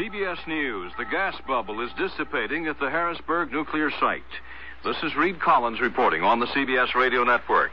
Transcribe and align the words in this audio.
CBS 0.00 0.46
News. 0.46 0.92
The 0.96 1.04
gas 1.04 1.36
bubble 1.46 1.82
is 1.82 1.90
dissipating 1.92 2.66
at 2.68 2.80
the 2.80 2.88
Harrisburg 2.88 3.52
nuclear 3.52 3.90
site. 4.00 4.22
This 4.82 4.96
is 5.02 5.14
Reed 5.14 5.40
Collins 5.40 5.78
reporting 5.78 6.22
on 6.22 6.40
the 6.40 6.46
CBS 6.46 6.94
radio 6.94 7.22
network. 7.22 7.72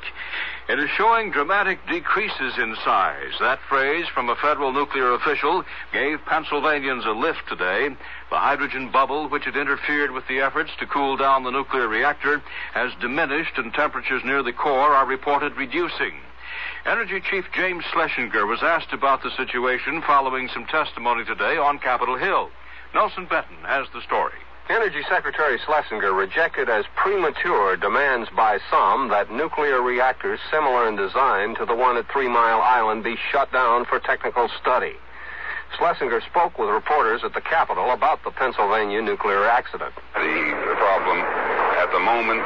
It 0.68 0.78
is 0.78 0.90
showing 0.98 1.32
dramatic 1.32 1.80
decreases 1.88 2.58
in 2.58 2.76
size. 2.84 3.32
That 3.40 3.60
phrase 3.70 4.08
from 4.14 4.28
a 4.28 4.36
federal 4.36 4.74
nuclear 4.74 5.14
official 5.14 5.64
gave 5.94 6.20
Pennsylvanians 6.26 7.06
a 7.06 7.12
lift 7.12 7.48
today. 7.48 7.96
The 8.30 8.38
hydrogen 8.38 8.92
bubble, 8.92 9.30
which 9.30 9.46
had 9.46 9.56
interfered 9.56 10.12
with 10.12 10.28
the 10.28 10.42
efforts 10.42 10.72
to 10.82 10.86
cool 10.86 11.16
down 11.16 11.46
the 11.46 11.52
nuclear 11.52 11.88
reactor, 11.88 12.44
has 12.74 12.92
diminished 13.00 13.58
and 13.58 13.74
temperatures 13.74 14.24
near 14.26 14.44
the 14.44 14.52
core 14.52 14.94
are 14.94 15.06
reported 15.06 15.56
reducing. 15.56 16.20
Energy 16.88 17.20
Chief 17.20 17.44
James 17.52 17.84
Schlesinger 17.92 18.46
was 18.46 18.64
asked 18.64 18.94
about 18.94 19.22
the 19.22 19.30
situation 19.36 20.02
following 20.08 20.48
some 20.54 20.64
testimony 20.72 21.26
today 21.26 21.58
on 21.60 21.80
Capitol 21.80 22.16
Hill. 22.16 22.50
Nelson 22.96 23.28
Benton 23.28 23.60
has 23.68 23.88
the 23.92 24.00
story. 24.08 24.40
Energy 24.70 25.04
Secretary 25.10 25.60
Schlesinger 25.66 26.14
rejected 26.14 26.70
as 26.70 26.86
premature 26.96 27.76
demands 27.76 28.30
by 28.38 28.60
some 28.72 29.10
that 29.10 29.30
nuclear 29.30 29.82
reactors 29.82 30.40
similar 30.50 30.88
in 30.88 30.96
design 30.96 31.56
to 31.56 31.66
the 31.66 31.76
one 31.76 31.98
at 31.98 32.08
Three 32.08 32.30
Mile 32.30 32.62
Island 32.62 33.04
be 33.04 33.18
shut 33.34 33.52
down 33.52 33.84
for 33.84 34.00
technical 34.00 34.48
study. 34.62 34.96
Schlesinger 35.76 36.22
spoke 36.22 36.58
with 36.58 36.70
reporters 36.70 37.20
at 37.26 37.34
the 37.34 37.44
Capitol 37.44 37.92
about 37.92 38.24
the 38.24 38.32
Pennsylvania 38.32 39.02
nuclear 39.02 39.44
accident. 39.44 39.92
The 40.16 40.76
problem 40.80 41.20
at 41.84 41.92
the 41.92 42.00
moment 42.00 42.40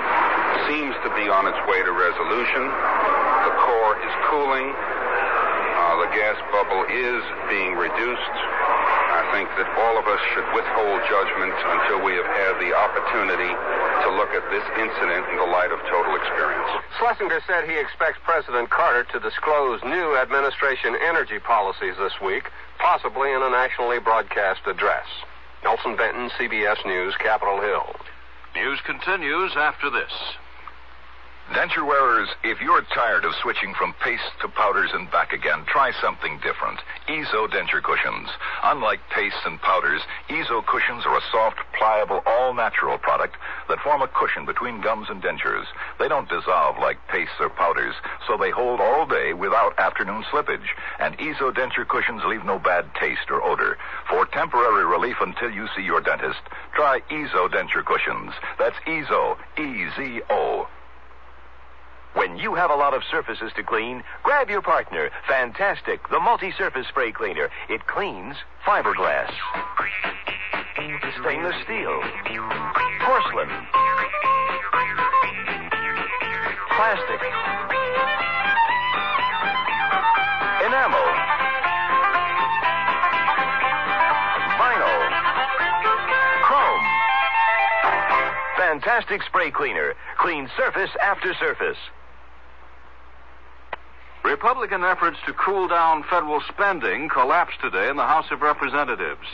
seems 0.65 0.97
to 1.05 1.13
be 1.13 1.29
on 1.29 1.45
its 1.45 1.61
way 1.69 1.85
to 1.85 1.93
resolution. 1.93 3.30
The 3.41 3.55
core 3.57 3.95
is 3.97 4.13
cooling. 4.29 4.69
Uh, 4.69 5.95
the 6.05 6.11
gas 6.13 6.37
bubble 6.53 6.85
is 6.85 7.21
being 7.49 7.73
reduced. 7.73 8.35
I 9.11 9.27
think 9.33 9.49
that 9.57 9.67
all 9.81 9.97
of 9.97 10.05
us 10.05 10.21
should 10.31 10.47
withhold 10.53 10.99
judgment 11.09 11.51
until 11.51 12.05
we 12.05 12.13
have 12.15 12.29
had 12.29 12.53
the 12.61 12.71
opportunity 12.71 13.51
to 14.05 14.09
look 14.13 14.31
at 14.31 14.45
this 14.53 14.63
incident 14.77 15.25
in 15.29 15.37
the 15.41 15.49
light 15.49 15.73
of 15.73 15.81
total 15.89 16.15
experience. 16.15 16.69
Schlesinger 16.97 17.41
said 17.49 17.65
he 17.65 17.77
expects 17.77 18.21
President 18.23 18.69
Carter 18.69 19.03
to 19.09 19.19
disclose 19.19 19.81
new 19.83 20.15
administration 20.17 20.95
energy 21.01 21.39
policies 21.39 21.97
this 21.97 22.13
week, 22.21 22.49
possibly 22.79 23.33
in 23.33 23.41
a 23.41 23.49
nationally 23.49 23.99
broadcast 23.99 24.61
address. 24.65 25.05
Nelson 25.63 25.95
Benton, 25.95 26.29
CBS 26.37 26.85
News, 26.85 27.13
Capitol 27.17 27.61
Hill. 27.61 27.93
News 28.55 28.79
continues 28.85 29.53
after 29.55 29.89
this. 29.89 30.11
Denture 31.51 31.85
wearers, 31.85 32.29
if 32.45 32.61
you're 32.61 32.81
tired 32.95 33.25
of 33.25 33.35
switching 33.41 33.73
from 33.73 33.93
paste 33.99 34.23
to 34.39 34.47
powders 34.47 34.89
and 34.93 35.11
back 35.11 35.33
again, 35.33 35.65
try 35.67 35.91
something 36.01 36.39
different. 36.39 36.79
Ezo 37.09 37.45
denture 37.51 37.83
cushions. 37.83 38.29
Unlike 38.63 39.01
pastes 39.09 39.43
and 39.45 39.59
powders, 39.59 40.01
Ezo 40.29 40.65
cushions 40.65 41.03
are 41.05 41.17
a 41.17 41.27
soft, 41.29 41.59
pliable, 41.77 42.23
all-natural 42.25 42.97
product 42.99 43.35
that 43.67 43.81
form 43.81 44.01
a 44.01 44.07
cushion 44.07 44.45
between 44.45 44.79
gums 44.79 45.07
and 45.09 45.21
dentures. 45.21 45.65
They 45.99 46.07
don't 46.07 46.29
dissolve 46.29 46.77
like 46.79 47.05
pastes 47.09 47.35
or 47.41 47.49
powders, 47.49 47.95
so 48.27 48.37
they 48.37 48.51
hold 48.51 48.79
all 48.79 49.05
day 49.05 49.33
without 49.33 49.77
afternoon 49.77 50.23
slippage. 50.31 50.71
And 50.99 51.17
Ezo 51.17 51.51
denture 51.51 51.85
cushions 51.85 52.23
leave 52.25 52.45
no 52.45 52.59
bad 52.59 52.85
taste 52.95 53.29
or 53.29 53.43
odor. 53.43 53.77
For 54.09 54.25
temporary 54.25 54.85
relief 54.85 55.17
until 55.19 55.51
you 55.51 55.67
see 55.75 55.83
your 55.83 55.99
dentist, 55.99 56.39
try 56.73 57.01
Ezo 57.11 57.51
denture 57.51 57.83
cushions. 57.83 58.31
That's 58.57 58.79
Ezo, 58.87 59.35
E-Z-O. 59.59 60.67
When 62.13 62.37
you 62.37 62.55
have 62.55 62.71
a 62.71 62.75
lot 62.75 62.93
of 62.93 63.03
surfaces 63.09 63.51
to 63.55 63.63
clean, 63.63 64.03
grab 64.23 64.49
your 64.49 64.61
partner, 64.61 65.09
Fantastic, 65.27 66.07
the 66.09 66.19
multi-surface 66.19 66.87
spray 66.89 67.11
cleaner. 67.13 67.49
It 67.69 67.87
cleans 67.87 68.35
fiberglass, 68.65 69.31
stainless 71.21 71.55
steel, 71.63 72.01
porcelain, 72.99 73.49
plastic, 76.75 77.21
enamel, 80.67 81.07
vinyl, 84.59 84.99
chrome. 86.43 86.85
Fantastic 88.57 89.23
spray 89.23 89.49
cleaner. 89.49 89.93
Clean 90.19 90.49
surface 90.57 90.91
after 91.01 91.33
surface. 91.35 91.77
Republican 94.23 94.83
efforts 94.83 95.17
to 95.25 95.33
cool 95.33 95.67
down 95.67 96.03
federal 96.03 96.41
spending 96.47 97.09
collapsed 97.09 97.59
today 97.59 97.89
in 97.89 97.95
the 97.95 98.05
House 98.05 98.27
of 98.29 98.41
Representatives. 98.41 99.25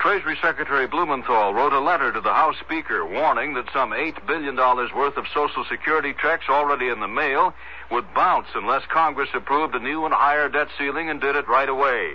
Treasury 0.00 0.36
Secretary 0.42 0.88
Blumenthal 0.88 1.54
wrote 1.54 1.72
a 1.72 1.78
letter 1.78 2.12
to 2.12 2.20
the 2.20 2.32
House 2.32 2.56
Speaker 2.58 3.06
warning 3.06 3.54
that 3.54 3.72
some 3.72 3.90
$8 3.90 4.26
billion 4.26 4.56
worth 4.56 5.16
of 5.16 5.26
Social 5.32 5.64
Security 5.70 6.12
checks 6.20 6.46
already 6.48 6.88
in 6.88 6.98
the 6.98 7.06
mail 7.06 7.54
would 7.92 8.12
bounce 8.14 8.48
unless 8.56 8.82
Congress 8.92 9.28
approved 9.32 9.76
a 9.76 9.78
new 9.78 10.04
and 10.04 10.14
higher 10.14 10.48
debt 10.48 10.68
ceiling 10.76 11.08
and 11.08 11.20
did 11.20 11.36
it 11.36 11.46
right 11.46 11.68
away. 11.68 12.14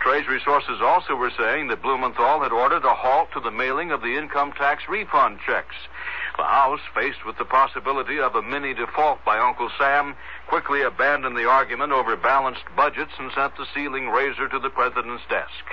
Treasury 0.00 0.40
sources 0.44 0.80
also 0.82 1.14
were 1.14 1.32
saying 1.36 1.68
that 1.68 1.82
Blumenthal 1.82 2.40
had 2.40 2.52
ordered 2.52 2.84
a 2.84 2.94
halt 2.94 3.28
to 3.34 3.40
the 3.40 3.50
mailing 3.50 3.90
of 3.92 4.00
the 4.00 4.16
income 4.16 4.52
tax 4.52 4.84
refund 4.88 5.40
checks. 5.44 5.74
The 6.36 6.44
House, 6.44 6.80
faced 6.94 7.24
with 7.24 7.38
the 7.38 7.46
possibility 7.46 8.20
of 8.20 8.34
a 8.34 8.42
mini 8.42 8.74
default 8.74 9.24
by 9.24 9.38
Uncle 9.38 9.70
Sam, 9.78 10.14
quickly 10.48 10.82
abandoned 10.82 11.36
the 11.36 11.48
argument 11.48 11.92
over 11.92 12.14
balanced 12.14 12.64
budgets 12.76 13.12
and 13.18 13.32
sent 13.32 13.56
the 13.56 13.66
ceiling 13.74 14.10
raiser 14.10 14.46
to 14.48 14.58
the 14.58 14.68
president's 14.68 15.24
desk. 15.30 15.64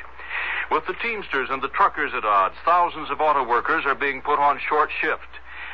With 0.72 0.88
the 0.88 0.94
Teamsters 0.94 1.50
and 1.50 1.62
the 1.62 1.68
truckers 1.68 2.13
at 2.13 2.23
odds, 2.23 2.56
thousands 2.63 3.12
of 3.12 3.19
auto 3.19 3.44
workers 3.44 3.85
are 3.85 3.96
being 3.96 4.22
put 4.22 4.40
on 4.40 4.57
short 4.59 4.90
shift. 5.02 5.28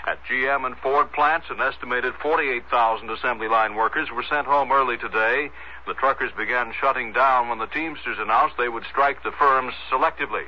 At 0.08 0.24
GM 0.26 0.66
and 0.66 0.78
Ford 0.78 1.12
plants, 1.12 1.48
an 1.52 1.62
estimated 1.62 2.16
48,000 2.16 3.10
assembly 3.12 3.48
line 3.48 3.76
workers 3.76 4.10
were 4.10 4.24
sent 4.24 4.48
home 4.48 4.72
early 4.72 4.98
today. 4.98 5.52
The 5.86 5.94
truckers 5.94 6.32
began 6.32 6.74
shutting 6.74 7.14
down 7.14 7.48
when 7.48 7.60
the 7.60 7.68
Teamsters 7.68 8.18
announced 8.18 8.58
they 8.58 8.70
would 8.70 8.86
strike 8.86 9.22
the 9.22 9.32
firms 9.32 9.74
selectively. 9.92 10.46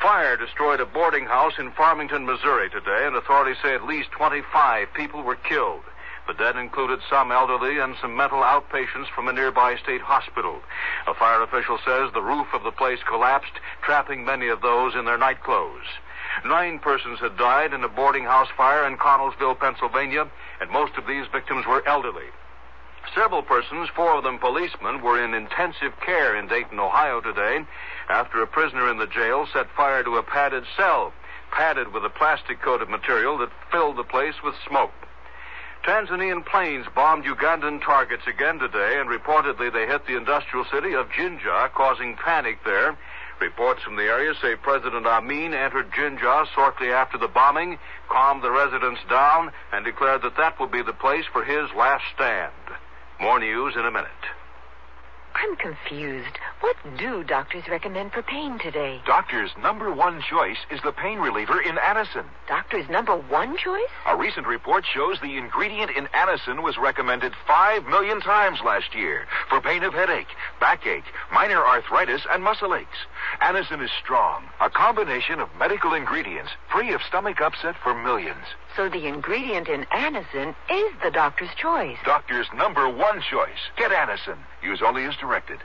Fire 0.00 0.34
destroyed 0.34 0.80
a 0.80 0.86
boarding 0.86 1.26
house 1.26 1.52
in 1.58 1.72
Farmington, 1.72 2.24
Missouri 2.24 2.70
today, 2.70 3.04
and 3.06 3.14
authorities 3.14 3.58
say 3.62 3.74
at 3.74 3.84
least 3.84 4.10
25 4.12 4.88
people 4.94 5.22
were 5.22 5.36
killed. 5.36 5.82
The 6.26 6.32
dead 6.32 6.56
included 6.56 7.00
some 7.10 7.30
elderly 7.30 7.78
and 7.78 7.94
some 8.00 8.16
mental 8.16 8.40
outpatients 8.40 9.10
from 9.14 9.28
a 9.28 9.32
nearby 9.32 9.76
state 9.76 10.00
hospital. 10.00 10.60
A 11.06 11.12
fire 11.12 11.42
official 11.42 11.78
says 11.84 12.10
the 12.14 12.22
roof 12.22 12.46
of 12.54 12.62
the 12.62 12.72
place 12.72 13.00
collapsed, 13.06 13.52
trapping 13.82 14.24
many 14.24 14.48
of 14.48 14.62
those 14.62 14.94
in 14.94 15.04
their 15.04 15.18
nightclothes. 15.18 15.84
Nine 16.46 16.78
persons 16.78 17.18
had 17.20 17.36
died 17.36 17.74
in 17.74 17.84
a 17.84 17.88
boarding 17.88 18.24
house 18.24 18.48
fire 18.56 18.86
in 18.86 18.96
Connellsville, 18.96 19.60
Pennsylvania, 19.60 20.26
and 20.62 20.70
most 20.70 20.96
of 20.96 21.06
these 21.06 21.26
victims 21.30 21.66
were 21.66 21.86
elderly. 21.86 22.30
Several 23.14 23.42
persons, 23.42 23.88
four 23.96 24.16
of 24.16 24.24
them 24.24 24.38
policemen, 24.38 25.02
were 25.02 25.22
in 25.22 25.34
intensive 25.34 25.98
care 26.04 26.36
in 26.36 26.46
Dayton, 26.46 26.78
Ohio 26.78 27.20
today 27.20 27.64
after 28.10 28.42
a 28.42 28.46
prisoner 28.46 28.90
in 28.90 28.98
the 28.98 29.06
jail 29.06 29.46
set 29.52 29.70
fire 29.76 30.02
to 30.02 30.16
a 30.16 30.22
padded 30.22 30.64
cell, 30.76 31.12
padded 31.52 31.92
with 31.92 32.04
a 32.04 32.10
plastic 32.10 32.60
coated 32.60 32.88
material 32.88 33.38
that 33.38 33.50
filled 33.70 33.96
the 33.96 34.04
place 34.04 34.34
with 34.44 34.54
smoke. 34.68 34.92
Tanzanian 35.84 36.44
planes 36.44 36.86
bombed 36.94 37.24
Ugandan 37.24 37.82
targets 37.82 38.26
again 38.26 38.58
today, 38.58 39.00
and 39.00 39.08
reportedly 39.08 39.72
they 39.72 39.86
hit 39.86 40.06
the 40.06 40.16
industrial 40.16 40.66
city 40.70 40.94
of 40.94 41.10
Jinja, 41.10 41.70
causing 41.74 42.16
panic 42.16 42.58
there. 42.64 42.98
Reports 43.40 43.82
from 43.82 43.96
the 43.96 44.02
area 44.02 44.34
say 44.42 44.56
President 44.56 45.06
Amin 45.06 45.54
entered 45.54 45.90
Jinja 45.94 46.44
shortly 46.54 46.92
after 46.92 47.16
the 47.16 47.28
bombing, 47.28 47.78
calmed 48.10 48.42
the 48.42 48.50
residents 48.50 49.00
down, 49.08 49.50
and 49.72 49.84
declared 49.84 50.20
that 50.22 50.36
that 50.36 50.60
would 50.60 50.70
be 50.70 50.82
the 50.82 50.92
place 50.92 51.24
for 51.32 51.44
his 51.44 51.70
last 51.74 52.04
stand. 52.14 52.52
More 53.18 53.40
news 53.40 53.74
in 53.76 53.86
a 53.86 53.90
minute. 53.90 54.10
I'm 55.34 55.56
confused. 55.56 56.38
What 56.60 56.76
do 56.98 57.24
doctors 57.24 57.64
recommend 57.68 58.12
for 58.12 58.22
pain 58.22 58.58
today? 58.58 59.00
Doctor's 59.06 59.50
number 59.62 59.92
one 59.92 60.22
choice 60.28 60.58
is 60.70 60.80
the 60.82 60.92
pain 60.92 61.18
reliever 61.18 61.60
in 61.60 61.76
Anacin. 61.76 62.24
Doctor's 62.48 62.88
number 62.88 63.16
one 63.16 63.56
choice? 63.56 63.88
A 64.06 64.16
recent 64.16 64.46
report 64.46 64.84
shows 64.84 65.18
the 65.20 65.36
ingredient 65.36 65.90
in 65.96 66.06
Anacin 66.08 66.62
was 66.62 66.76
recommended 66.78 67.32
five 67.46 67.86
million 67.86 68.20
times 68.20 68.58
last 68.64 68.94
year 68.94 69.26
for 69.48 69.60
pain 69.60 69.82
of 69.82 69.94
headache, 69.94 70.28
backache, 70.60 71.04
minor 71.32 71.64
arthritis, 71.64 72.22
and 72.30 72.42
muscle 72.42 72.74
aches. 72.74 72.98
Anacin 73.40 73.82
is 73.82 73.90
strong, 74.02 74.44
a 74.60 74.68
combination 74.68 75.40
of 75.40 75.48
medical 75.58 75.94
ingredients 75.94 76.50
free 76.72 76.92
of 76.92 77.00
stomach 77.08 77.40
upset 77.40 77.76
for 77.82 77.94
millions. 77.94 78.44
So 78.76 78.88
the 78.88 79.06
ingredient 79.06 79.68
in 79.68 79.84
Anacin 79.92 80.54
is 80.70 80.92
the 81.02 81.10
doctor's 81.10 81.50
choice. 81.56 81.98
Doctor's 82.04 82.46
number 82.54 82.88
one 82.88 83.20
choice. 83.20 83.60
Get 83.76 83.90
Anacin. 83.90 84.38
Use 84.62 84.80
only 84.84 85.04
as 85.04 85.16
directed. 85.16 85.58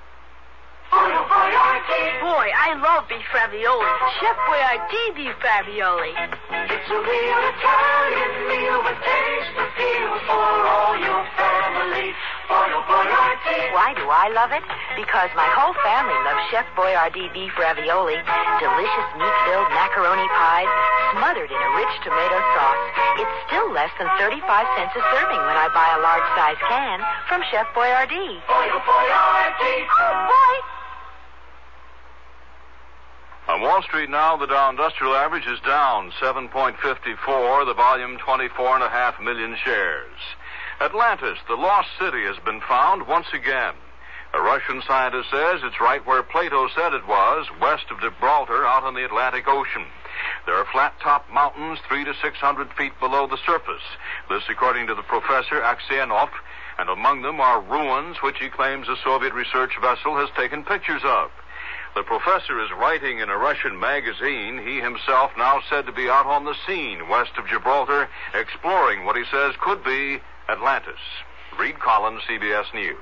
Boy, 0.92 2.48
I 2.54 2.78
love 2.78 3.10
beef 3.10 3.25
ravioli. 3.34 3.90
Chef 4.22 4.38
Boyardee 4.48 5.16
beef 5.16 5.38
ravioli. 5.44 6.13
It's 6.13 6.90
a 6.90 7.00
real 7.02 7.42
Italian 7.52 8.34
meal 8.50 8.80
with 8.86 9.00
taste 9.02 9.56
appeal 9.60 10.12
for 10.30 10.46
all 10.66 10.96
your 10.98 11.24
family. 11.38 12.13
Why 13.74 13.94
do 13.98 14.06
I 14.07 14.30
love 14.31 14.54
it? 14.54 14.63
Because 14.96 15.30
my 15.36 15.50
whole 15.57 15.74
family 15.84 16.16
loves 16.24 16.46
Chef 16.54 16.66
Boyardee 16.78 17.34
beef 17.34 17.52
ravioli, 17.57 18.16
delicious 18.62 19.10
meat-filled 19.18 19.69
macaroni 19.74 20.30
pies, 20.38 20.69
smothered 21.15 21.47
in 21.47 21.56
a 21.56 21.71
rich 21.79 21.95
tomato 22.03 22.39
sauce. 22.59 22.85
It's 23.23 23.38
still 23.47 23.71
less 23.71 23.91
than 23.95 24.12
35 24.19 24.44
cents 24.75 24.91
a 25.00 25.03
serving 25.15 25.39
when 25.47 25.56
I 25.56 25.71
buy 25.71 25.88
a 25.95 26.03
large-size 26.03 26.59
can 26.67 27.00
from 27.31 27.39
Chef 27.47 27.67
Boyardee. 27.71 28.44
Boyardee. 28.44 29.88
Oh, 29.95 30.15
boy! 30.27 30.56
On 33.47 33.62
Wall 33.62 33.81
Street 33.83 34.09
now, 34.09 34.35
the 34.35 34.47
Dow 34.47 34.69
Industrial 34.69 35.15
Average 35.15 35.47
is 35.47 35.59
down 35.62 36.12
7.54, 36.19 36.75
the 37.65 37.73
volume 37.73 38.18
24.5 38.18 39.23
million 39.23 39.56
shares. 39.63 40.19
Atlantis, 40.81 41.38
the 41.47 41.56
lost 41.56 41.88
city, 41.97 42.23
has 42.25 42.35
been 42.44 42.59
found 42.68 43.07
once 43.07 43.27
again. 43.33 43.75
A 44.33 44.41
Russian 44.41 44.81
scientist 44.85 45.29
says 45.31 45.61
it's 45.63 45.79
right 45.79 46.06
where 46.06 46.21
Plato 46.21 46.68
said 46.75 46.94
it 46.94 47.07
was, 47.07 47.47
west 47.61 47.85
of 47.89 48.01
Gibraltar, 48.01 48.65
out 48.65 48.83
on 48.83 48.94
the 48.94 49.06
Atlantic 49.06 49.47
Ocean. 49.47 49.85
There 50.45 50.56
are 50.56 50.65
flat-topped 50.71 51.31
mountains 51.31 51.79
three 51.88 52.03
to 52.06 52.13
six 52.21 52.38
hundred 52.38 52.71
feet 52.73 52.94
below 53.00 53.27
the 53.27 53.39
surface. 53.45 53.83
This, 54.29 54.44
according 54.50 54.88
to 54.88 54.95
the 54.95 55.03
professor 55.03 55.62
Aksionov, 55.62 56.29
and 56.77 56.89
among 56.89 57.21
them 57.21 57.39
are 57.39 57.62
ruins 57.62 58.17
which 58.21 58.38
he 58.39 58.50
claims 58.50 58.88
a 58.88 58.97
Soviet 59.03 59.33
research 59.33 59.73
vessel 59.81 60.15
has 60.17 60.29
taken 60.35 60.63
pictures 60.63 61.01
of. 61.03 61.31
The 61.95 62.03
professor 62.03 62.59
is 62.59 62.69
writing 62.77 63.19
in 63.19 63.29
a 63.29 63.38
Russian 63.38 63.79
magazine, 63.79 64.59
he 64.65 64.81
himself 64.81 65.31
now 65.38 65.62
said 65.69 65.85
to 65.85 65.94
be 65.94 66.09
out 66.09 66.25
on 66.25 66.44
the 66.44 66.56
scene 66.68 67.07
west 67.07 67.31
of 67.38 67.47
Gibraltar, 67.47 68.09
exploring 68.33 69.06
what 69.06 69.15
he 69.15 69.23
says 69.31 69.56
could 69.61 69.83
be 69.83 70.19
Atlantis. 70.50 71.00
Reed 71.57 71.79
Collins, 71.79 72.21
CBS 72.29 72.73
News. 72.73 72.97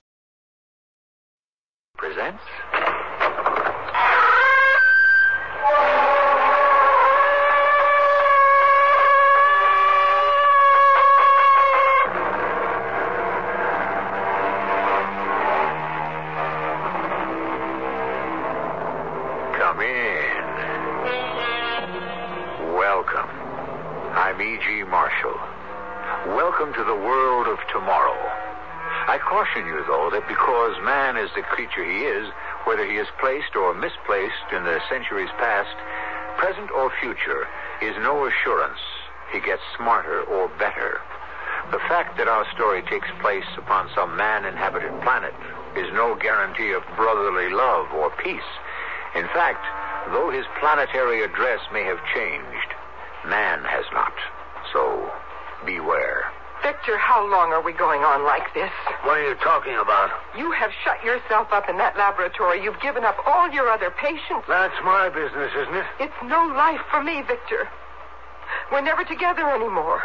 Presents. 1.97 2.43
Man 31.23 31.29
is 31.29 31.35
the 31.35 31.55
creature 31.55 31.85
he 31.85 32.03
is, 32.03 32.27
whether 32.65 32.85
he 32.85 32.97
is 32.97 33.07
placed 33.19 33.55
or 33.55 33.73
misplaced 33.73 34.51
in 34.51 34.63
the 34.63 34.79
centuries 34.89 35.29
past, 35.39 35.75
present 36.37 36.69
or 36.71 36.91
future, 36.99 37.47
is 37.81 37.95
no 37.99 38.27
assurance 38.27 38.79
he 39.31 39.39
gets 39.39 39.61
smarter 39.77 40.21
or 40.23 40.49
better. 40.59 40.99
The 41.71 41.79
fact 41.87 42.17
that 42.17 42.27
our 42.27 42.45
story 42.53 42.81
takes 42.83 43.07
place 43.21 43.47
upon 43.57 43.89
some 43.95 44.17
man-inhabited 44.17 44.91
planet 45.01 45.33
is 45.75 45.87
no 45.93 46.15
guarantee 46.15 46.73
of 46.73 46.83
brotherly 46.95 47.49
love 47.49 47.91
or 47.93 48.11
peace. 48.23 48.51
In 49.15 49.27
fact, 49.33 49.63
though 50.11 50.29
his 50.29 50.45
planetary 50.59 51.23
address 51.23 51.59
may 51.71 51.83
have 51.83 51.99
changed, 52.13 52.69
man 53.25 53.63
has 53.63 53.85
not. 53.93 54.13
So, 54.73 55.09
beware. 55.65 56.12
Victor, 56.83 56.99
how 56.99 57.23
long 57.31 57.53
are 57.53 57.63
we 57.63 57.71
going 57.71 58.03
on 58.03 58.27
like 58.27 58.53
this? 58.53 58.71
What 59.07 59.15
are 59.15 59.23
you 59.23 59.35
talking 59.39 59.79
about? 59.79 60.11
You 60.35 60.51
have 60.51 60.69
shut 60.83 60.99
yourself 60.99 61.47
up 61.53 61.69
in 61.69 61.77
that 61.77 61.95
laboratory. 61.95 62.61
You've 62.61 62.81
given 62.81 63.05
up 63.05 63.15
all 63.25 63.49
your 63.51 63.71
other 63.71 63.87
patients. 63.89 64.43
That's 64.51 64.75
my 64.83 65.07
business, 65.07 65.47
isn't 65.55 65.79
it? 65.79 65.85
It's 66.01 66.21
no 66.27 66.43
life 66.51 66.83
for 66.91 67.01
me, 67.01 67.23
Victor. 67.23 67.71
We're 68.69 68.83
never 68.83 69.05
together 69.05 69.47
anymore. 69.47 70.03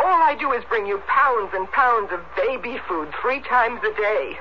All 0.00 0.16
I 0.24 0.32
do 0.32 0.56
is 0.56 0.64
bring 0.72 0.86
you 0.86 0.96
pounds 1.12 1.52
and 1.52 1.68
pounds 1.76 2.08
of 2.10 2.24
baby 2.40 2.80
food 2.88 3.12
three 3.20 3.44
times 3.44 3.84
a 3.84 3.92
day. 3.92 4.40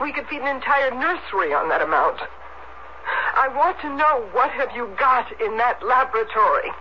We 0.00 0.08
could 0.10 0.24
feed 0.32 0.40
an 0.40 0.56
entire 0.56 0.88
nursery 0.88 1.52
on 1.52 1.68
that 1.68 1.84
amount. 1.84 2.16
I 3.36 3.52
want 3.52 3.76
to 3.84 3.92
know 3.92 4.24
what 4.32 4.48
have 4.56 4.72
you 4.72 4.88
got 4.96 5.28
in 5.36 5.58
that 5.60 5.84
laboratory? 5.84 6.72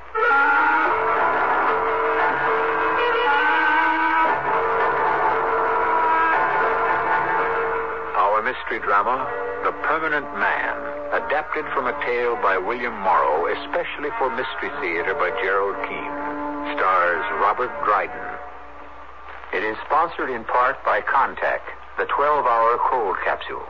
Mystery 8.53 8.85
drama, 8.85 9.25
The 9.65 9.73
Permanent 9.81 10.29
Man, 10.38 10.77
adapted 11.09 11.65
from 11.73 11.88
a 11.88 11.97
tale 12.05 12.38
by 12.38 12.55
William 12.55 12.94
Morrow, 13.01 13.50
especially 13.50 14.13
for 14.19 14.29
Mystery 14.29 14.69
Theater 14.77 15.17
by 15.17 15.33
Gerald 15.41 15.73
Keane, 15.89 16.77
stars 16.77 17.25
Robert 17.41 17.73
Dryden. 17.83 18.29
It 19.57 19.65
is 19.65 19.75
sponsored 19.89 20.29
in 20.29 20.45
part 20.45 20.77
by 20.85 21.01
Contac, 21.01 21.65
the 21.97 22.05
12-hour 22.05 22.77
cold 22.94 23.17
capsule. 23.25 23.65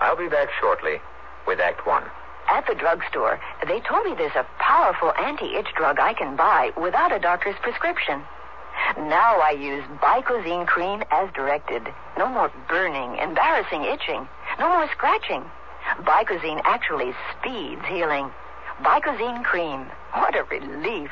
I'll 0.00 0.18
be 0.18 0.28
back 0.28 0.48
shortly 0.58 0.98
with 1.46 1.60
Act 1.60 1.86
One. 1.86 2.02
At 2.50 2.66
the 2.66 2.74
drugstore, 2.74 3.38
they 3.62 3.78
told 3.78 4.06
me 4.06 4.14
there's 4.18 4.34
a 4.34 4.46
powerful 4.58 5.12
anti-itch 5.22 5.70
drug 5.76 6.00
I 6.00 6.14
can 6.14 6.34
buy 6.34 6.72
without 6.76 7.14
a 7.14 7.20
doctor's 7.20 7.56
prescription. 7.62 8.22
Now 8.96 9.40
I 9.40 9.50
use 9.50 9.84
Bicozene 10.00 10.66
cream 10.66 11.02
as 11.10 11.32
directed. 11.34 11.86
No 12.16 12.28
more 12.28 12.50
burning, 12.68 13.18
embarrassing 13.18 13.84
itching. 13.84 14.28
No 14.58 14.68
more 14.68 14.88
scratching. 14.92 15.44
Bicozene 16.02 16.60
actually 16.64 17.12
speeds 17.32 17.82
healing. 17.86 18.30
Bicozene 18.82 19.44
cream. 19.44 19.86
What 20.12 20.34
a 20.36 20.44
relief. 20.44 21.10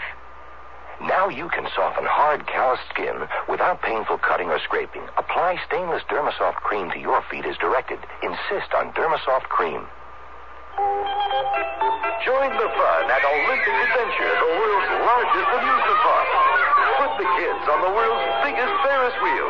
Now 1.01 1.29
you 1.29 1.49
can 1.49 1.67
soften 1.75 2.07
hard, 2.07 2.47
calloused 2.47 2.87
skin 2.91 3.27
without 3.49 3.83
painful 3.83 4.19
cutting 4.19 4.49
or 4.49 4.61
scraping. 4.61 5.03
Apply 5.19 5.59
stainless 5.67 6.03
Dermasoft 6.09 6.63
cream 6.63 6.91
to 6.93 6.99
your 6.99 7.23
feet 7.31 7.45
as 7.45 7.57
directed. 7.59 7.99
Insist 8.23 8.73
on 8.77 8.93
Dermasoft 8.93 9.51
cream. 9.51 9.83
Join 12.25 12.51
the 12.57 12.69
fun 12.73 13.05
at 13.11 13.23
Olympic 13.27 13.75
Adventure, 13.75 14.33
the 14.39 14.51
world's 14.57 14.91
largest 15.05 15.49
amusement 15.53 16.01
park. 16.01 16.74
Put 17.05 17.21
the 17.21 17.29
kids 17.37 17.65
on 17.69 17.85
the 17.85 17.93
world's 17.93 18.33
biggest 18.49 18.73
Ferris 18.81 19.13
wheel. 19.21 19.49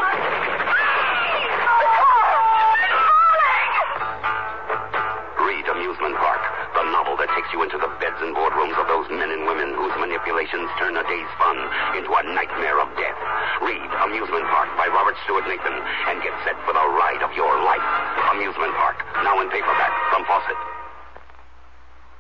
Read 5.39 5.63
Amusement 5.71 6.19
Park, 6.19 6.43
the 6.75 6.83
novel 6.91 7.15
that 7.15 7.31
takes 7.39 7.47
you 7.55 7.63
into 7.63 7.79
the 7.79 7.95
beds 8.03 8.19
and 8.19 8.35
boardrooms 8.35 8.75
of 8.75 8.91
those 8.91 9.07
men 9.07 9.31
and 9.31 9.47
women 9.47 9.71
whose 9.71 9.95
manipulations 10.03 10.67
turn 10.83 10.99
a 10.99 11.07
day's 11.07 11.31
fun 11.39 11.55
into 11.95 12.11
a 12.11 12.27
nightmare 12.35 12.83
of 12.83 12.91
death. 12.99 13.19
Read 13.63 13.87
Amusement 14.03 14.51
Park 14.51 14.75
by 14.75 14.91
Robert 14.91 15.15
Stuart 15.23 15.47
Nathan 15.47 15.79
and 16.11 16.27
get 16.27 16.35
set 16.43 16.59
for 16.67 16.75
the 16.75 16.87
ride 16.99 17.23
of 17.23 17.31
your 17.39 17.55
life. 17.63 17.87
Amusement 18.35 18.75
Park, 18.83 18.99
now 19.23 19.39
in 19.39 19.47
paperback 19.55 19.95
from 20.11 20.27
Fawcett. 20.27 20.59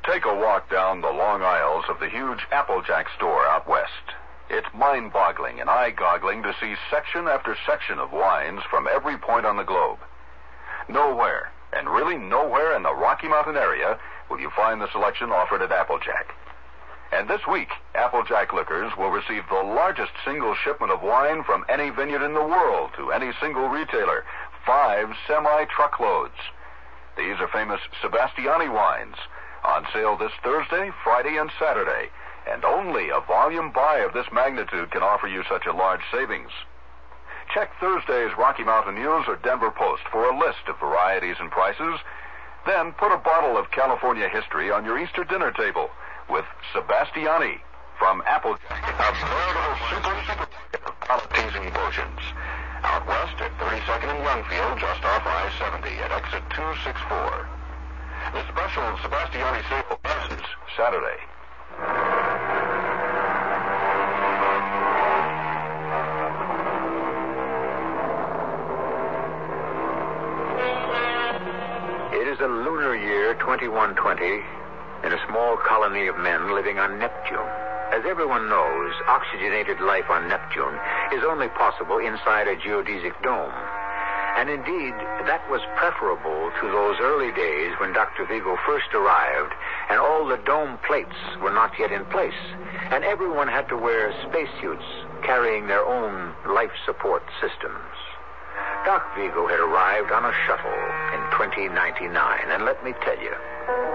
Take 0.07 0.31
a 0.31 0.35
walk 0.38 0.71
down 0.71 1.03
the 1.03 1.11
long 1.11 1.43
aisles 1.43 1.91
of 1.91 1.99
the 1.99 2.07
huge 2.07 2.47
Applejack 2.55 3.11
store 3.19 3.43
out 3.50 3.67
west. 3.67 4.14
It's 4.51 4.67
mind 4.75 5.13
boggling 5.13 5.61
and 5.61 5.71
eye 5.71 5.91
goggling 5.91 6.43
to 6.43 6.55
see 6.61 6.75
section 6.91 7.27
after 7.27 7.57
section 7.67 7.99
of 7.99 8.13
wines 8.13 8.61
from 8.71 8.87
every 8.87 9.17
point 9.17 9.47
on 9.47 9.57
the 9.57 9.65
globe. 9.65 9.99
Nowhere, 10.89 11.51
and 11.73 11.89
really 11.89 12.17
nowhere 12.17 12.77
in 12.77 12.83
the 12.83 12.95
Rocky 12.95 13.29
Mountain 13.29 13.57
area, 13.57 13.99
will 14.29 14.39
you 14.39 14.51
find 14.51 14.81
the 14.81 14.91
selection 14.93 15.31
offered 15.31 15.63
at 15.63 15.73
Applejack. 15.73 16.35
And 17.13 17.29
this 17.29 17.47
week, 17.47 17.69
Applejack 17.95 18.53
Liquors 18.53 18.93
will 18.99 19.11
receive 19.11 19.45
the 19.49 19.63
largest 19.63 20.13
single 20.25 20.55
shipment 20.55 20.93
of 20.93 21.03
wine 21.03 21.45
from 21.45 21.65
any 21.69 21.91
vineyard 21.91 22.25
in 22.25 22.35
the 22.35 22.45
world 22.45 22.91
to 22.97 23.13
any 23.13 23.33
single 23.41 23.69
retailer 23.69 24.25
five 24.67 25.09
semi 25.27 25.65
truckloads. 25.67 26.35
These 27.17 27.39
are 27.41 27.49
famous 27.49 27.81
Sebastiani 28.03 28.69
wines. 28.69 29.17
On 29.65 29.87
sale 29.93 30.17
this 30.17 30.33
Thursday, 30.43 30.91
Friday, 31.03 31.37
and 31.39 31.51
Saturday. 31.59 32.11
And 32.51 32.65
only 32.65 33.09
a 33.09 33.21
volume 33.21 33.73
buy 33.73 33.99
of 33.99 34.13
this 34.13 34.27
magnitude 34.33 34.91
can 34.91 35.03
offer 35.03 35.27
you 35.27 35.43
such 35.49 35.67
a 35.67 35.73
large 35.73 36.03
savings. 36.13 36.51
Check 37.53 37.71
Thursday's 37.81 38.37
Rocky 38.37 38.65
Mountain 38.65 38.97
News 38.97 39.25
or 39.29 39.37
Denver 39.37 39.71
Post 39.71 40.03
for 40.11 40.29
a 40.29 40.39
list 40.39 40.67
of 40.69 40.79
varieties 40.79 41.37
and 41.39 41.51
prices. 41.51 42.01
Then 42.67 42.93
put 42.93 43.13
a 43.13 43.19
bottle 43.19 43.57
of 43.57 43.71
California 43.71 44.29
history 44.29 44.71
on 44.71 44.85
your 44.85 44.99
Easter 44.99 45.25
dinner 45.25 45.53
table 45.53 45.91
with 46.31 46.45
Sebastiani 46.73 47.61
from 47.99 48.23
Applejack. 48.27 48.83
A 48.83 49.13
veritable 49.13 49.77
super 49.91 50.17
supermarket 50.25 50.83
of 50.85 51.01
palate-teasing 51.01 51.71
potions. 51.73 52.21
Out 52.83 53.07
west 53.07 53.41
at 53.41 53.53
32nd 53.59 54.09
and 54.09 54.21
Youngfield, 54.25 54.81
just 54.81 55.05
off 55.05 55.25
I-70 55.25 55.97
at 56.05 56.13
exit 56.13 56.43
264. 56.51 57.49
The 58.33 58.43
special 58.53 58.85
Sebastiani 59.05 59.63
sale 59.69 60.01
ends 60.05 60.45
Saturday. 60.77 61.21
It 72.14 72.28
is 72.28 72.38
a 72.40 72.47
lunar 72.47 72.95
year 72.95 73.35
2120 73.35 74.25
in 75.04 75.12
a 75.12 75.26
small 75.28 75.57
colony 75.66 76.07
of 76.07 76.16
men 76.19 76.54
living 76.54 76.78
on 76.78 76.99
Neptune. 76.99 77.50
As 77.93 78.02
everyone 78.07 78.49
knows, 78.49 78.93
oxygenated 79.07 79.81
life 79.81 80.09
on 80.11 80.28
Neptune 80.28 80.78
is 81.12 81.25
only 81.26 81.49
possible 81.49 81.99
inside 81.99 82.49
a 82.49 82.57
geodesic 82.57 83.21
dome. 83.23 83.52
And 84.37 84.50
indeed, 84.50 84.95
that 85.31 85.47
was 85.49 85.62
preferable 85.76 86.50
to 86.61 86.67
those 86.67 86.99
early 87.00 87.31
days 87.33 87.73
when 87.79 87.93
Dr. 87.93 88.26
Vigo 88.26 88.59
first 88.67 88.93
arrived 88.93 89.55
and 89.91 90.00
all 90.00 90.26
the 90.26 90.43
dome 90.43 90.79
plates 90.87 91.17
were 91.41 91.53
not 91.53 91.79
yet 91.79 91.93
in 91.93 92.05
place. 92.07 92.37
And 92.91 93.05
everyone 93.05 93.49
had 93.49 93.69
to 93.69 93.76
wear 93.76 94.12
spacesuits 94.26 94.85
carrying 95.23 95.67
their 95.67 95.85
own 95.85 96.35
life 96.47 96.75
support 96.85 97.23
systems. 97.41 97.95
Doc 98.85 99.07
Vigo 99.17 99.47
had 99.47 99.61
arrived 99.61 100.12
on 100.12 100.26
a 100.26 100.35
shuttle 100.45 100.83
in 101.17 101.23
2099, 101.33 102.12
and 102.53 102.67
let 102.67 102.85
me 102.85 102.93
tell 103.00 103.17
you, 103.17 103.33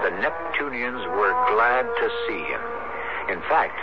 the 0.02 0.10
Neptunians 0.18 1.06
were 1.14 1.30
glad 1.54 1.86
to 1.86 2.06
see 2.26 2.42
him. 2.42 2.64
In 3.30 3.40
fact, 3.46 3.78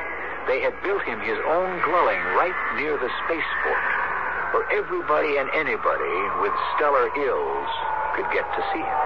they 0.51 0.59
had 0.59 0.75
built 0.83 1.03
him 1.03 1.19
his 1.21 1.39
own 1.47 1.79
dwelling 1.87 2.19
right 2.35 2.55
near 2.75 2.97
the 2.99 3.11
spaceport, 3.23 4.06
where 4.53 4.65
everybody 4.71 5.37
and 5.37 5.49
anybody 5.53 6.15
with 6.41 6.53
stellar 6.75 7.07
ills 7.19 7.71
could 8.15 8.27
get 8.31 8.45
to 8.47 8.61
see 8.73 8.81
him. 8.83 8.99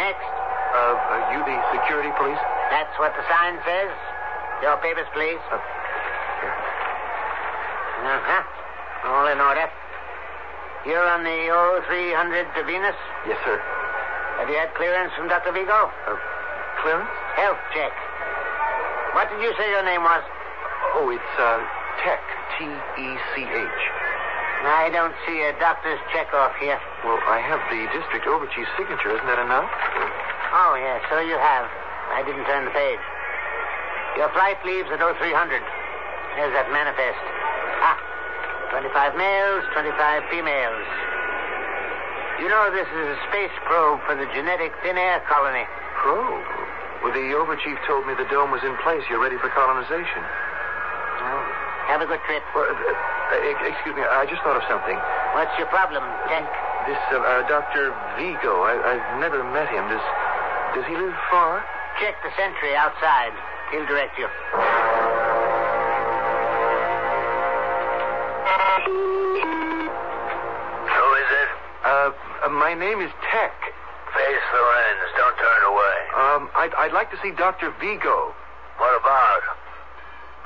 Next. 0.00 0.28
Uh, 0.76 0.92
are 0.92 1.24
you 1.32 1.40
the 1.46 1.56
security 1.72 2.12
police? 2.20 2.40
That's 2.68 2.92
what 3.00 3.14
the 3.16 3.24
sign 3.32 3.56
says. 3.64 3.92
Your 4.62 4.76
papers, 4.84 5.08
please. 5.14 5.40
Uh, 5.52 5.56
Uh-huh. 8.06 8.42
All 9.08 9.26
in 9.26 9.40
order. 9.40 9.66
You're 10.84 11.02
on 11.10 11.24
the 11.24 11.38
O300 11.50 12.54
to 12.54 12.62
Venus? 12.64 12.94
Yes, 13.26 13.38
sir. 13.44 13.58
Have 14.38 14.48
you 14.48 14.54
had 14.56 14.72
clearance 14.74 15.12
from 15.16 15.28
Dr. 15.28 15.50
Vigo? 15.52 15.90
Uh, 16.06 16.14
clearance? 16.82 17.08
Health 17.34 17.58
check. 17.74 17.90
What 19.14 19.30
did 19.30 19.40
you 19.42 19.52
say 19.58 19.70
your 19.70 19.82
name 19.84 20.02
was? 20.04 20.22
Oh, 20.94 21.08
it's, 21.10 21.34
uh, 21.40 21.58
Tech. 22.04 22.20
T-E-C-H. 22.58 23.82
I 24.64 24.88
don't 24.88 25.12
see 25.28 25.42
a 25.44 25.52
doctor's 25.60 26.00
check 26.14 26.32
off 26.32 26.56
here. 26.56 26.80
Well, 27.04 27.20
I 27.28 27.42
have 27.44 27.60
the 27.68 27.84
district 27.92 28.24
overchief's 28.24 28.72
signature. 28.80 29.12
Isn't 29.12 29.28
that 29.28 29.42
enough? 29.42 29.68
Oh, 30.56 30.78
yes, 30.80 31.04
so 31.12 31.20
you 31.20 31.36
have. 31.36 31.68
I 32.14 32.22
didn't 32.24 32.46
turn 32.48 32.64
the 32.64 32.72
page. 32.72 33.02
Your 34.16 34.32
flight 34.32 34.56
leaves 34.64 34.88
at 34.88 35.02
0300. 35.02 35.28
Here's 36.40 36.54
that 36.56 36.72
manifest. 36.72 37.20
Ah, 37.84 37.98
25 38.72 39.16
males, 39.20 39.64
25 39.76 40.24
females. 40.32 40.88
You 42.40 42.48
know, 42.48 42.68
this 42.72 42.88
is 42.88 43.06
a 43.12 43.18
space 43.28 43.52
probe 43.64 44.00
for 44.08 44.16
the 44.16 44.28
genetic 44.32 44.72
thin 44.84 44.96
air 44.96 45.20
colony. 45.28 45.64
Probe? 46.00 46.44
Well, 47.04 47.12
the 47.12 47.32
overchief 47.36 47.76
told 47.84 48.08
me 48.08 48.16
the 48.16 48.28
dome 48.28 48.52
was 48.52 48.64
in 48.64 48.76
place. 48.80 49.04
You're 49.08 49.20
ready 49.20 49.36
for 49.36 49.48
colonization. 49.52 50.22
Well, 51.20 51.44
have 51.88 52.00
a 52.00 52.08
good 52.08 52.20
trip. 52.28 52.44
Well, 52.54 52.68
uh, 52.68 53.15
excuse 53.32 53.96
me, 53.96 54.02
I 54.02 54.26
just 54.30 54.42
thought 54.42 54.56
of 54.56 54.64
something. 54.70 54.96
What's 55.34 55.52
your 55.58 55.66
problem, 55.68 56.02
Tech? 56.30 56.46
This 56.86 56.98
uh, 57.10 57.18
uh, 57.18 57.42
Dr. 57.50 57.90
Vigo, 58.14 58.62
I, 58.62 58.78
I've 58.78 59.20
never 59.20 59.42
met 59.42 59.66
him. 59.68 59.88
Does 59.90 60.04
does 60.74 60.86
he 60.86 60.94
live 60.94 61.14
far? 61.30 61.64
Check 61.98 62.14
the 62.22 62.30
sentry 62.36 62.76
outside. 62.76 63.32
He'll 63.72 63.86
direct 63.86 64.18
you. 64.18 64.28
Who 70.86 71.06
is 71.18 71.30
it? 71.32 71.50
Uh, 71.82 72.12
uh, 72.44 72.48
my 72.50 72.74
name 72.74 73.00
is 73.00 73.10
Tech. 73.32 73.56
Face 74.14 74.46
the 74.52 74.62
lens. 74.62 75.08
Don't 75.16 75.36
turn 75.36 75.62
away. 75.72 75.96
Um, 76.14 76.50
I'd, 76.54 76.74
I'd 76.78 76.92
like 76.92 77.10
to 77.10 77.18
see 77.22 77.32
Dr. 77.32 77.74
Vigo. 77.80 78.34
What 78.78 79.00
about? 79.00 79.42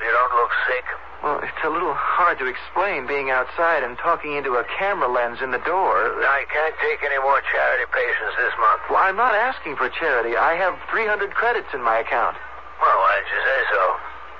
You 0.01 0.09
don't 0.09 0.33
look 0.33 0.51
sick. 0.65 0.85
Well, 1.21 1.37
it's 1.45 1.61
a 1.61 1.69
little 1.69 1.93
hard 1.93 2.41
to 2.41 2.49
explain 2.49 3.05
being 3.05 3.29
outside 3.29 3.85
and 3.85 3.93
talking 4.01 4.33
into 4.33 4.57
a 4.57 4.65
camera 4.81 5.05
lens 5.05 5.37
in 5.37 5.53
the 5.53 5.61
door. 5.61 6.17
I 6.17 6.49
can't 6.49 6.73
take 6.81 7.05
any 7.05 7.21
more 7.21 7.37
charity 7.45 7.85
patients 7.93 8.33
this 8.41 8.53
month. 8.57 8.81
Well, 8.89 9.05
I'm 9.05 9.21
not 9.21 9.37
asking 9.37 9.77
for 9.77 9.85
charity. 9.93 10.33
I 10.33 10.57
have 10.57 10.73
300 10.89 11.29
credits 11.37 11.69
in 11.77 11.85
my 11.85 12.01
account. 12.01 12.41
Well, 12.81 12.97
why 12.97 13.21
didn't 13.21 13.37
you 13.37 13.41
say 13.45 13.59
so? 13.69 13.83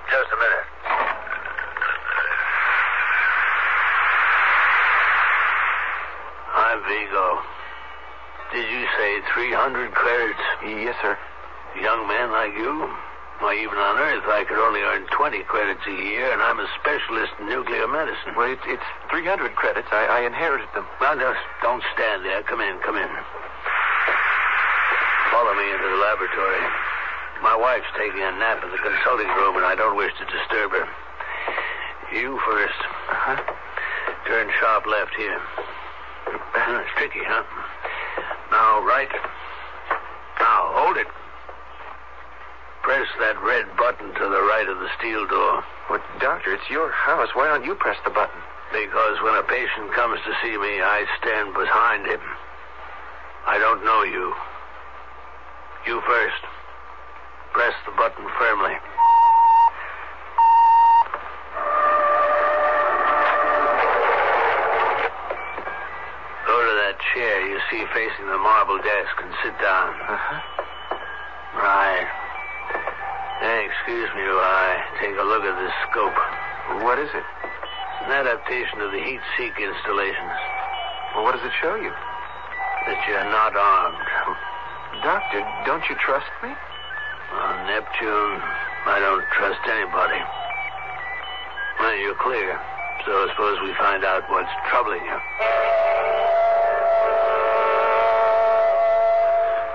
Just 0.09 0.29
a 0.33 0.37
minute. 0.41 0.67
I'm 6.57 6.79
Vigo. 6.89 7.27
Did 8.57 8.65
you 8.73 8.83
say 8.97 9.11
300 9.37 9.93
credits? 9.93 10.45
Yes, 10.65 10.97
sir. 11.05 11.13
Young 11.77 12.07
man 12.09 12.33
like 12.33 12.57
you? 12.57 12.89
Why, 13.41 13.57
even 13.57 13.73
on 13.73 13.97
Earth, 13.97 14.29
I 14.29 14.45
could 14.45 14.61
only 14.61 14.85
earn 14.85 15.09
20 15.17 15.41
credits 15.49 15.81
a 15.89 15.97
year, 15.97 16.29
and 16.29 16.45
I'm 16.45 16.61
a 16.61 16.69
specialist 16.77 17.33
in 17.41 17.49
nuclear 17.49 17.89
medicine. 17.89 18.37
Well, 18.37 18.53
it's, 18.53 18.61
it's 18.69 18.85
300 19.09 19.57
credits. 19.57 19.89
I, 19.89 20.21
I 20.21 20.29
inherited 20.29 20.69
them. 20.77 20.85
Well, 21.01 21.17
just 21.17 21.41
don't 21.65 21.81
stand 21.97 22.21
there. 22.21 22.45
Come 22.45 22.61
in, 22.61 22.77
come 22.85 23.01
in. 23.01 23.09
Follow 25.33 25.57
me 25.57 25.65
into 25.73 25.89
the 25.89 26.01
laboratory. 26.05 26.61
My 27.41 27.57
wife's 27.57 27.89
taking 27.97 28.21
a 28.21 28.29
nap 28.37 28.61
in 28.61 28.69
the 28.69 28.77
consulting 28.77 29.33
room, 29.33 29.57
and 29.57 29.65
I 29.65 29.73
don't 29.73 29.97
wish 29.97 30.13
to 30.21 30.25
disturb 30.29 30.77
her. 30.77 30.85
You 32.13 32.37
first. 32.45 32.77
Uh-huh. 33.09 33.41
Turn 34.29 34.53
sharp 34.61 34.85
left 34.85 35.17
here. 35.17 35.41
It's 36.29 36.93
tricky, 36.93 37.25
huh? 37.25 37.41
Now, 38.53 38.85
right. 38.85 39.09
Now, 40.37 40.77
hold 40.77 40.97
it. 41.01 41.09
Press 42.81 43.07
that 43.19 43.37
red 43.43 43.65
button 43.77 44.09
to 44.09 44.25
the 44.25 44.41
right 44.49 44.65
of 44.67 44.79
the 44.79 44.89
steel 44.97 45.27
door. 45.27 45.63
Well, 45.89 46.01
doctor, 46.19 46.53
it's 46.53 46.69
your 46.69 46.89
house. 46.91 47.29
Why 47.33 47.47
don't 47.47 47.63
you 47.63 47.75
press 47.75 47.97
the 48.03 48.09
button? 48.09 48.41
Because 48.73 49.21
when 49.21 49.35
a 49.35 49.43
patient 49.43 49.93
comes 49.93 50.19
to 50.25 50.33
see 50.41 50.57
me, 50.57 50.81
I 50.81 51.05
stand 51.21 51.53
behind 51.53 52.07
him. 52.07 52.21
I 53.45 53.59
don't 53.59 53.85
know 53.85 54.01
you. 54.01 54.33
You 55.85 56.01
first. 56.07 56.43
Press 57.53 57.73
the 57.85 57.91
button 57.93 58.25
firmly. 58.39 58.73
Go 66.47 66.57
to 66.65 66.73
that 66.81 66.97
chair 67.13 67.45
you 67.45 67.59
see 67.69 67.85
facing 67.93 68.25
the 68.25 68.37
marble 68.37 68.77
desk 68.77 69.15
and 69.21 69.33
sit 69.43 69.53
down. 69.61 69.93
Uh-huh. 70.01 70.41
Right. 71.61 72.20
Hey, 73.41 73.65
excuse 73.65 74.05
me 74.13 74.21
while 74.21 74.53
I 74.53 74.85
take 75.01 75.17
a 75.17 75.25
look 75.25 75.41
at 75.41 75.57
this 75.57 75.73
scope. 75.89 76.13
What 76.85 77.01
is 77.01 77.09
it? 77.09 77.25
It's 77.25 78.05
an 78.05 78.13
adaptation 78.13 78.85
of 78.85 78.93
the 78.93 79.01
heat 79.01 79.17
seek 79.33 79.57
installations. 79.57 80.37
Well, 81.17 81.25
what 81.25 81.33
does 81.33 81.41
it 81.41 81.49
show 81.57 81.73
you? 81.73 81.89
That 81.89 83.01
you're 83.09 83.25
not 83.33 83.57
armed. 83.57 83.97
Doctor, 85.01 85.41
don't 85.65 85.81
you 85.89 85.97
trust 85.97 86.29
me? 86.45 86.53
On 86.53 87.55
Neptune, 87.65 88.37
I 88.85 89.01
don't 89.01 89.25
trust 89.33 89.65
anybody. 89.65 90.21
Well, 91.81 91.97
you're 91.97 92.21
clear. 92.21 92.61
So 93.09 93.25
I 93.25 93.25
suppose 93.33 93.57
we 93.65 93.73
find 93.73 94.05
out 94.05 94.21
what's 94.29 94.53
troubling 94.69 95.01
you. 95.01 95.17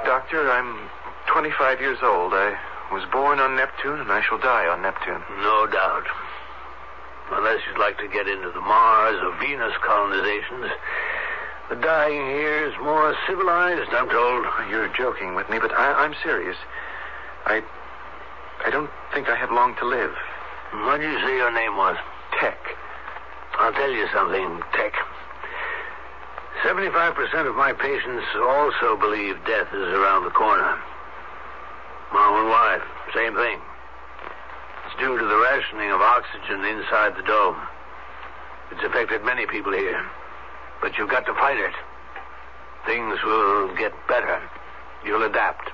Doctor, 0.06 0.54
I'm 0.54 0.86
25 1.34 1.80
years 1.82 1.98
old. 2.06 2.30
I 2.30 2.54
was 2.92 3.04
born 3.10 3.40
on 3.40 3.56
Neptune, 3.56 4.00
and 4.00 4.10
I 4.12 4.22
shall 4.22 4.38
die 4.38 4.66
on 4.66 4.82
Neptune. 4.82 5.22
No 5.42 5.66
doubt. 5.66 6.06
Unless 7.32 7.60
you'd 7.66 7.80
like 7.80 7.98
to 7.98 8.08
get 8.08 8.28
into 8.28 8.50
the 8.50 8.60
Mars 8.60 9.18
or 9.22 9.34
Venus 9.40 9.74
colonizations, 9.82 10.70
The 11.68 11.76
dying 11.76 12.26
here 12.30 12.66
is 12.68 12.74
more 12.80 13.16
civilized, 13.26 13.90
I'm 13.90 14.08
told. 14.08 14.46
You're 14.70 14.88
joking 14.94 15.34
with 15.34 15.50
me, 15.50 15.58
but 15.58 15.72
I, 15.72 16.04
I'm 16.04 16.14
serious. 16.22 16.56
I. 17.44 17.62
I 18.64 18.70
don't 18.70 18.90
think 19.12 19.28
I 19.28 19.34
have 19.36 19.50
long 19.50 19.74
to 19.76 19.84
live. 19.84 20.14
What 20.86 21.00
did 21.00 21.10
you 21.10 21.18
say 21.26 21.36
your 21.36 21.52
name 21.52 21.76
was? 21.76 21.96
Tech. 22.40 22.58
I'll 23.58 23.72
tell 23.72 23.90
you 23.90 24.06
something, 24.14 24.62
Tech. 24.72 24.94
75% 26.64 27.48
of 27.48 27.54
my 27.54 27.72
patients 27.72 28.24
also 28.40 28.96
believe 28.96 29.36
death 29.46 29.68
is 29.74 29.88
around 29.92 30.24
the 30.24 30.30
corner. 30.30 30.78
My 32.12 32.22
own 32.22 32.48
wife, 32.48 32.86
same 33.14 33.34
thing. 33.34 33.60
It's 34.86 34.96
due 34.98 35.18
to 35.18 35.24
the 35.24 35.40
rationing 35.50 35.90
of 35.90 36.00
oxygen 36.00 36.64
inside 36.64 37.16
the 37.16 37.26
dome. 37.26 37.56
It's 38.70 38.82
affected 38.84 39.24
many 39.24 39.46
people 39.46 39.72
here. 39.72 40.04
But 40.80 40.96
you've 40.96 41.10
got 41.10 41.26
to 41.26 41.34
fight 41.34 41.58
it. 41.58 41.74
Things 42.86 43.18
will 43.24 43.74
get 43.76 43.92
better. 44.06 44.40
You'll 45.04 45.24
adapt. 45.24 45.70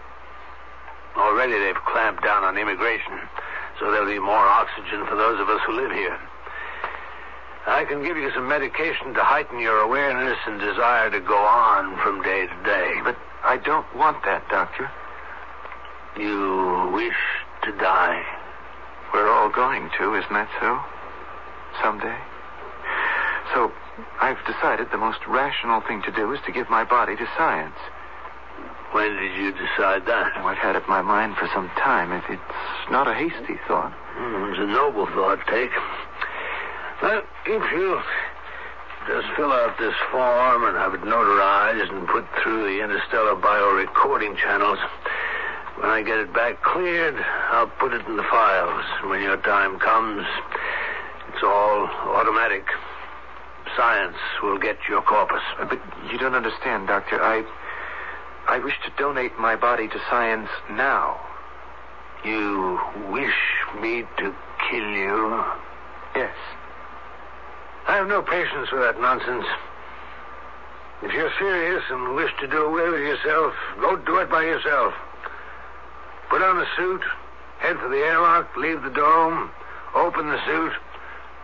Already 1.16 1.52
they've 1.58 1.84
clamped 1.84 2.24
down 2.24 2.44
on 2.44 2.56
immigration, 2.56 3.20
so 3.78 3.90
there'll 3.90 4.06
be 4.06 4.18
more 4.18 4.46
oxygen 4.48 5.04
for 5.06 5.16
those 5.16 5.38
of 5.40 5.48
us 5.48 5.60
who 5.66 5.72
live 5.72 5.92
here. 5.92 6.18
I 7.66 7.84
can 7.84 8.02
give 8.02 8.16
you 8.16 8.30
some 8.34 8.48
medication 8.48 9.14
to 9.14 9.22
heighten 9.22 9.60
your 9.60 9.78
awareness 9.78 10.38
and 10.46 10.58
desire 10.58 11.10
to 11.10 11.20
go 11.20 11.36
on 11.36 11.96
from 12.02 12.22
day 12.22 12.46
to 12.46 12.62
day. 12.64 12.94
But 13.04 13.16
I 13.44 13.58
don't 13.58 13.86
want 13.94 14.24
that, 14.24 14.48
Doctor. 14.48 14.90
You 16.18 16.90
wish 16.92 17.16
to 17.64 17.72
die. 17.78 18.22
We're 19.14 19.28
all 19.28 19.50
going 19.50 19.90
to, 19.98 20.14
isn't 20.14 20.32
that 20.32 20.48
so? 20.60 20.78
Someday. 21.82 22.16
So, 23.54 23.72
I've 24.20 24.40
decided 24.46 24.88
the 24.90 24.98
most 24.98 25.20
rational 25.26 25.80
thing 25.82 26.02
to 26.02 26.12
do 26.12 26.32
is 26.32 26.40
to 26.46 26.52
give 26.52 26.68
my 26.70 26.84
body 26.84 27.16
to 27.16 27.26
science. 27.36 27.76
When 28.92 29.16
did 29.16 29.32
you 29.40 29.52
decide 29.52 30.04
that? 30.06 30.36
I've 30.36 30.58
had 30.58 30.76
it 30.76 30.84
in 30.84 30.88
my 30.88 31.00
mind 31.00 31.36
for 31.36 31.48
some 31.54 31.68
time. 31.80 32.12
If 32.12 32.24
it's 32.28 32.90
not 32.90 33.08
a 33.08 33.14
hasty 33.14 33.56
thought. 33.66 33.92
Mm, 34.18 34.50
it's 34.50 34.60
a 34.60 34.66
noble 34.66 35.06
thought, 35.06 35.40
Tech. 35.48 35.70
Well, 37.00 37.22
if 37.46 37.72
you 37.72 38.00
just 39.08 39.26
fill 39.34 39.52
out 39.52 39.78
this 39.78 39.94
form 40.10 40.64
and 40.64 40.76
have 40.76 40.92
it 40.94 41.00
notarized 41.00 41.90
and 41.90 42.06
put 42.06 42.24
through 42.42 42.64
the 42.68 42.84
interstellar 42.84 43.34
bio-recording 43.36 44.36
channels, 44.36 44.78
when 45.82 45.90
I 45.90 46.02
get 46.02 46.18
it 46.18 46.32
back 46.32 46.62
cleared, 46.62 47.16
I'll 47.50 47.66
put 47.66 47.92
it 47.92 48.06
in 48.06 48.16
the 48.16 48.22
files. 48.22 48.84
When 49.10 49.20
your 49.20 49.36
time 49.38 49.80
comes, 49.80 50.24
it's 51.34 51.42
all 51.42 51.90
automatic. 52.14 52.64
Science 53.76 54.16
will 54.44 54.58
get 54.58 54.76
your 54.88 55.02
corpus. 55.02 55.42
Uh, 55.58 55.64
but 55.64 55.80
you 56.12 56.18
don't 56.18 56.34
understand, 56.34 56.86
Doctor. 56.86 57.20
I. 57.20 57.44
I 58.48 58.58
wish 58.58 58.74
to 58.84 58.92
donate 58.98 59.38
my 59.38 59.54
body 59.54 59.88
to 59.88 60.00
science 60.10 60.48
now. 60.70 61.20
You 62.24 62.78
wish 63.10 63.34
me 63.80 64.02
to 64.18 64.34
kill 64.70 64.88
you? 64.90 65.44
Yes. 66.16 66.34
I 67.86 67.96
have 67.96 68.08
no 68.08 68.20
patience 68.22 68.70
with 68.72 68.82
that 68.82 69.00
nonsense. 69.00 69.46
If 71.02 71.12
you're 71.12 71.32
serious 71.38 71.82
and 71.90 72.14
wish 72.14 72.30
to 72.40 72.46
do 72.46 72.64
away 72.64 72.88
with 72.88 73.00
yourself, 73.00 73.54
go 73.80 73.96
do 73.96 74.18
it 74.18 74.30
by 74.30 74.42
yourself. 74.42 74.94
Put 76.30 76.42
on 76.42 76.58
a 76.58 76.66
suit, 76.76 77.02
head 77.58 77.78
for 77.78 77.88
the 77.88 77.98
airlock, 77.98 78.56
leave 78.56 78.82
the 78.82 78.90
dome, 78.90 79.50
open 79.94 80.28
the 80.28 80.44
suit, 80.46 80.72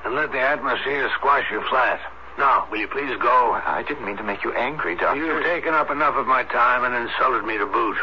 and 0.05 0.15
let 0.15 0.33
the 0.33 0.41
atmosphere 0.41 1.11
squash 1.19 1.45
you 1.51 1.63
flat. 1.69 2.01
Now, 2.39 2.69
will 2.71 2.79
you 2.79 2.89
please 2.89 3.17
go? 3.21 3.59
I 3.67 3.83
didn't 3.83 4.07
mean 4.07 4.17
to 4.17 4.23
make 4.23 4.45
you 4.45 4.55
angry, 4.55 4.95
Doctor. 4.95 5.19
You've 5.19 5.43
taken 5.43 5.75
up 5.75 5.91
enough 5.91 6.15
of 6.15 6.27
my 6.27 6.45
time 6.45 6.85
and 6.85 6.95
insulted 6.95 7.45
me 7.45 7.59
to 7.59 7.67
boot. 7.67 7.97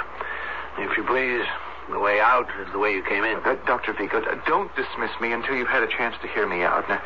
If 0.77 0.97
you 0.97 1.03
please, 1.05 1.45
the 1.89 1.99
way 1.99 2.19
out 2.19 2.47
is 2.59 2.67
the 2.73 2.79
way 2.79 2.91
you 2.91 3.01
came 3.03 3.23
in. 3.23 3.37
Uh, 3.45 3.55
Dr. 3.65 3.93
Vigo, 3.93 4.19
uh, 4.19 4.35
don't 4.45 4.75
dismiss 4.75 5.11
me 5.21 5.31
until 5.31 5.55
you've 5.55 5.69
had 5.69 5.83
a 5.83 5.87
chance 5.87 6.15
to 6.21 6.27
hear 6.27 6.45
me 6.47 6.63
out. 6.63 6.83
Now, 6.89 7.01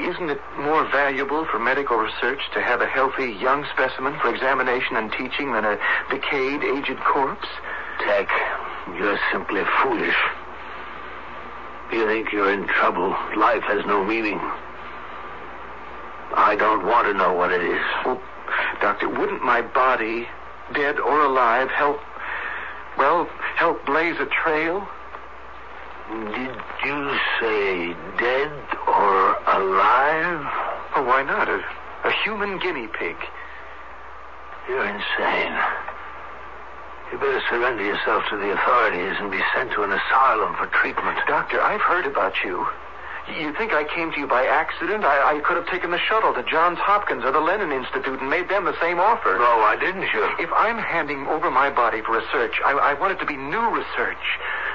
isn't 0.00 0.30
it 0.30 0.40
more 0.58 0.88
valuable 0.88 1.44
for 1.44 1.58
medical 1.58 1.98
research 1.98 2.40
to 2.54 2.62
have 2.62 2.80
a 2.80 2.86
healthy 2.86 3.32
young 3.32 3.66
specimen 3.74 4.18
for 4.20 4.32
examination 4.32 4.96
and 4.96 5.12
teaching 5.12 5.52
than 5.52 5.64
a 5.64 5.78
decayed, 6.08 6.64
aged 6.64 6.98
corpse? 7.04 7.48
Tech, 8.00 8.28
you're 8.98 9.18
simply 9.32 9.62
foolish. 9.82 10.16
You 11.92 12.06
think 12.06 12.32
you're 12.32 12.52
in 12.52 12.66
trouble. 12.66 13.10
Life 13.36 13.62
has 13.64 13.84
no 13.86 14.04
meaning. 14.04 14.40
I 16.36 16.56
don't 16.58 16.86
want 16.86 17.06
to 17.06 17.14
know 17.14 17.32
what 17.32 17.52
it 17.52 17.62
is. 17.62 17.80
Well, 18.04 18.20
Doctor, 18.80 19.08
wouldn't 19.08 19.44
my 19.44 19.62
body, 19.62 20.26
dead 20.74 20.98
or 20.98 21.20
alive, 21.20 21.68
help, 21.70 22.00
well, 22.98 23.28
help 23.56 23.84
blaze 23.86 24.16
a 24.18 24.26
trail? 24.26 24.86
Did 26.10 26.56
you 26.84 27.18
say 27.40 27.94
dead 28.18 28.52
or 28.86 29.34
alive? 29.46 30.44
Oh, 30.96 31.04
why 31.06 31.22
not? 31.22 31.48
A, 31.48 31.60
a 32.04 32.12
human 32.24 32.58
guinea 32.58 32.88
pig. 32.88 33.16
You're 34.68 34.84
insane. 34.84 35.58
You 37.12 37.18
better 37.18 37.42
surrender 37.48 37.84
yourself 37.84 38.24
to 38.30 38.36
the 38.36 38.50
authorities 38.52 39.16
and 39.20 39.30
be 39.30 39.40
sent 39.54 39.72
to 39.72 39.82
an 39.82 39.92
asylum 39.92 40.56
for 40.56 40.66
treatment. 40.66 41.18
Doctor, 41.28 41.60
I've 41.60 41.80
heard 41.80 42.06
about 42.06 42.34
you. 42.44 42.66
You 43.28 43.54
think 43.56 43.72
I 43.72 43.84
came 43.84 44.12
to 44.12 44.20
you 44.20 44.26
by 44.26 44.44
accident? 44.44 45.04
I, 45.04 45.36
I 45.36 45.40
could 45.40 45.56
have 45.56 45.66
taken 45.68 45.90
the 45.90 45.98
shuttle 45.98 46.34
to 46.34 46.42
Johns 46.44 46.78
Hopkins 46.78 47.24
or 47.24 47.32
the 47.32 47.40
Lennon 47.40 47.72
Institute 47.72 48.20
and 48.20 48.28
made 48.28 48.48
them 48.50 48.64
the 48.64 48.78
same 48.80 49.00
offer. 49.00 49.36
No, 49.38 49.64
why 49.64 49.76
didn't 49.80 50.12
you? 50.12 50.28
If 50.38 50.52
I'm 50.52 50.76
handing 50.76 51.26
over 51.28 51.50
my 51.50 51.70
body 51.70 52.02
for 52.02 52.18
research, 52.20 52.60
I, 52.64 52.72
I 52.72 52.92
want 53.00 53.12
it 53.12 53.20
to 53.20 53.26
be 53.26 53.36
new 53.36 53.64
research, 53.72 54.24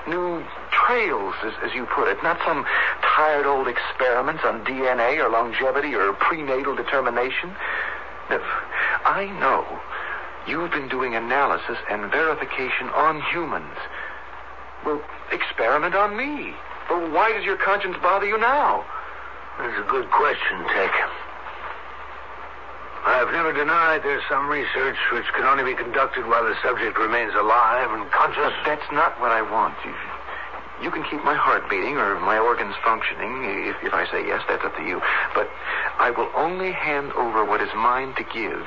new 0.08 0.44
trails, 0.72 1.36
as, 1.46 1.54
as 1.62 1.74
you 1.76 1.86
put 1.94 2.08
it, 2.10 2.18
not 2.24 2.40
some 2.46 2.66
tired 3.16 3.46
old 3.46 3.68
experiments 3.68 4.42
on 4.44 4.66
DNA 4.66 5.24
or 5.24 5.30
longevity 5.30 5.94
or 5.94 6.14
prenatal 6.14 6.76
determination. 6.76 7.54
If 8.32 8.42
I 9.06 9.30
know 9.40 9.66
you've 10.48 10.72
been 10.72 10.90
doing 10.90 11.16
analysis 11.16 11.78
and 11.90 12.12
verification 12.12 12.90
on 12.90 13.22
humans. 13.32 13.78
Well, 14.86 15.02
experiment 15.32 15.96
on 15.96 16.16
me. 16.16 16.54
But 16.88 17.12
why 17.12 17.32
does 17.34 17.46
your 17.46 17.58
conscience 17.58 17.98
bother 18.02 18.26
you 18.26 18.38
now? 18.38 18.86
That's 19.60 19.78
a 19.78 19.90
good 19.90 20.10
question, 20.10 20.64
Tech. 20.74 20.94
I've 23.06 23.32
never 23.32 23.54
denied 23.54 24.04
there's 24.04 24.24
some 24.30 24.48
research 24.48 24.98
which 25.14 25.26
can 25.36 25.46
only 25.46 25.64
be 25.64 25.76
conducted 25.76 26.28
while 26.28 26.44
the 26.44 26.56
subject 26.64 26.98
remains 26.98 27.34
alive 27.36 27.92
and 27.92 28.10
conscious. 28.12 28.44
But 28.44 28.66
that's 28.66 28.92
not 28.92 29.20
what 29.20 29.32
I 29.32 29.42
want. 29.42 29.76
You, 29.86 29.94
you 30.84 30.92
can 30.92 31.04
keep 31.04 31.24
my 31.24 31.36
heart 31.36 31.70
beating 31.70 31.98
or 31.98 32.20
my 32.20 32.40
organs 32.40 32.76
functioning. 32.84 33.68
If, 33.68 33.78
if 33.84 33.94
I 33.94 34.10
say 34.12 34.28
yes, 34.28 34.42
that's 34.48 34.64
up 34.64 34.76
to 34.76 34.84
you. 34.84 35.02
But 35.36 35.50
I 36.00 36.12
will 36.12 36.32
only 36.36 36.72
hand 36.72 37.12
over 37.14 37.46
what 37.46 37.62
is 37.62 37.70
mine 37.76 38.16
to 38.16 38.24
give. 38.24 38.66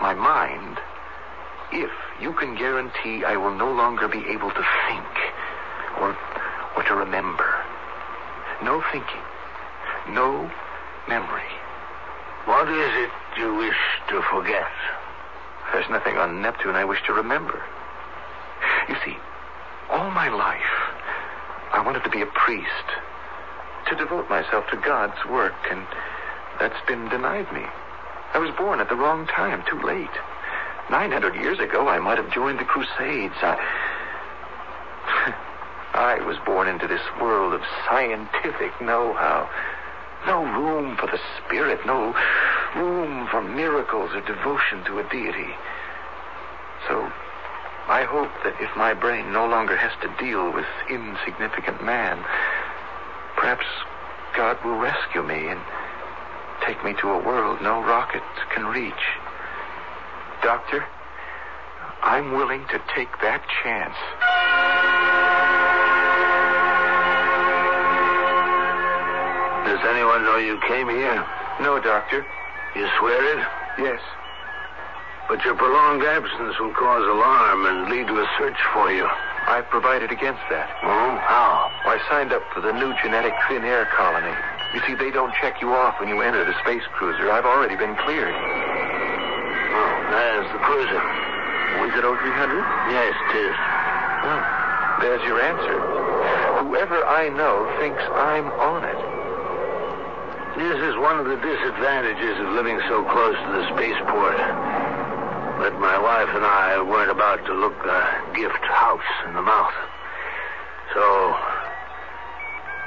My 0.00 0.14
mind, 0.14 0.78
if 1.72 1.90
you 2.20 2.32
can 2.34 2.54
guarantee 2.54 3.24
I 3.24 3.36
will 3.36 3.54
no 3.54 3.72
longer 3.72 4.08
be 4.08 4.24
able 4.28 4.50
to 4.50 4.64
think 4.88 5.06
or, 6.00 6.16
or 6.76 6.82
to 6.82 6.94
remember. 6.94 7.54
No 8.62 8.82
thinking. 8.92 9.24
No 10.10 10.50
memory. 11.08 11.50
What 12.46 12.68
is 12.68 12.92
it 13.04 13.10
you 13.38 13.54
wish 13.56 13.76
to 14.10 14.22
forget? 14.30 14.70
There's 15.72 15.90
nothing 15.90 16.16
on 16.16 16.40
Neptune 16.40 16.76
I 16.76 16.84
wish 16.84 17.02
to 17.06 17.12
remember. 17.12 17.62
You 18.88 18.94
see, 19.04 19.16
all 19.90 20.10
my 20.10 20.28
life, 20.28 20.60
I 21.72 21.82
wanted 21.84 22.04
to 22.04 22.10
be 22.10 22.22
a 22.22 22.26
priest, 22.26 22.86
to 23.88 23.96
devote 23.96 24.30
myself 24.30 24.64
to 24.70 24.76
God's 24.76 25.18
work, 25.28 25.54
and 25.70 25.84
that's 26.60 26.80
been 26.86 27.08
denied 27.08 27.52
me. 27.52 27.64
I 28.34 28.38
was 28.38 28.54
born 28.56 28.80
at 28.80 28.88
the 28.88 28.96
wrong 28.96 29.26
time, 29.26 29.62
too 29.68 29.80
late. 29.80 30.10
900 30.90 31.34
years 31.34 31.58
ago, 31.58 31.88
I 31.88 31.98
might 31.98 32.18
have 32.18 32.32
joined 32.32 32.58
the 32.58 32.64
Crusades. 32.64 33.34
I, 33.42 33.56
I 35.94 36.20
was 36.26 36.36
born 36.44 36.68
into 36.68 36.86
this 36.86 37.02
world 37.20 37.54
of 37.54 37.62
scientific 37.88 38.80
know-how. 38.80 39.50
No 40.26 40.44
room 40.44 40.96
for 40.96 41.06
the 41.06 41.20
spirit, 41.38 41.80
no 41.86 42.14
room 42.76 43.28
for 43.30 43.42
miracles 43.42 44.10
or 44.14 44.20
devotion 44.20 44.84
to 44.84 44.98
a 44.98 45.08
deity. 45.08 45.54
So, 46.88 47.10
I 47.88 48.02
hope 48.02 48.30
that 48.42 48.60
if 48.60 48.70
my 48.76 48.94
brain 48.94 49.32
no 49.32 49.46
longer 49.46 49.76
has 49.76 49.92
to 50.02 50.24
deal 50.24 50.52
with 50.52 50.66
insignificant 50.90 51.82
man, 51.84 52.18
perhaps 53.36 53.66
God 54.36 54.58
will 54.64 54.76
rescue 54.76 55.22
me 55.22 55.48
and 55.48 55.60
take 56.64 56.82
me 56.84 56.94
to 57.00 57.10
a 57.10 57.18
world 57.24 57.60
no 57.62 57.82
rocket 57.82 58.22
can 58.54 58.66
reach. 58.66 58.94
Doctor, 60.42 60.84
I'm 62.02 62.32
willing 62.32 62.64
to 62.70 62.80
take 62.94 63.10
that 63.20 63.42
chance. 63.62 63.96
Does 69.66 69.82
anyone 69.90 70.22
know 70.22 70.36
you 70.36 70.60
came 70.68 70.88
here? 70.88 71.24
No, 71.60 71.80
Doctor. 71.80 72.24
You 72.76 72.86
swear 72.98 73.18
it? 73.36 73.44
Yes. 73.78 74.00
But 75.28 75.44
your 75.44 75.56
prolonged 75.56 76.04
absence 76.04 76.54
will 76.60 76.74
cause 76.74 77.02
alarm 77.02 77.66
and 77.66 77.90
lead 77.90 78.06
to 78.06 78.20
a 78.20 78.26
search 78.38 78.58
for 78.72 78.92
you. 78.92 79.06
I've 79.48 79.68
provided 79.70 80.12
against 80.12 80.42
that. 80.50 80.70
Oh? 80.82 81.18
How? 81.18 81.70
I 81.84 81.98
signed 82.08 82.32
up 82.32 82.42
for 82.54 82.60
the 82.60 82.72
new 82.72 82.94
genetic 83.02 83.34
thin 83.48 83.64
air 83.64 83.88
colony. 83.96 84.34
You 84.76 84.84
see, 84.84 84.92
they 84.92 85.08
don't 85.08 85.32
check 85.40 85.64
you 85.64 85.72
off 85.72 85.96
when 85.96 86.12
you 86.12 86.20
enter 86.20 86.44
the 86.44 86.52
space 86.60 86.84
cruiser. 86.92 87.32
I've 87.32 87.48
already 87.48 87.80
been 87.80 87.96
cleared. 88.04 88.36
Oh, 88.36 89.92
there's 90.12 90.44
the 90.52 90.60
cruiser. 90.60 91.00
Was 91.80 91.96
it 91.96 92.04
0300? 92.04 92.60
Yes, 92.92 93.16
it 93.16 93.40
is. 93.40 93.56
Well, 94.20 94.44
there's 95.00 95.24
your 95.24 95.40
answer. 95.40 95.80
Whoever 96.60 97.00
I 97.08 97.32
know 97.32 97.64
thinks 97.80 98.04
I'm 98.04 98.52
on 98.52 98.84
it. 98.84 99.00
This 100.60 100.76
is 100.92 100.94
one 101.00 101.20
of 101.20 101.24
the 101.24 101.40
disadvantages 101.40 102.36
of 102.36 102.52
living 102.52 102.76
so 102.84 103.00
close 103.08 103.32
to 103.32 103.50
the 103.56 103.64
spaceport. 103.72 104.36
But 105.56 105.80
my 105.80 105.96
wife 105.96 106.28
and 106.36 106.44
I 106.44 106.84
weren't 106.84 107.10
about 107.10 107.40
to 107.48 107.54
look 107.56 107.80
a 107.80 108.04
gift 108.36 108.60
house 108.68 109.08
in 109.24 109.32
the 109.32 109.40
mouth. 109.40 109.72
So, 110.92 111.55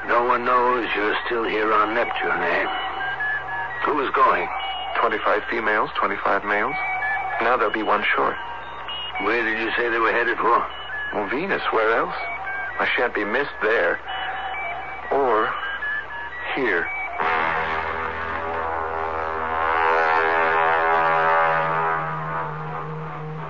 no 0.07 0.23
one 0.25 0.45
knows 0.45 0.87
you're 0.95 1.15
still 1.25 1.43
here 1.43 1.73
on 1.73 1.93
Neptune, 1.93 2.31
eh? 2.31 2.65
Who 3.85 3.99
is 4.01 4.09
going? 4.11 4.47
25 4.99 5.43
females, 5.49 5.89
25 5.99 6.43
males. 6.43 6.75
Now 7.41 7.57
there'll 7.57 7.73
be 7.73 7.83
one 7.83 8.03
short. 8.15 8.35
Where 9.23 9.43
did 9.43 9.59
you 9.59 9.71
say 9.77 9.89
they 9.89 9.99
were 9.99 10.11
headed 10.11 10.37
for? 10.37 10.65
Well, 11.13 11.27
Venus, 11.29 11.61
where 11.71 11.97
else? 11.97 12.15
I 12.79 12.87
shan't 12.95 13.13
be 13.13 13.25
missed 13.25 13.55
there. 13.61 13.99
Or 15.11 15.51
here. 16.55 16.87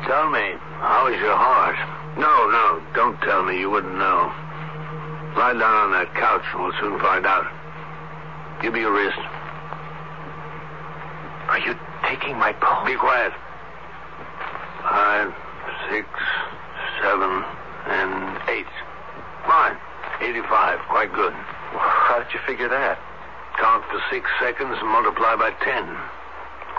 Tell 0.07 0.29
me, 0.31 0.57
how 0.81 1.07
is 1.13 1.19
your 1.21 1.35
heart? 1.35 1.77
No, 2.17 2.49
no, 2.49 2.81
don't 2.95 3.19
tell 3.21 3.43
me. 3.43 3.59
You 3.59 3.69
wouldn't 3.69 3.97
know. 3.97 4.33
Lie 5.37 5.53
down 5.53 5.75
on 5.75 5.91
that 5.91 6.13
couch 6.15 6.43
and 6.53 6.63
we'll 6.63 6.73
soon 6.79 6.99
find 6.99 7.25
out. 7.25 7.45
Give 8.61 8.73
me 8.73 8.81
your 8.81 8.93
wrist. 8.93 9.19
Are 11.49 11.59
you 11.59 11.73
taking 12.07 12.37
my 12.37 12.53
pulse? 12.53 12.85
Be 12.85 12.95
quiet. 12.95 13.33
Five, 14.83 15.33
six, 15.89 16.07
seven, 17.01 17.43
and 17.87 18.37
eight. 18.49 18.69
Fine. 19.45 19.77
85. 20.21 20.79
Quite 20.89 21.13
good. 21.13 21.33
How 21.33 22.19
did 22.19 22.33
you 22.33 22.39
figure 22.45 22.67
that? 22.67 22.99
Count 23.57 23.83
for 23.87 24.01
six 24.11 24.29
seconds 24.39 24.75
and 24.79 24.89
multiply 24.89 25.35
by 25.35 25.51
ten. 25.63 25.87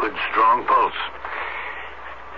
Good, 0.00 0.14
strong 0.30 0.66
pulse. 0.66 1.00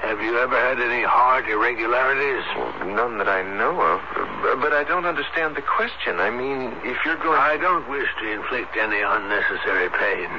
Have 0.03 0.21
you 0.21 0.39
ever 0.39 0.59
had 0.59 0.79
any 0.81 1.03
heart 1.03 1.49
irregularities? 1.49 2.45
Well, 2.57 2.95
none 2.95 3.19
that 3.19 3.29
I 3.29 3.43
know 3.43 3.81
of. 3.81 4.01
But 4.43 4.75
I 4.75 4.83
don't 4.83 5.07
understand 5.07 5.55
the 5.55 5.63
question. 5.63 6.19
I 6.19 6.27
mean, 6.35 6.75
if 6.83 6.99
you're 7.07 7.23
going. 7.23 7.39
I 7.39 7.57
don't 7.63 7.87
wish 7.87 8.11
to 8.19 8.27
inflict 8.27 8.75
any 8.75 8.99
unnecessary 8.99 9.87
pain. 9.87 10.31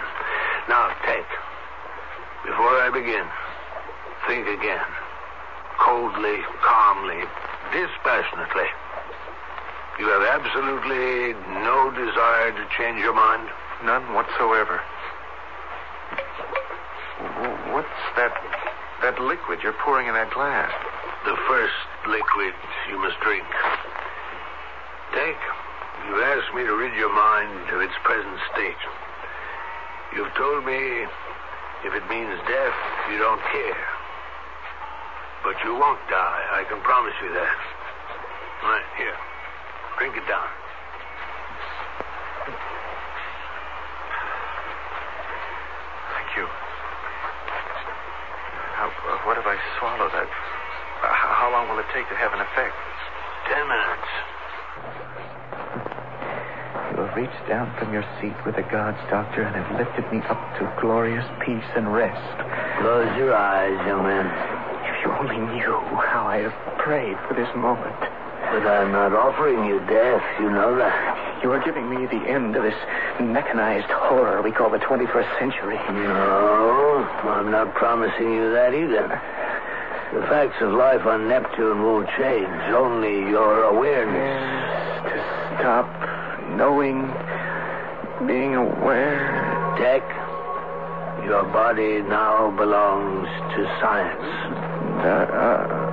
Now, 0.68 0.92
take. 1.08 1.32
Before 2.44 2.76
I 2.84 2.92
begin, 2.92 3.24
think 4.28 4.44
again. 4.52 4.84
Coldly, 5.80 6.44
calmly, 6.60 7.24
dispassionately. 7.72 8.68
You 10.00 10.12
have 10.12 10.28
absolutely 10.36 11.40
no 11.64 11.88
desire 11.96 12.52
to 12.52 12.64
change 12.76 13.00
your 13.00 13.16
mind? 13.16 13.48
None 13.88 14.04
whatsoever. 14.12 14.84
What's 17.72 18.04
that 18.20 18.36
that 19.00 19.16
liquid 19.20 19.64
you're 19.64 19.80
pouring 19.80 20.08
in 20.08 20.14
that 20.14 20.32
glass? 20.32 20.72
The 21.24 21.40
first 21.48 21.88
liquid 22.04 22.54
you 22.92 23.00
must 23.00 23.20
drink. 23.24 23.48
Tech. 25.14 25.38
You've 26.10 26.26
asked 26.26 26.54
me 26.58 26.66
to 26.66 26.74
rid 26.74 26.98
your 26.98 27.14
mind 27.14 27.70
of 27.70 27.82
its 27.86 27.94
present 28.04 28.34
state. 28.52 28.82
You've 30.18 30.34
told 30.34 30.66
me 30.66 31.06
if 31.86 31.94
it 31.94 32.02
means 32.10 32.34
death, 32.50 32.78
you 33.14 33.22
don't 33.22 33.42
care. 33.54 33.86
But 35.46 35.54
you 35.64 35.78
won't 35.78 36.02
die. 36.10 36.44
I 36.58 36.66
can 36.66 36.82
promise 36.82 37.14
you 37.22 37.30
that. 37.30 37.58
Right, 38.66 38.90
here. 38.98 39.18
Drink 40.00 40.18
it 40.18 40.26
down. 40.26 40.50
Thank 46.10 46.30
you. 46.42 46.46
How, 48.82 48.90
uh, 48.90 49.18
what 49.30 49.38
have 49.38 49.46
I 49.46 49.62
swallowed? 49.78 50.10
I, 50.10 50.26
uh, 50.26 51.14
how 51.14 51.52
long 51.54 51.70
will 51.70 51.78
it 51.78 51.86
take 51.94 52.10
to 52.10 52.16
have 52.16 52.34
an 52.34 52.42
effect? 52.42 52.74
Ten 53.46 53.68
minutes. 53.68 54.34
You 56.94 57.02
have 57.02 57.16
reached 57.16 57.48
down 57.48 57.74
from 57.78 57.94
your 57.94 58.06
seat 58.22 58.38
with 58.46 58.56
the 58.56 58.64
gods, 58.70 58.98
Doctor, 59.10 59.42
and 59.42 59.56
have 59.56 59.80
lifted 59.80 60.06
me 60.14 60.22
up 60.30 60.42
to 60.60 60.70
glorious 60.82 61.26
peace 61.46 61.70
and 61.76 61.94
rest. 61.94 62.22
Close 62.82 63.10
your 63.18 63.34
eyes, 63.34 63.74
young 63.88 64.04
man. 64.04 64.30
If 64.86 65.06
you 65.06 65.12
only 65.18 65.42
knew 65.54 65.74
how 65.98 66.26
I 66.28 66.38
have 66.46 66.78
prayed 66.78 67.18
for 67.28 67.34
this 67.34 67.50
moment. 67.56 67.98
But 68.54 68.68
I'm 68.70 68.92
not 68.92 69.14
offering 69.14 69.66
you 69.66 69.80
death, 69.90 70.22
you 70.40 70.50
know 70.52 70.78
that. 70.78 71.42
You 71.44 71.52
are 71.52 71.64
giving 71.66 71.90
me 71.90 72.06
the 72.06 72.30
end 72.30 72.56
of 72.56 72.64
this 72.64 72.78
mechanized 73.20 73.90
horror 73.90 74.42
we 74.42 74.52
call 74.52 74.70
the 74.70 74.78
21st 74.78 75.40
century. 75.40 75.76
No, 75.90 77.08
I'm 77.26 77.50
not 77.50 77.74
promising 77.74 78.32
you 78.32 78.52
that 78.54 78.74
either. 78.74 79.10
The 80.14 80.22
facts 80.30 80.62
of 80.62 80.72
life 80.72 81.06
on 81.08 81.28
Neptune 81.28 81.82
won't 81.82 82.08
change, 82.16 82.48
only 82.78 83.28
your 83.34 83.64
awareness. 83.64 84.14
Yes, 84.14 84.63
stop 85.60 85.88
knowing, 86.58 87.02
being 88.28 88.56
aware. 88.56 89.42
Tech, 89.78 90.04
your 91.26 91.44
body 91.52 92.02
now 92.02 92.52
belongs 92.58 93.28
to 93.56 93.66
science. 93.82 94.28
Uh, 95.04 95.28
uh, 95.34 95.84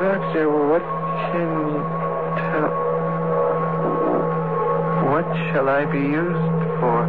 doctor, 0.00 0.50
what 0.68 0.82
can 1.32 1.48
you 1.64 1.82
tell? 2.36 2.90
What 5.10 5.26
shall 5.50 5.68
I 5.68 5.84
be 5.86 5.98
used 5.98 6.60
for? 6.80 7.06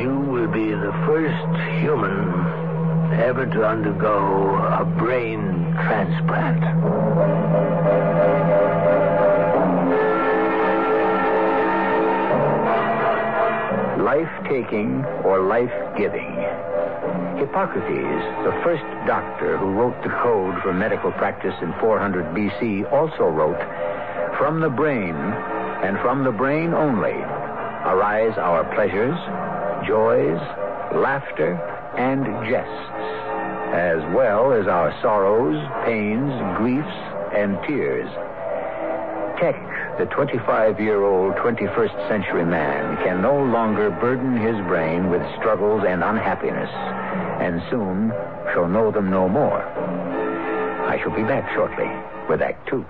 You 0.00 0.14
will 0.30 0.48
be 0.48 0.70
the 0.70 0.92
first 1.06 1.80
human 1.80 2.62
ever 3.20 3.46
to 3.46 3.64
undergo 3.64 4.56
a 4.80 4.84
brain 4.98 5.74
transplant. 5.74 6.62
Life 14.12 14.44
taking 14.44 15.02
or 15.24 15.40
life 15.40 15.72
giving. 15.96 16.36
Hippocrates, 17.40 18.24
the 18.44 18.52
first 18.62 18.84
doctor 19.06 19.56
who 19.56 19.72
wrote 19.72 19.96
the 20.02 20.12
code 20.22 20.60
for 20.60 20.74
medical 20.74 21.10
practice 21.12 21.54
in 21.62 21.72
400 21.80 22.26
BC, 22.36 22.92
also 22.92 23.24
wrote 23.24 23.56
From 24.36 24.60
the 24.60 24.68
brain, 24.68 25.16
and 25.16 25.96
from 26.00 26.24
the 26.24 26.30
brain 26.30 26.74
only, 26.74 27.16
arise 27.88 28.36
our 28.36 28.64
pleasures, 28.74 29.16
joys, 29.88 30.36
laughter, 30.92 31.56
and 31.96 32.26
jests, 32.52 32.92
as 33.72 34.04
well 34.14 34.52
as 34.52 34.66
our 34.66 34.92
sorrows, 35.00 35.56
pains, 35.86 36.30
griefs, 36.60 36.98
and 37.32 37.56
tears. 37.66 38.10
The 39.98 40.06
25 40.06 40.80
year 40.80 41.04
old 41.04 41.34
21st 41.34 42.08
century 42.08 42.46
man, 42.46 42.96
can 43.04 43.20
no 43.20 43.44
longer 43.44 43.90
burden 43.90 44.36
his 44.36 44.56
brain 44.66 45.10
with 45.10 45.20
struggles 45.38 45.84
and 45.86 46.02
unhappiness, 46.02 46.70
and 47.40 47.62
soon 47.68 48.10
shall 48.54 48.68
know 48.68 48.90
them 48.90 49.10
no 49.10 49.28
more. 49.28 49.62
I 50.88 50.98
shall 51.02 51.14
be 51.14 51.22
back 51.22 51.52
shortly 51.54 51.90
with 52.26 52.40
Act 52.40 52.66
Two. 52.68 52.86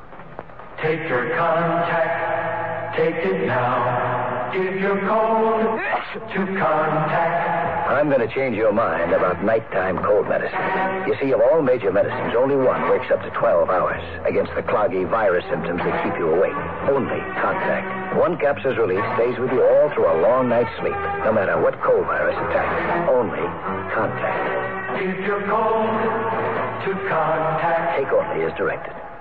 Take 0.81 1.01
your 1.09 1.31
Contac, 1.31 2.97
take 2.97 3.17
it 3.17 3.47
now. 3.49 4.22
Give 4.53 4.77
your 4.77 5.01
code 5.09 5.81
to 6.13 6.39
Contac. 6.61 7.89
I'm 7.89 8.09
going 8.13 8.21
to 8.21 8.29
change 8.35 8.55
your 8.55 8.73
mind 8.73 9.13
about 9.13 9.43
nighttime 9.43 9.97
cold 10.05 10.29
medicine. 10.29 10.61
You 11.09 11.17
see, 11.21 11.33
of 11.33 11.41
all 11.41 11.63
major 11.63 11.91
medicines, 11.91 12.35
only 12.37 12.57
one 12.57 12.83
works 12.93 13.09
up 13.11 13.23
to 13.23 13.31
12 13.31 13.71
hours 13.71 14.05
against 14.29 14.53
the 14.55 14.61
cloggy 14.61 15.09
virus 15.09 15.45
symptoms 15.49 15.81
that 15.81 16.05
keep 16.05 16.19
you 16.21 16.29
awake. 16.29 16.57
Only 16.85 17.17
Contac. 17.41 18.21
One 18.21 18.37
capsule's 18.37 18.77
release 18.77 19.05
stays 19.17 19.39
with 19.41 19.53
you 19.53 19.65
all 19.65 19.89
through 19.95 20.13
a 20.13 20.21
long 20.21 20.51
night's 20.51 20.73
sleep, 20.81 21.01
no 21.25 21.33
matter 21.33 21.57
what 21.57 21.81
cold 21.81 22.05
virus 22.05 22.37
attacks. 22.37 23.09
Only 23.09 23.45
Contac. 23.97 24.37
Give 25.01 25.25
your 25.25 25.41
code 25.49 25.97
to 26.85 26.91
Contac. 27.09 27.97
Take 27.97 28.13
only 28.13 28.45
as 28.45 28.53
directed. 28.59 29.12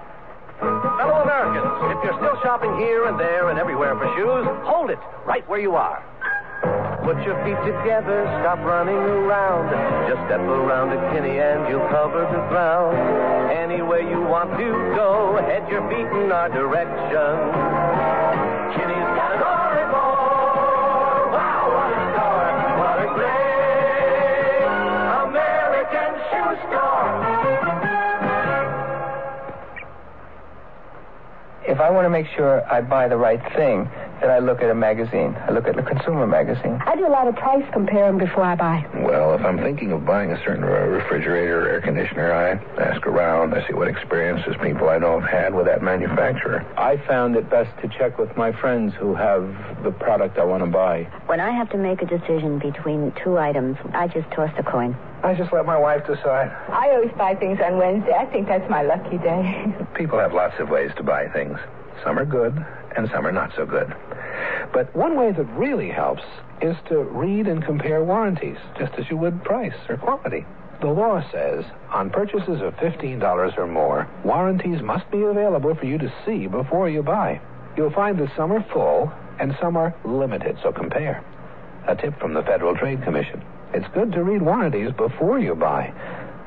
Fellow 0.62 1.26
Americans, 1.26 1.66
if 1.90 2.04
you're 2.06 2.18
still 2.22 2.38
shopping 2.44 2.78
here 2.78 3.06
and 3.06 3.20
there 3.20 3.50
and 3.50 3.58
everywhere 3.58 3.96
for 3.98 4.06
shoes, 4.14 4.46
hold 4.62 4.92
it 4.92 5.00
right 5.26 5.48
where 5.50 5.60
you 5.60 5.74
are. 5.74 6.06
Put 7.02 7.18
your 7.26 7.34
feet 7.42 7.58
together, 7.66 8.30
stop 8.46 8.60
running 8.62 8.94
around. 8.94 9.74
Just 10.06 10.22
step 10.30 10.40
around 10.40 10.94
to 10.94 11.02
Kinney 11.10 11.42
and 11.42 11.66
you'll 11.68 11.90
cover 11.90 12.22
the 12.30 12.46
ground. 12.54 12.94
Anywhere 13.50 14.06
you 14.06 14.22
want 14.22 14.52
to 14.54 14.70
go, 14.94 15.42
head 15.42 15.66
your 15.68 15.82
feet 15.90 16.06
in 16.22 16.32
our 16.32 16.50
direction. 16.54 17.34
Kinney's 18.78 19.11
I 31.82 31.90
want 31.90 32.06
to 32.06 32.10
make 32.10 32.28
sure 32.36 32.64
I 32.72 32.82
buy 32.82 33.08
the 33.08 33.18
right 33.18 33.42
thing, 33.56 33.90
then 34.22 34.30
I 34.30 34.40
look 34.40 34.62
at 34.62 34.70
a 34.70 34.76
magazine. 34.76 35.36
I 35.48 35.52
look 35.52 35.68
at 35.68 35.76
the 35.76 35.82
consumer 35.82 36.28
magazine. 36.28 36.80
I 36.86 36.96
do 36.96 37.08
a 37.08 37.10
lot 37.10 37.28
of 37.28 37.36
price 37.36 37.66
comparing 37.74 38.18
before 38.18 38.44
I 38.44 38.56
buy. 38.56 38.86
Well, 39.04 39.34
if 39.34 39.42
I'm 39.42 39.58
thinking 39.58 39.92
of 39.92 40.06
buying 40.06 40.32
a 40.32 40.38
certain 40.44 40.64
uh, 40.64 40.68
refrigerator 40.68 41.66
or 41.66 41.70
air 41.70 41.82
conditioner, 41.82 42.32
I 42.32 42.52
ask 42.82 43.06
around. 43.08 43.54
I 43.54 43.68
see 43.68 43.74
what 43.74 43.88
experiences 43.88 44.56
people 44.62 44.90
I 44.90 45.00
know 45.00 45.20
have 45.20 45.30
had 45.30 45.54
with 45.56 45.66
that 45.66 45.82
manufacturer. 45.82 46.66
I 46.78 46.98
found 47.08 47.36
it 47.36 47.50
best 47.50 47.72
to 47.82 47.88
check 47.88 48.20
with 48.20 48.36
my 48.38 48.52
friends 48.52 48.94
who 49.00 49.16
have 49.16 49.44
the 49.84 49.92
product 49.92 50.38
I 50.38 50.46
want 50.46 50.64
to 50.64 50.70
buy. 50.70 51.04
When 51.26 51.40
I 51.40 51.52
have 51.52 51.70
to 51.72 51.78
make 51.78 52.02
a 52.02 52.06
decision 52.06 52.60
between 52.60 53.12
two 53.24 53.38
items, 53.38 53.78
I 53.94 54.08
just 54.08 54.30
toss 54.32 54.52
a 54.58 54.64
coin. 54.64 54.96
I 55.24 55.34
just 55.36 55.52
let 55.52 55.66
my 55.66 55.78
wife 55.78 56.06
decide. 56.06 56.52
I 56.70 56.90
always 56.92 57.12
buy 57.18 57.36
things 57.36 57.60
on 57.64 57.78
Wednesday. 57.78 58.14
I 58.14 58.26
think 58.26 58.48
that's 58.48 58.68
my 58.70 58.82
lucky 58.82 59.18
day. 59.18 59.74
People 59.96 60.20
have 60.20 60.34
lots 60.34 60.60
of 60.60 60.70
ways 60.70 60.92
to 60.98 61.04
buy 61.04 61.28
things. 61.30 61.58
Some 62.04 62.18
are 62.18 62.26
good, 62.26 62.66
and 62.96 63.10
some 63.12 63.26
are 63.26 63.32
not 63.32 63.52
so 63.56 63.66
good. 63.66 63.94
But 64.74 64.96
one 64.96 65.16
way 65.16 65.32
that 65.32 65.44
really 65.58 65.90
helps 65.90 66.24
is 66.62 66.76
to 66.90 67.04
read 67.04 67.48
and 67.48 67.64
compare 67.64 68.04
warranties, 68.04 68.58
just 68.78 68.94
as 68.98 69.10
you 69.10 69.18
would 69.18 69.44
price 69.44 69.76
or 69.90 69.98
quality. 69.98 70.46
The 70.82 70.88
law 70.88 71.22
says 71.32 71.64
on 71.92 72.10
purchases 72.10 72.62
of 72.62 72.76
$15 72.76 73.58
or 73.58 73.68
more, 73.68 74.10
warranties 74.24 74.82
must 74.82 75.10
be 75.12 75.22
available 75.22 75.76
for 75.76 75.86
you 75.86 75.98
to 76.00 76.14
see 76.26 76.48
before 76.48 76.90
you 76.90 77.04
buy. 77.04 77.40
You'll 77.78 77.92
find 77.92 78.18
that 78.18 78.36
some 78.36 78.52
are 78.52 78.66
full 78.74 79.12
and 79.40 79.56
some 79.62 79.78
are 79.78 79.96
limited, 80.04 80.58
so 80.64 80.72
compare. 80.72 81.24
A 81.88 81.96
tip 81.96 82.20
from 82.20 82.34
the 82.34 82.44
Federal 82.44 82.76
Trade 82.76 83.04
Commission. 83.04 83.44
It's 83.74 83.88
good 83.94 84.12
to 84.14 84.24
read 84.24 84.42
warranties 84.42 84.92
before 84.92 85.40
you 85.40 85.56
buy. 85.56 85.94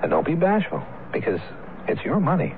And 0.03 0.11
don't 0.11 0.27
be 0.27 0.35
bashful, 0.35 0.83
because 1.13 1.41
it's 1.89 2.05
your 2.05 2.21
money. 2.21 2.55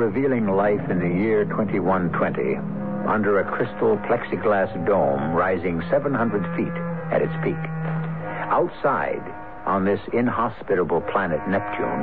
Revealing 0.00 0.46
life 0.46 0.80
in 0.88 0.98
the 0.98 1.20
year 1.22 1.44
2120 1.44 2.56
under 3.06 3.38
a 3.38 3.44
crystal 3.52 3.98
plexiglass 4.08 4.72
dome 4.86 5.34
rising 5.34 5.82
700 5.90 6.40
feet 6.56 6.72
at 7.12 7.20
its 7.20 7.34
peak. 7.44 7.60
Outside, 8.48 9.20
on 9.66 9.84
this 9.84 10.00
inhospitable 10.14 11.02
planet 11.12 11.40
Neptune, 11.46 12.00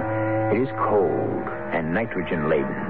it 0.53 0.61
is 0.61 0.69
cold 0.77 1.41
and 1.73 1.91
nitrogen 1.91 2.47
laden. 2.47 2.85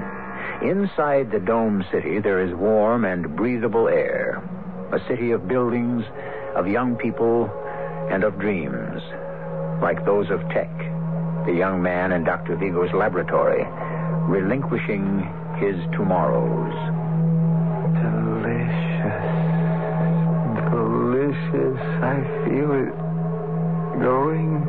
Inside 0.60 1.32
the 1.32 1.40
dome 1.40 1.86
city, 1.90 2.20
there 2.20 2.44
is 2.44 2.54
warm 2.54 3.06
and 3.06 3.34
breathable 3.34 3.88
air. 3.88 4.42
A 4.92 5.00
city 5.08 5.30
of 5.30 5.48
buildings, 5.48 6.04
of 6.54 6.68
young 6.68 6.96
people, 6.96 7.48
and 8.12 8.24
of 8.24 8.38
dreams, 8.38 9.00
like 9.80 10.04
those 10.04 10.28
of 10.28 10.40
Tech, 10.50 10.68
the 11.46 11.54
young 11.56 11.80
man 11.82 12.12
in 12.12 12.24
Dr. 12.24 12.56
Vigo's 12.56 12.92
laboratory, 12.92 13.64
relinquishing 14.28 15.24
his 15.56 15.76
tomorrows. 15.96 16.74
Delicious. 17.96 19.24
Delicious. 20.68 21.80
I 22.04 22.20
feel 22.44 22.70
it 22.76 22.92
going. 24.04 24.68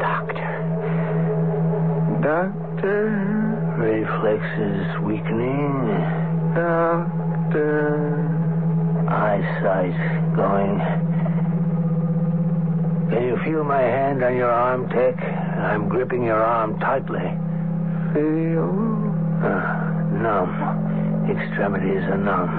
Doctor. 0.00 0.50
Doctor. 2.20 3.00
Reflexes 3.78 5.00
weakening. 5.04 5.74
Doctor. 6.56 7.86
Eyesight 9.08 9.96
going. 10.34 10.78
Can 13.10 13.22
you 13.22 13.38
feel 13.44 13.62
my 13.62 13.80
hand 13.80 14.22
on 14.24 14.36
your 14.36 14.50
arm, 14.50 14.88
Tech? 14.88 15.16
I'm 15.22 15.88
gripping 15.88 16.24
your 16.24 16.42
arm 16.42 16.78
tightly. 16.80 17.38
Feel? 18.12 18.70
Uh, 19.44 19.62
numb. 20.22 20.50
Extremities 21.30 22.02
are 22.04 22.16
numb. 22.18 22.50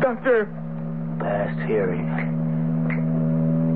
Doctor. 0.00 0.46
Past 1.18 1.58
hearing. 1.66 2.06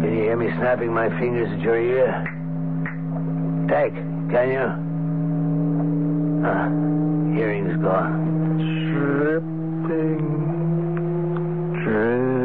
Can 0.00 0.12
you 0.14 0.22
hear 0.24 0.36
me 0.36 0.48
snapping 0.58 0.92
my 0.92 1.08
fingers 1.18 1.50
at 1.50 1.60
your 1.60 1.80
ear? 1.80 2.24
Tech, 3.68 3.92
can 4.30 4.50
you? 4.50 4.68
Ah, 6.46 6.68
hearing's 7.34 7.76
gone. 7.82 8.58
Dripping. 8.92 10.24
Dripping. 11.82 12.35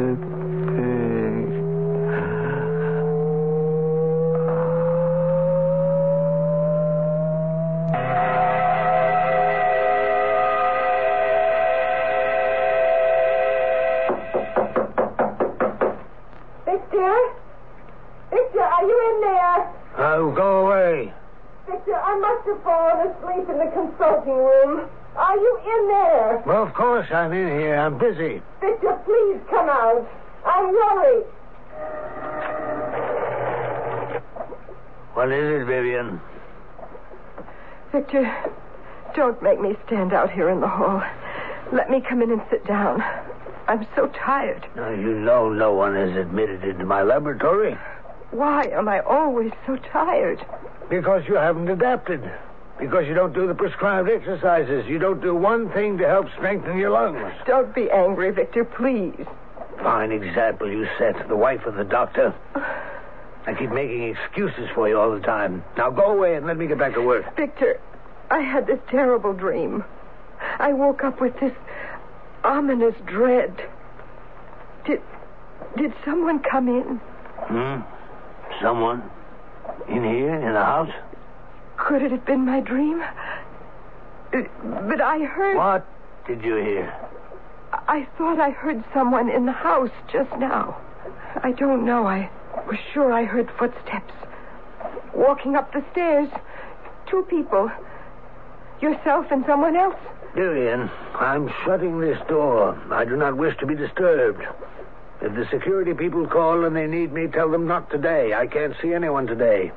There? 20.22 20.32
Oh, 20.32 20.36
go 20.36 20.66
away. 20.66 21.12
Victor, 21.68 21.94
I 21.94 22.18
must 22.18 22.46
have 22.46 22.62
fallen 22.62 23.08
asleep 23.08 23.48
in 23.48 23.58
the 23.58 23.70
consulting 23.72 24.34
room. 24.34 24.88
Are 25.16 25.36
you 25.36 25.58
in 25.58 25.88
there? 25.88 26.42
Well, 26.46 26.62
of 26.64 26.74
course 26.74 27.06
I'm 27.12 27.32
in 27.32 27.48
here. 27.60 27.76
I'm 27.76 27.98
busy. 27.98 28.42
Victor, 28.60 28.98
please 29.04 29.40
come 29.50 29.68
out. 29.68 30.08
I'm 30.44 30.72
worried. 30.72 31.26
What 35.14 35.30
is 35.30 35.60
it, 35.60 35.66
Vivian? 35.66 36.20
Victor, 37.92 38.52
don't 39.14 39.40
make 39.42 39.60
me 39.60 39.76
stand 39.86 40.12
out 40.12 40.30
here 40.30 40.48
in 40.48 40.60
the 40.60 40.68
hall. 40.68 41.02
Let 41.72 41.90
me 41.90 42.00
come 42.00 42.22
in 42.22 42.30
and 42.32 42.40
sit 42.50 42.66
down. 42.66 43.02
I'm 43.68 43.86
so 43.94 44.08
tired. 44.08 44.66
Now, 44.74 44.90
you 44.90 45.14
know 45.14 45.50
no 45.50 45.74
one 45.74 45.96
is 45.96 46.16
admitted 46.16 46.64
into 46.64 46.84
my 46.84 47.02
laboratory. 47.02 47.76
Why 48.32 48.64
am 48.72 48.88
I 48.88 49.00
always 49.00 49.52
so 49.66 49.76
tired? 49.76 50.44
Because 50.88 51.22
you 51.28 51.34
haven't 51.34 51.68
adapted. 51.68 52.22
Because 52.80 53.06
you 53.06 53.14
don't 53.14 53.34
do 53.34 53.46
the 53.46 53.54
prescribed 53.54 54.08
exercises. 54.08 54.86
You 54.86 54.98
don't 54.98 55.20
do 55.20 55.34
one 55.34 55.70
thing 55.70 55.98
to 55.98 56.08
help 56.08 56.26
strengthen 56.36 56.78
your 56.78 56.90
lungs. 56.90 57.32
Don't 57.46 57.74
be 57.74 57.90
angry, 57.90 58.30
Victor, 58.30 58.64
please. 58.64 59.26
Fine 59.82 60.12
example 60.12 60.70
you 60.70 60.88
set. 60.98 61.28
The 61.28 61.36
wife 61.36 61.66
of 61.66 61.74
the 61.74 61.84
doctor. 61.84 62.34
I 63.46 63.54
keep 63.54 63.70
making 63.70 64.04
excuses 64.04 64.70
for 64.74 64.88
you 64.88 64.98
all 64.98 65.12
the 65.12 65.20
time. 65.20 65.62
Now 65.76 65.90
go 65.90 66.12
away 66.12 66.34
and 66.36 66.46
let 66.46 66.56
me 66.56 66.66
get 66.66 66.78
back 66.78 66.94
to 66.94 67.02
work. 67.02 67.36
Victor, 67.36 67.80
I 68.30 68.40
had 68.40 68.66
this 68.66 68.80
terrible 68.88 69.34
dream. 69.34 69.84
I 70.58 70.72
woke 70.72 71.04
up 71.04 71.20
with 71.20 71.38
this 71.38 71.52
ominous 72.44 72.94
dread. 73.04 73.68
Did 74.86 75.02
did 75.76 75.92
someone 76.04 76.40
come 76.40 76.68
in? 76.68 77.00
Hmm? 77.46 77.80
Someone? 78.62 79.02
In 79.88 80.04
here? 80.04 80.34
In 80.34 80.52
the 80.54 80.64
house? 80.64 80.92
Could 81.76 82.02
it 82.02 82.12
have 82.12 82.24
been 82.24 82.46
my 82.46 82.60
dream? 82.60 83.02
But 84.30 85.00
I 85.00 85.18
heard. 85.24 85.56
What 85.56 85.86
did 86.26 86.42
you 86.42 86.56
hear? 86.56 86.94
I 87.88 88.06
thought 88.16 88.38
I 88.38 88.50
heard 88.50 88.84
someone 88.94 89.28
in 89.28 89.46
the 89.46 89.52
house 89.52 89.90
just 90.12 90.30
now. 90.38 90.76
I 91.42 91.52
don't 91.52 91.84
know. 91.84 92.06
I 92.06 92.30
was 92.66 92.78
sure 92.92 93.12
I 93.12 93.24
heard 93.24 93.50
footsteps. 93.58 94.12
Walking 95.14 95.56
up 95.56 95.72
the 95.72 95.84
stairs. 95.90 96.28
Two 97.06 97.26
people. 97.28 97.70
Yourself 98.80 99.26
and 99.30 99.44
someone 99.46 99.76
else. 99.76 99.96
Vivian, 100.34 100.90
I'm 101.14 101.52
shutting 101.64 102.00
this 102.00 102.18
door. 102.28 102.80
I 102.90 103.04
do 103.04 103.16
not 103.16 103.36
wish 103.36 103.56
to 103.58 103.66
be 103.66 103.74
disturbed. 103.74 104.42
If 105.22 105.34
the 105.36 105.46
security 105.52 105.94
people 105.94 106.26
call 106.26 106.64
and 106.64 106.74
they 106.74 106.88
need 106.88 107.12
me, 107.12 107.28
tell 107.28 107.48
them 107.48 107.68
not 107.68 107.88
today. 107.90 108.34
I 108.34 108.48
can't 108.48 108.74
see 108.82 108.92
anyone 108.92 109.28
today. 109.28 109.70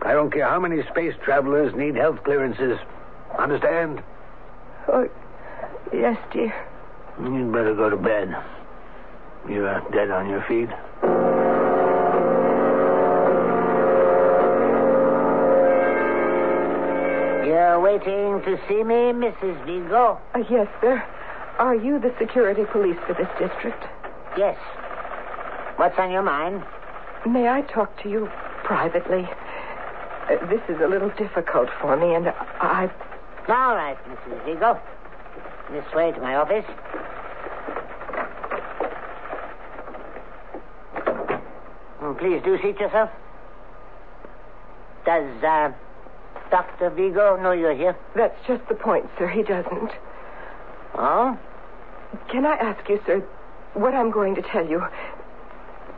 I 0.00 0.14
don't 0.14 0.32
care 0.32 0.48
how 0.48 0.58
many 0.58 0.82
space 0.90 1.14
travelers 1.22 1.74
need 1.74 1.94
health 1.94 2.24
clearances. 2.24 2.78
Understand? 3.38 4.02
Oh, 4.88 5.06
yes, 5.92 6.16
dear. 6.32 6.54
You'd 7.20 7.52
better 7.52 7.74
go 7.74 7.90
to 7.90 7.98
bed. 7.98 8.34
You're 9.46 9.80
dead 9.92 10.10
on 10.10 10.30
your 10.30 10.42
feet. 10.48 10.70
You're 17.46 17.80
waiting 17.80 18.40
to 18.44 18.58
see 18.68 18.82
me, 18.82 19.12
Mrs. 19.12 19.66
Vigo? 19.66 20.18
Uh, 20.34 20.44
yes, 20.48 20.68
sir. 20.80 21.04
Are 21.58 21.74
you 21.74 21.98
the 21.98 22.14
security 22.18 22.64
police 22.72 22.98
for 23.06 23.12
this 23.14 23.28
district? 23.38 23.84
Yes. 24.38 24.56
What's 25.78 25.98
on 25.98 26.12
your 26.12 26.22
mind? 26.22 26.62
May 27.28 27.48
I 27.48 27.62
talk 27.62 28.00
to 28.04 28.08
you 28.08 28.28
privately? 28.62 29.26
Uh, 30.30 30.46
this 30.46 30.60
is 30.68 30.80
a 30.80 30.86
little 30.86 31.10
difficult 31.18 31.68
for 31.80 31.96
me, 31.96 32.14
and 32.14 32.28
I. 32.28 32.88
All 33.48 33.74
right, 33.74 33.98
Mrs. 34.06 34.44
Vigo. 34.44 34.80
This 35.72 35.84
way 35.92 36.12
to 36.12 36.20
my 36.20 36.36
office. 36.36 36.64
Mm, 42.00 42.16
Please 42.20 42.40
do 42.44 42.56
seat 42.62 42.78
yourself. 42.78 43.10
Does 45.04 45.42
uh, 45.42 45.72
Dr. 46.52 46.90
Vigo 46.90 47.36
know 47.42 47.50
you're 47.50 47.74
here? 47.74 47.96
That's 48.14 48.38
just 48.46 48.62
the 48.68 48.76
point, 48.76 49.06
sir. 49.18 49.26
He 49.26 49.42
doesn't. 49.42 49.90
Oh? 50.94 51.36
Can 52.30 52.46
I 52.46 52.54
ask 52.54 52.88
you, 52.88 53.00
sir, 53.04 53.26
what 53.74 53.94
I'm 53.94 54.10
going 54.10 54.34
to 54.34 54.42
tell 54.42 54.66
you? 54.66 54.84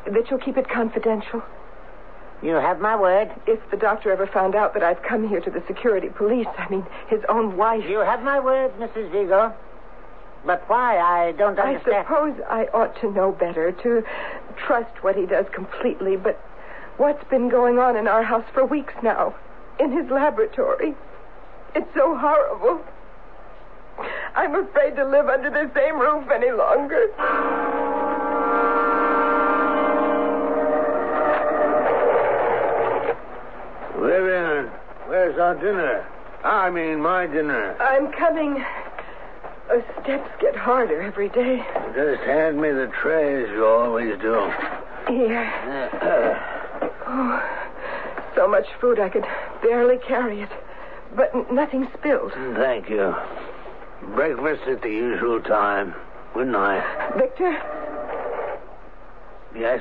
That 0.07 0.31
you'll 0.31 0.41
keep 0.41 0.57
it 0.57 0.69
confidential? 0.69 1.43
You 2.43 2.55
have 2.55 2.81
my 2.81 2.97
word. 2.97 3.31
If 3.47 3.61
the 3.71 3.77
doctor 3.77 4.11
ever 4.11 4.27
found 4.27 4.55
out 4.55 4.73
that 4.75 4.83
I've 4.83 5.03
come 5.03 5.29
here 5.29 5.41
to 5.41 5.51
the 5.51 5.63
security 5.67 6.09
police, 6.09 6.47
I 6.57 6.69
mean, 6.71 6.87
his 7.09 7.21
own 7.29 7.57
wife. 7.57 7.85
You 7.87 7.99
have 7.99 8.23
my 8.23 8.41
word, 8.41 8.73
Mrs. 8.79 9.11
Vigo. 9.13 9.55
But 10.45 10.67
why? 10.69 10.99
I 10.99 11.33
don't 11.33 11.59
understand. 11.59 11.97
I 11.97 12.03
suppose 12.03 12.41
I 12.49 12.65
ought 12.73 12.99
to 13.03 13.13
know 13.13 13.33
better, 13.33 13.73
to 13.73 14.03
trust 14.57 15.03
what 15.03 15.17
he 15.17 15.27
does 15.27 15.45
completely, 15.53 16.17
but 16.17 16.41
what's 16.97 17.23
been 17.29 17.51
going 17.51 17.79
on 17.79 17.95
in 17.97 18.09
our 18.09 18.23
house 18.23 18.47
for 18.55 18.65
weeks 18.65 18.95
now? 19.03 19.35
In 19.79 19.93
his 19.93 20.11
laboratory. 20.11 20.95
It's 21.75 21.95
so 21.95 22.17
horrible. 22.17 22.83
I'm 24.35 24.55
afraid 24.55 24.97
to 24.97 25.05
live 25.05 25.29
under 25.29 25.51
the 25.51 25.71
same 25.75 25.99
roof 25.99 26.29
any 26.31 26.51
longer. 26.53 27.07
Vivian, 33.97 34.67
where's 35.07 35.39
our 35.39 35.55
dinner? 35.55 36.07
I 36.45 36.71
mean, 36.71 37.01
my 37.01 37.27
dinner. 37.27 37.77
I'm 37.81 38.11
coming. 38.13 38.65
The 39.69 39.85
steps 40.03 40.31
get 40.41 40.57
harder 40.57 41.01
every 41.03 41.29
day. 41.29 41.59
Just 41.95 42.23
hand 42.23 42.61
me 42.61 42.71
the 42.71 42.91
tray 43.03 43.45
as 43.45 43.51
you 43.51 43.67
always 43.67 44.19
do. 44.21 44.51
Here. 45.09 46.47
Oh, 47.13 47.43
so 48.37 48.47
much 48.47 48.67
food 48.81 49.01
I 49.01 49.09
could 49.09 49.25
barely 49.65 49.99
carry 50.07 50.43
it. 50.43 50.49
But 51.17 51.35
n- 51.35 51.45
nothing 51.51 51.89
spilled. 51.99 52.31
Thank 52.55 52.89
you. 52.89 53.13
Breakfast 54.15 54.63
at 54.69 54.83
the 54.83 54.89
usual 54.89 55.41
time. 55.41 55.95
Good 56.35 56.49
night. 56.49 56.83
Victor? 57.17 57.59
Yes? 59.57 59.81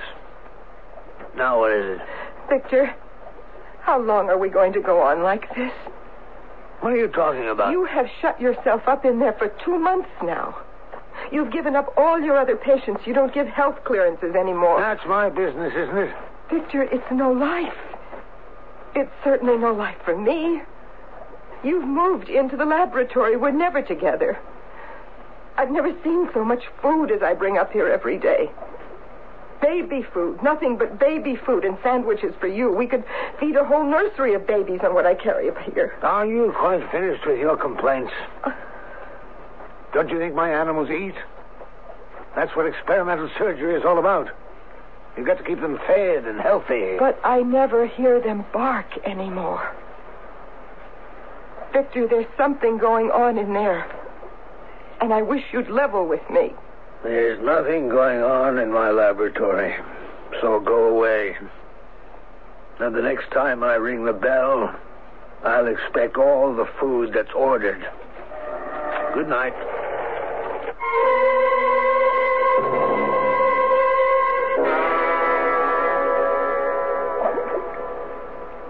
Now 1.35 1.59
what 1.59 1.71
is 1.71 1.99
it? 1.99 2.07
Victor, 2.49 2.95
how 3.81 4.01
long 4.01 4.29
are 4.29 4.37
we 4.37 4.49
going 4.49 4.73
to 4.73 4.81
go 4.81 5.01
on 5.01 5.23
like 5.23 5.47
this? 5.55 5.71
What 6.81 6.93
are 6.93 6.97
you 6.97 7.07
talking 7.07 7.49
about? 7.49 7.71
You 7.71 7.85
have 7.85 8.07
shut 8.21 8.39
yourself 8.39 8.81
up 8.87 9.05
in 9.05 9.19
there 9.19 9.33
for 9.33 9.49
two 9.63 9.77
months 9.77 10.09
now. 10.23 10.57
You've 11.31 11.51
given 11.51 11.75
up 11.75 11.93
all 11.97 12.19
your 12.19 12.37
other 12.37 12.55
patients. 12.55 13.01
You 13.05 13.13
don't 13.13 13.33
give 13.33 13.47
health 13.47 13.83
clearances 13.83 14.35
anymore. 14.35 14.79
That's 14.79 15.05
my 15.07 15.29
business, 15.29 15.73
isn't 15.75 15.97
it? 15.97 16.15
Victor, 16.49 16.83
it's 16.83 17.11
no 17.11 17.31
life. 17.31 17.77
It's 18.95 19.11
certainly 19.23 19.57
no 19.57 19.73
life 19.73 19.97
for 20.03 20.17
me. 20.17 20.61
You've 21.63 21.87
moved 21.87 22.29
into 22.29 22.55
the 22.55 22.65
laboratory. 22.65 23.35
We're 23.35 23.51
never 23.51 23.81
together. 23.81 24.37
I've 25.57 25.71
never 25.71 25.91
seen 26.03 26.29
so 26.33 26.45
much 26.45 26.63
food 26.81 27.11
as 27.11 27.21
I 27.21 27.33
bring 27.33 27.57
up 27.57 27.73
here 27.73 27.89
every 27.89 28.17
day. 28.17 28.49
Baby 29.61 30.03
food, 30.13 30.41
nothing 30.41 30.77
but 30.77 30.97
baby 30.97 31.35
food 31.35 31.65
and 31.65 31.77
sandwiches 31.83 32.33
for 32.39 32.47
you. 32.47 32.71
We 32.71 32.87
could 32.87 33.03
feed 33.41 33.57
a 33.57 33.65
whole 33.65 33.83
nursery 33.83 34.33
of 34.33 34.47
babies 34.47 34.79
on 34.83 34.93
what 34.93 35.05
I 35.05 35.15
carry 35.15 35.49
up 35.49 35.57
here. 35.57 35.97
Are 36.01 36.25
you 36.25 36.53
quite 36.57 36.89
finished 36.91 37.25
with 37.25 37.39
your 37.39 37.57
complaints? 37.57 38.13
Don't 39.93 40.09
you 40.09 40.17
think 40.17 40.33
my 40.33 40.49
animals 40.49 40.89
eat? 40.89 41.15
That's 42.35 42.55
what 42.55 42.67
experimental 42.67 43.29
surgery 43.37 43.75
is 43.75 43.83
all 43.83 43.99
about. 43.99 44.29
You've 45.17 45.27
got 45.27 45.39
to 45.39 45.43
keep 45.43 45.59
them 45.59 45.77
fed 45.85 46.23
and 46.23 46.39
healthy. 46.39 46.95
But 46.97 47.19
I 47.25 47.41
never 47.41 47.85
hear 47.85 48.21
them 48.21 48.45
bark 48.53 48.87
anymore. 49.05 49.75
Victor, 51.71 52.07
there's 52.07 52.25
something 52.37 52.77
going 52.77 53.11
on 53.11 53.37
in 53.37 53.53
there. 53.53 53.85
And 55.01 55.13
I 55.13 55.21
wish 55.21 55.43
you'd 55.53 55.69
level 55.69 56.07
with 56.07 56.27
me. 56.29 56.53
There's 57.03 57.41
nothing 57.43 57.89
going 57.89 58.21
on 58.21 58.57
in 58.57 58.71
my 58.71 58.89
laboratory, 58.89 59.75
so 60.41 60.59
go 60.59 60.89
away. 60.89 61.37
And 62.79 62.93
the 62.95 63.01
next 63.01 63.31
time 63.31 63.63
I 63.63 63.75
ring 63.75 64.03
the 64.03 64.13
bell, 64.13 64.75
I'll 65.43 65.67
expect 65.67 66.17
all 66.17 66.53
the 66.53 66.67
food 66.79 67.11
that's 67.13 67.31
ordered. 67.33 67.81
Good 69.13 69.29
night. 69.29 69.53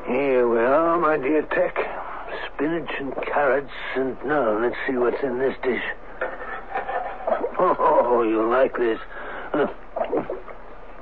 Here 0.08 0.48
we 0.48 0.60
are, 0.60 1.00
my 1.00 1.18
dear 1.18 1.42
Tech. 1.44 1.76
Spinach 2.48 2.90
and 3.00 3.14
carrots, 3.26 3.72
and 3.96 4.18
now 4.26 4.60
let's 4.60 4.76
see 4.88 4.98
what's 4.98 5.22
in 5.24 5.40
this 5.40 5.56
dish. 5.64 5.84
Oh, 7.62 8.24
you'll 8.28 8.50
like 8.50 8.78
this. 8.78 9.00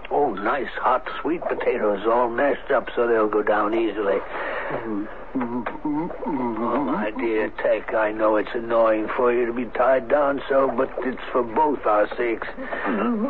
Oh, 0.09 0.33
nice 0.33 0.69
hot 0.75 1.07
sweet 1.21 1.41
potatoes, 1.41 2.05
all 2.07 2.29
mashed 2.29 2.71
up 2.71 2.89
so 2.95 3.07
they'll 3.07 3.27
go 3.27 3.43
down 3.43 3.73
easily. 3.73 4.17
Mm. 4.71 5.07
Oh, 5.39 6.83
my 6.83 7.11
dear 7.11 7.49
Tech, 7.61 7.93
I 7.93 8.11
know 8.11 8.37
it's 8.37 8.49
annoying 8.55 9.07
for 9.15 9.31
you 9.31 9.45
to 9.45 9.53
be 9.53 9.65
tied 9.65 10.09
down 10.09 10.41
so, 10.49 10.71
but 10.75 10.89
it's 11.05 11.21
for 11.31 11.43
both 11.43 11.85
our 11.85 12.07
sakes. 12.17 12.47
Uh, 12.57 12.61
uh, 12.61 13.27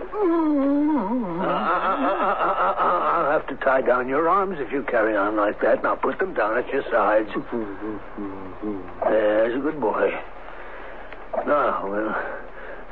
uh, 1.43 2.63
uh, 2.63 2.75
I'll 2.79 3.31
have 3.31 3.45
to 3.47 3.55
tie 3.57 3.81
down 3.81 4.07
your 4.07 4.29
arms 4.29 4.57
if 4.59 4.71
you 4.71 4.83
carry 4.83 5.17
on 5.17 5.35
like 5.35 5.59
that. 5.61 5.83
Now 5.83 5.95
put 5.95 6.17
them 6.19 6.33
down 6.33 6.57
at 6.57 6.71
your 6.71 6.83
sides. 6.89 7.29
There's 9.03 9.55
a 9.55 9.59
good 9.59 9.81
boy. 9.81 10.11
Now, 11.45 11.89
we'll 11.89 12.15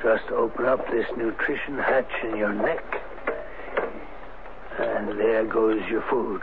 just 0.03 0.29
open 0.31 0.65
up 0.65 0.85
this 0.91 1.05
nutrition 1.15 1.77
hatch 1.77 2.11
in 2.23 2.35
your 2.35 2.53
neck. 2.53 2.83
And 4.77 5.17
there 5.17 5.45
goes 5.45 5.81
your 5.89 6.03
food. 6.09 6.41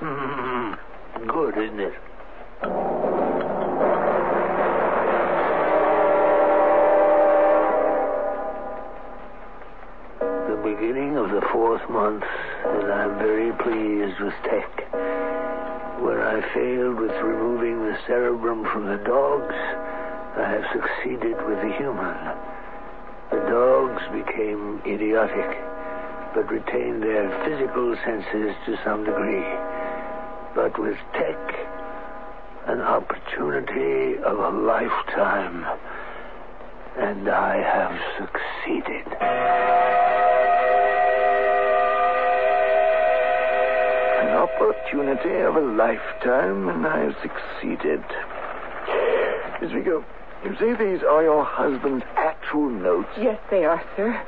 Mm, 0.00 0.78
good, 1.26 1.58
isn't 1.58 1.80
it? 1.80 1.92
The 10.46 10.56
beginning 10.62 11.16
of 11.16 11.30
the 11.30 11.42
fourth 11.50 11.82
month, 11.90 12.22
and 12.22 12.92
I'm 12.92 13.18
very 13.18 13.50
pleased 13.54 14.20
with 14.20 14.34
Tech. 14.44 14.70
Where 16.00 16.22
I 16.22 16.42
failed 16.54 17.00
with 17.00 17.10
removing 17.10 17.82
the 17.82 17.98
cerebrum 18.06 18.68
from 18.72 18.86
the 18.86 19.02
dogs, 19.02 19.54
I 20.38 20.46
have 20.46 20.64
succeeded 20.72 21.36
with 21.48 21.58
the 21.58 21.74
human. 21.76 22.14
The 23.32 23.42
dogs 23.50 24.02
became 24.12 24.80
idiotic, 24.86 25.58
but 26.36 26.48
retained 26.48 27.02
their 27.02 27.28
physical 27.44 27.96
senses 28.04 28.54
to 28.66 28.78
some 28.84 29.02
degree. 29.02 29.67
But 30.58 30.76
with 30.76 30.98
Tech, 31.14 31.54
an 32.66 32.80
opportunity 32.80 34.18
of 34.18 34.40
a 34.40 34.50
lifetime, 34.50 35.64
and 36.96 37.28
I 37.28 37.58
have 37.62 37.96
succeeded. 38.18 39.06
An 44.18 44.30
opportunity 44.34 45.38
of 45.46 45.54
a 45.54 45.60
lifetime, 45.60 46.68
and 46.68 46.84
I 46.84 47.04
have 47.04 47.14
succeeded. 47.22 48.02
Miss 49.62 49.70
Vigo, 49.70 50.04
you 50.44 50.56
say 50.58 50.74
these 50.74 51.04
are 51.04 51.22
your 51.22 51.44
husband's 51.44 52.04
actual 52.16 52.68
notes? 52.68 53.10
Yes, 53.16 53.38
they 53.48 53.64
are, 53.64 53.80
sir. 53.94 54.20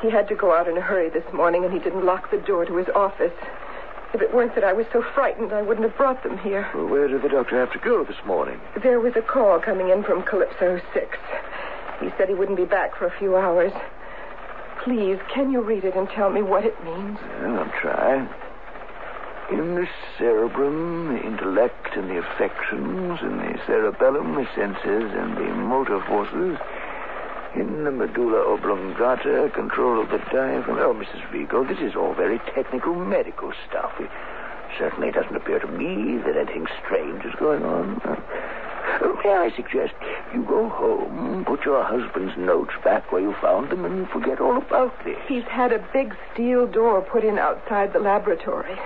He 0.00 0.08
had 0.08 0.26
to 0.28 0.34
go 0.34 0.54
out 0.54 0.68
in 0.68 0.78
a 0.78 0.80
hurry 0.80 1.10
this 1.10 1.30
morning, 1.34 1.64
and 1.64 1.72
he 1.72 1.78
didn't 1.78 2.06
lock 2.06 2.30
the 2.30 2.38
door 2.38 2.64
to 2.64 2.76
his 2.76 2.88
office. 2.94 3.34
If 4.16 4.22
it 4.22 4.32
weren't 4.32 4.54
that 4.54 4.64
I 4.64 4.72
was 4.72 4.86
so 4.94 5.04
frightened, 5.14 5.52
I 5.52 5.60
wouldn't 5.60 5.86
have 5.86 5.94
brought 5.98 6.22
them 6.22 6.38
here. 6.38 6.66
Well, 6.74 6.86
where 6.86 7.06
did 7.06 7.20
the 7.20 7.28
doctor 7.28 7.60
have 7.60 7.70
to 7.74 7.78
go 7.78 8.02
this 8.02 8.16
morning? 8.24 8.58
There 8.82 8.98
was 8.98 9.12
a 9.14 9.20
call 9.20 9.60
coming 9.60 9.90
in 9.90 10.04
from 10.04 10.22
Calypso 10.22 10.80
6. 10.94 11.18
He 12.00 12.08
said 12.16 12.30
he 12.30 12.34
wouldn't 12.34 12.56
be 12.56 12.64
back 12.64 12.96
for 12.96 13.04
a 13.04 13.18
few 13.18 13.36
hours. 13.36 13.72
Please, 14.82 15.18
can 15.34 15.52
you 15.52 15.60
read 15.60 15.84
it 15.84 15.94
and 15.96 16.08
tell 16.08 16.30
me 16.30 16.40
what 16.40 16.64
it 16.64 16.82
means? 16.82 17.18
Well, 17.42 17.58
I'll 17.58 17.72
try. 17.78 18.26
In 19.52 19.74
the 19.74 19.86
cerebrum, 20.16 21.12
the 21.12 21.20
intellect 21.20 21.94
and 21.94 22.08
the 22.08 22.16
affections. 22.16 23.20
In 23.20 23.36
the 23.36 23.60
cerebellum, 23.66 24.34
the 24.34 24.48
senses 24.56 25.12
and 25.12 25.36
the 25.36 25.54
motor 25.54 26.00
forces. 26.08 26.56
In 27.56 27.84
the 27.84 27.90
medulla 27.90 28.52
oblongata, 28.52 29.50
control 29.54 30.02
of 30.02 30.10
the 30.10 30.18
diaphragm. 30.30 30.78
Oh, 30.78 30.92
Mrs. 30.92 31.24
Vigo, 31.32 31.64
this 31.64 31.78
is 31.78 31.96
all 31.96 32.12
very 32.12 32.38
technical 32.54 32.94
medical 32.94 33.50
stuff. 33.66 33.92
It 33.98 34.10
certainly 34.78 35.10
doesn't 35.10 35.34
appear 35.34 35.58
to 35.60 35.66
me 35.66 36.18
that 36.18 36.36
anything 36.36 36.66
strange 36.84 37.24
is 37.24 37.34
going 37.38 37.64
on. 37.64 37.98
Uh, 38.04 38.16
may 39.24 39.32
I 39.32 39.50
suggest 39.56 39.94
you 40.34 40.44
go 40.44 40.68
home, 40.68 41.46
put 41.46 41.64
your 41.64 41.82
husband's 41.82 42.36
notes 42.36 42.74
back 42.84 43.10
where 43.10 43.22
you 43.22 43.34
found 43.40 43.70
them, 43.70 43.86
and 43.86 44.06
forget 44.10 44.38
all 44.38 44.58
about 44.58 44.92
this? 45.04 45.16
He's 45.26 45.44
had 45.44 45.72
a 45.72 45.84
big 45.94 46.14
steel 46.34 46.66
door 46.66 47.00
put 47.00 47.24
in 47.24 47.38
outside 47.38 47.94
the 47.94 48.00
laboratory. 48.00 48.76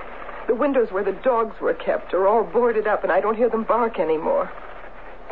The 0.47 0.55
windows 0.55 0.93
where 0.93 1.05
the 1.05 1.19
dogs 1.25 1.61
were 1.61 1.75
kept 1.75 2.15
are 2.15 2.29
all 2.29 2.45
boarded 2.45 2.87
up, 2.87 3.03
and 3.03 3.11
I 3.11 3.21
don't 3.21 3.37
hear 3.37 3.51
them 3.51 3.65
bark 3.65 3.99
anymore. 3.99 4.49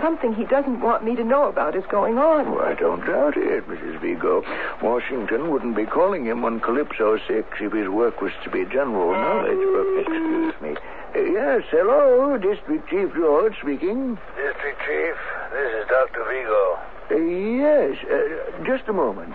Something 0.01 0.33
he 0.35 0.45
doesn't 0.45 0.81
want 0.81 1.05
me 1.05 1.17
to 1.17 1.25
know 1.25 1.49
about 1.49 1.75
is 1.75 1.85
going 1.91 2.19
on. 2.19 2.47
Oh, 2.47 2.61
I 2.61 2.75
don't 2.75 3.05
doubt 3.05 3.37
it, 3.37 3.67
Mrs. 3.67 4.01
Vigo. 4.01 4.45
Washington 4.81 5.51
wouldn't 5.51 5.75
be 5.75 5.87
calling 5.87 6.25
him 6.25 6.45
on 6.45 6.61
Calypso 6.61 7.19
6 7.27 7.49
if 7.61 7.73
his 7.73 7.89
work 7.89 8.21
was 8.21 8.33
to 8.45 8.51
be 8.51 8.65
general 8.65 9.11
knowledge. 9.11 9.59
But, 9.59 10.01
excuse 10.01 10.55
me. 10.63 10.77
Uh, 11.15 11.19
yes, 11.19 11.63
hello, 11.71 12.39
District 12.39 12.89
Chief 12.89 13.13
George 13.15 13.55
speaking. 13.61 14.19
District 14.37 14.79
Chief, 14.87 15.17
this 15.51 15.73
is 15.83 15.89
Dr. 15.89 16.25
Vigo. 16.31 16.79
Uh, 17.11 17.17
yes, 17.17 17.97
uh, 18.07 18.65
just 18.65 18.89
a 18.89 18.93
moment. 18.93 19.35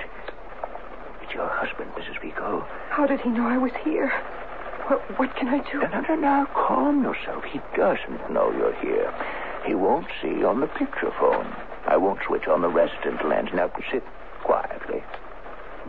It's 1.24 1.34
your 1.34 1.50
husband, 1.50 1.92
Mrs. 1.92 2.22
Vigo. 2.22 2.66
How 2.90 3.06
did 3.06 3.20
he 3.20 3.30
know 3.30 3.48
I 3.48 3.58
was 3.58 3.72
here? 3.84 4.10
What, 4.88 5.02
what 5.20 5.36
can 5.36 5.48
I 5.48 5.60
do? 5.72 5.80
No, 5.80 5.88
no, 5.88 6.02
no, 6.02 6.16
no. 6.16 6.48
Calm 6.54 7.04
yourself. 7.04 7.44
He 7.44 7.60
doesn't 7.76 8.32
know 8.32 8.52
you're 8.52 8.76
here. 8.82 9.14
He 9.66 9.76
won't 9.76 10.08
see 10.22 10.44
on 10.44 10.60
the 10.60 10.68
picture 10.68 11.12
phone. 11.20 11.48
I 11.88 11.98
won't 11.98 12.20
switch 12.28 12.48
on 12.48 12.62
the 12.62 12.70
resident 12.70 13.26
lens. 13.28 13.50
Now, 13.54 13.72
sit 13.92 14.04
quietly. 14.44 15.04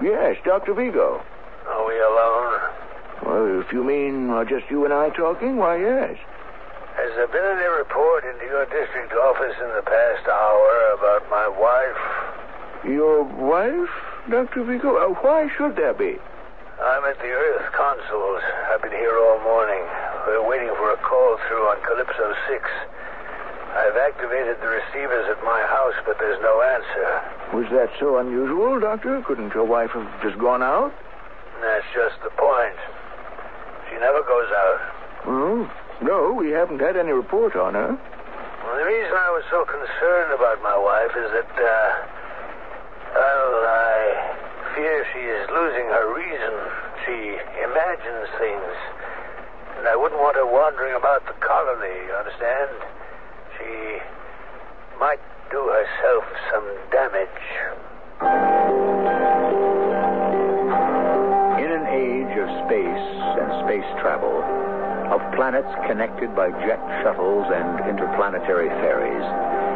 Yes, 0.03 0.37
Dr. 0.45 0.75
Vigo. 0.75 1.23
Are 1.69 1.87
we 1.87 1.99
alone? 1.99 2.61
Well, 3.25 3.61
if 3.63 3.73
you 3.73 3.83
mean 3.85 4.31
uh, 4.31 4.45
just 4.45 4.71
you 4.71 4.85
and 4.85 4.93
I 4.93 5.11
talking, 5.11 5.57
why, 5.57 5.79
yes. 5.79 6.19
Has 6.95 7.11
there 7.17 7.27
been 7.27 7.43
any 7.43 7.67
report 7.79 8.23
into 8.25 8.45
your 8.47 8.67
district 8.67 9.13
office 9.15 9.57
in 9.59 9.71
the 9.75 9.83
past 9.83 10.27
hour 10.29 10.95
about 10.99 11.23
my 11.31 11.49
wife? 11.49 12.03
Your 12.87 13.25
wife, 13.25 13.91
Dr. 14.31 14.65
Vigo? 14.65 14.99
Uh, 14.99 15.15
why 15.23 15.49
should 15.57 15.75
there 15.75 15.95
be? 15.95 16.19
I'm 16.79 17.05
at 17.07 17.19
the 17.19 17.31
Earth 17.31 17.71
consuls. 17.73 18.43
I've 18.71 18.83
been 18.83 18.93
here 18.93 19.17
all 19.19 19.39
morning. 19.43 19.83
We're 20.27 20.47
waiting 20.47 20.71
for 20.77 20.93
a 20.93 20.99
call 20.99 21.39
through 21.49 21.65
on 21.71 21.79
Calypso 21.87 22.35
6. 22.51 22.63
I've 23.75 23.99
activated 23.99 24.63
the 24.63 24.71
receivers 24.71 25.27
at 25.35 25.43
my 25.43 25.61
house, 25.67 25.99
but 26.07 26.15
there's 26.23 26.39
no 26.43 26.63
answer. 26.63 27.07
Was 27.59 27.67
that 27.75 27.91
so 27.99 28.19
unusual, 28.19 28.79
Doctor? 28.79 29.21
Couldn't 29.27 29.53
your 29.53 29.67
wife 29.67 29.91
have 29.99 30.07
just 30.23 30.39
gone 30.39 30.63
out? 30.63 30.95
That's 31.61 31.87
just 31.91 32.15
the 32.23 32.31
point. 32.39 32.79
She 33.91 33.99
never 33.99 34.23
goes 34.23 34.51
out. 34.55 34.81
Well, 35.27 35.71
no, 36.03 36.33
we 36.39 36.51
haven't 36.51 36.79
had 36.79 36.97
any 36.97 37.11
report 37.11 37.57
on 37.57 37.75
her. 37.75 37.99
Well, 37.99 38.77
the 38.79 38.87
reason 38.87 39.11
I 39.11 39.31
was 39.35 39.43
so 39.51 39.67
concerned 39.67 40.31
about 40.39 40.63
my 40.63 40.79
wife 40.79 41.13
is 41.19 41.29
that, 41.35 41.53
uh, 41.59 41.89
well, 43.11 43.55
I 43.67 43.99
fear 44.79 45.03
she 45.13 45.23
is 45.23 45.51
losing 45.51 45.87
her 45.91 46.15
reason. 46.15 46.55
She 47.07 47.19
imagines 47.59 48.31
things. 48.39 48.75
And 49.83 49.89
I 49.91 49.97
wouldn't 49.99 50.21
want 50.23 50.37
her 50.39 50.47
wandering 50.47 50.95
about 50.95 51.27
the 51.27 51.35
colony, 51.43 52.07
you 52.07 52.15
understand? 52.15 52.71
She 53.65 53.99
might 55.01 55.21
do 55.51 55.61
herself 55.73 56.25
some 56.53 56.69
damage. 56.93 57.45
In 61.65 61.71
an 61.73 61.87
age 61.89 62.35
of 62.37 62.49
space 62.69 63.09
and 63.41 63.49
space 63.65 63.89
travel, 64.01 64.45
of 65.13 65.21
planets 65.35 65.69
connected 65.87 66.35
by 66.37 66.51
jet 66.67 66.81
shuttles 67.03 67.47
and 67.53 67.89
interplanetary 67.89 68.69
ferries, 68.85 69.25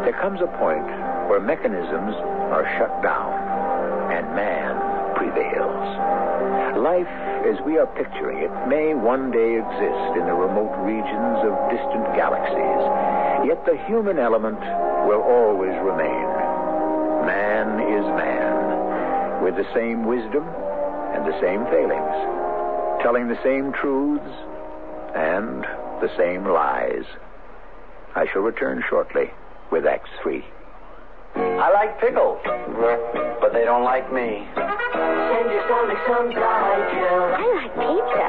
there 0.05 0.21
comes 0.21 0.41
a 0.41 0.49
point 0.59 0.85
where 1.29 1.41
mechanisms 1.41 2.15
are 2.53 2.69
shut 2.77 2.93
down 3.03 3.33
and 4.13 4.25
man 4.37 4.77
prevails. 5.17 5.89
Life, 6.77 7.09
as 7.49 7.57
we 7.65 7.79
are 7.79 7.89
picturing 7.97 8.45
it, 8.45 8.53
may 8.69 8.95
one 8.95 9.31
day 9.31 9.57
exist 9.57 10.13
in 10.17 10.27
the 10.27 10.37
remote 10.37 10.77
regions 10.85 11.39
of 11.45 11.53
distant 11.73 12.05
galaxies. 12.17 13.08
Yet 13.47 13.65
the 13.65 13.79
human 13.87 14.19
element 14.19 14.61
will 15.07 15.23
always 15.23 15.75
remain. 15.83 16.27
Man 17.25 17.81
is 17.81 18.05
man, 18.17 19.43
with 19.43 19.57
the 19.57 19.67
same 19.75 20.07
wisdom 20.07 20.45
and 21.15 21.25
the 21.27 21.39
same 21.41 21.65
failings, 21.67 23.03
telling 23.03 23.29
the 23.29 23.39
same 23.43 23.73
truths 23.73 24.29
and 25.15 25.65
the 26.03 26.11
same 26.17 26.45
lies. 26.45 27.05
I 28.15 28.27
shall 28.33 28.43
return 28.43 28.83
shortly 28.89 29.31
with 29.71 29.87
Acts 29.87 30.11
3. 30.23 30.45
I 31.37 31.71
like 31.73 32.01
pickles, 32.01 32.41
but 33.41 33.53
they 33.53 33.65
don't 33.65 33.85
like 33.85 34.13
me. 34.13 34.47
Send 34.55 35.51
your 35.51 35.63
stomach 35.67 35.99
some 36.09 36.31
Di-Gel. 36.31 37.35
I 37.35 37.45
like 37.57 37.75
pizza, 37.77 38.27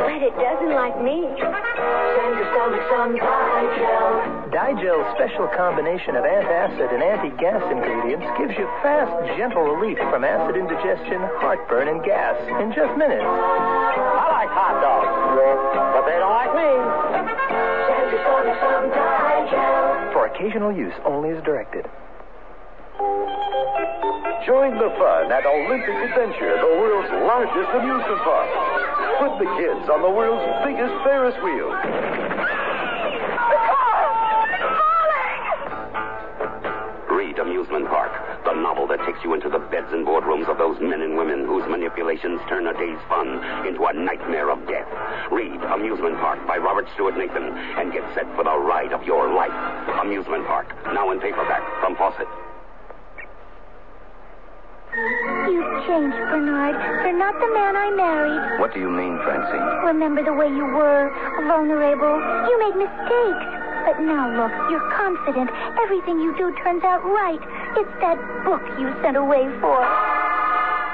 but 0.00 0.22
it 0.22 0.34
doesn't 0.34 0.74
like 0.74 1.00
me. 1.02 1.28
Send 1.36 2.32
your 2.36 2.48
stomach 2.52 2.82
some 2.90 3.16
Di-Gel. 3.16 4.39
Di-Gel's 4.50 5.06
special 5.14 5.46
combination 5.54 6.18
of 6.18 6.26
antacid 6.26 6.90
and 6.90 7.02
anti-gas 7.02 7.62
ingredients 7.70 8.26
gives 8.34 8.50
you 8.58 8.66
fast, 8.82 9.14
gentle 9.38 9.62
relief 9.62 9.94
from 10.10 10.26
acid 10.26 10.58
indigestion, 10.58 11.22
heartburn, 11.38 11.86
and 11.86 12.02
gas 12.02 12.34
in 12.58 12.74
just 12.74 12.90
minutes. 12.98 13.22
I 13.22 14.26
like 14.42 14.50
hot 14.50 14.82
dogs, 14.82 15.06
but 15.94 16.02
they 16.02 16.18
don't 16.18 16.34
like 16.34 16.50
me. 16.58 16.70
Send 17.14 18.10
your 18.10 18.22
stomach 18.26 18.58
some 18.58 18.90
Di-Gel. 18.90 20.18
For 20.18 20.26
occasional 20.26 20.74
use 20.74 20.98
only 21.06 21.30
as 21.30 21.38
directed. 21.46 21.86
Join 24.50 24.74
the 24.82 24.90
fun 24.98 25.30
at 25.30 25.46
Olympic 25.46 25.94
Adventure, 26.10 26.58
the 26.58 26.74
world's 26.74 27.12
largest 27.22 27.70
amusement 27.70 28.18
park. 28.26 28.50
Put 29.22 29.38
the 29.38 29.46
kids 29.62 29.86
on 29.86 30.02
the 30.02 30.10
world's 30.10 30.42
biggest 30.66 30.90
Ferris 31.06 31.38
wheel. 31.38 31.70
Amusement 37.50 37.88
Park, 37.88 38.14
the 38.44 38.54
novel 38.54 38.86
that 38.86 39.02
takes 39.02 39.18
you 39.24 39.34
into 39.34 39.50
the 39.50 39.58
beds 39.58 39.90
and 39.90 40.06
boardrooms 40.06 40.46
of 40.46 40.56
those 40.56 40.78
men 40.78 41.02
and 41.02 41.18
women 41.18 41.46
whose 41.50 41.66
manipulations 41.66 42.38
turn 42.48 42.68
a 42.68 42.72
day's 42.78 43.02
fun 43.10 43.42
into 43.66 43.82
a 43.86 43.92
nightmare 43.92 44.54
of 44.54 44.62
death. 44.70 44.86
Read 45.32 45.58
Amusement 45.58 46.14
Park 46.22 46.38
by 46.46 46.58
Robert 46.58 46.86
Stuart 46.94 47.18
Nathan 47.18 47.50
and 47.74 47.92
get 47.92 48.06
set 48.14 48.30
for 48.38 48.44
the 48.44 48.54
ride 48.54 48.92
of 48.92 49.02
your 49.02 49.34
life. 49.34 49.50
Amusement 49.98 50.46
Park, 50.46 50.70
now 50.94 51.10
in 51.10 51.18
paperback 51.18 51.66
from 51.82 51.96
Fawcett. 51.96 52.30
You've 55.50 55.74
changed, 55.90 56.22
Bernard. 56.30 56.78
You're 57.02 57.18
not 57.18 57.34
the 57.34 57.50
man 57.50 57.74
I 57.74 57.90
married. 57.90 58.60
What 58.60 58.72
do 58.72 58.78
you 58.78 58.90
mean, 58.90 59.18
Francine? 59.26 59.90
Remember 59.90 60.22
the 60.22 60.34
way 60.34 60.46
you 60.46 60.70
were, 60.70 61.10
vulnerable. 61.50 62.14
You 62.46 62.54
made 62.62 62.78
mistakes. 62.78 63.59
But 63.84 64.00
now 64.00 64.28
look, 64.36 64.52
you're 64.70 64.88
confident. 64.92 65.50
Everything 65.82 66.20
you 66.20 66.34
do 66.36 66.54
turns 66.62 66.84
out 66.84 67.04
right. 67.04 67.40
It's 67.76 67.94
that 68.00 68.18
book 68.44 68.62
you 68.78 68.92
sent 69.02 69.16
away 69.16 69.48
for. 69.60 69.78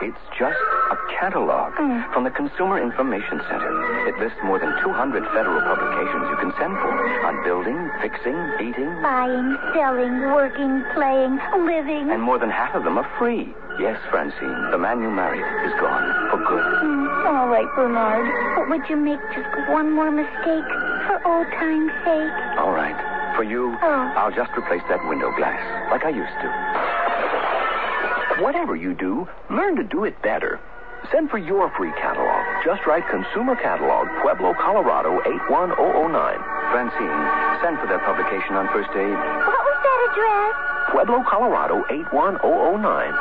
It's 0.03 0.21
just 0.39 0.61
a 0.93 0.97
catalog 1.19 1.73
Mm. 1.81 2.13
from 2.13 2.25
the 2.25 2.31
Consumer 2.31 2.79
Information 2.79 3.41
Center. 3.49 3.73
It 4.07 4.19
lists 4.19 4.39
more 4.45 4.59
than 4.59 4.71
200 4.83 5.25
federal 5.33 5.61
publications 5.63 6.29
you 6.29 6.37
can 6.37 6.53
send 6.61 6.77
for 6.79 6.93
on 7.27 7.43
building, 7.43 7.91
fixing, 8.03 8.37
eating, 8.61 8.93
Buying, 9.03 9.57
selling, 9.73 10.31
working, 10.33 10.85
playing, 10.93 11.41
living. 11.65 12.11
and 12.11 12.21
more 12.23 12.39
than 12.39 12.51
half 12.51 12.75
of 12.75 12.85
them 12.85 12.99
are 12.99 13.09
free. 13.19 13.55
Yes, 13.81 13.99
Francine, 14.11 14.71
the 14.71 14.79
man 14.79 15.01
you 15.03 15.11
married 15.11 15.45
is 15.65 15.73
gone 15.81 16.05
for 16.31 16.39
good. 16.45 16.65
Mm, 16.85 17.27
all 17.27 17.49
right, 17.49 17.69
Bernard. 17.75 18.27
But 18.57 18.69
would 18.69 18.89
you 18.91 18.97
make 18.97 19.21
just 19.35 19.49
one 19.69 19.91
more 19.93 20.11
mistake 20.11 20.69
for 21.09 21.21
old 21.25 21.47
time's 21.53 21.93
sake? 22.05 22.37
For 23.37 23.45
you, 23.45 23.77
Oh. 23.83 24.13
I'll 24.17 24.33
just 24.33 24.51
replace 24.57 24.83
that 24.89 25.07
window 25.09 25.31
glass 25.37 25.61
like 25.91 26.05
I 26.05 26.09
used 26.11 26.33
to. 26.41 26.49
Whatever 28.43 28.77
you 28.77 28.95
do, 28.95 29.29
learn 29.51 29.77
to 29.77 29.85
do 29.85 30.05
it 30.05 30.21
better. 30.23 30.59
Send 31.13 31.29
for 31.31 31.39
your 31.39 31.69
free 31.77 31.93
catalog. 32.01 32.43
Just 32.65 32.85
write 32.87 33.07
Consumer 33.09 33.55
Catalog, 33.57 34.09
Pueblo, 34.23 34.55
Colorado 34.55 35.21
81009. 35.25 36.41
Francine, 36.73 37.21
send 37.63 37.79
for 37.79 37.87
that 37.87 38.01
publication 38.05 38.57
on 38.57 38.67
first 38.73 38.91
aid. 38.97 39.15
What 39.47 39.61
was 39.69 39.79
that 39.85 40.01
address? 40.11 40.55
Pueblo, 40.97 41.23
Colorado 41.29 41.85
81009. 41.93 43.13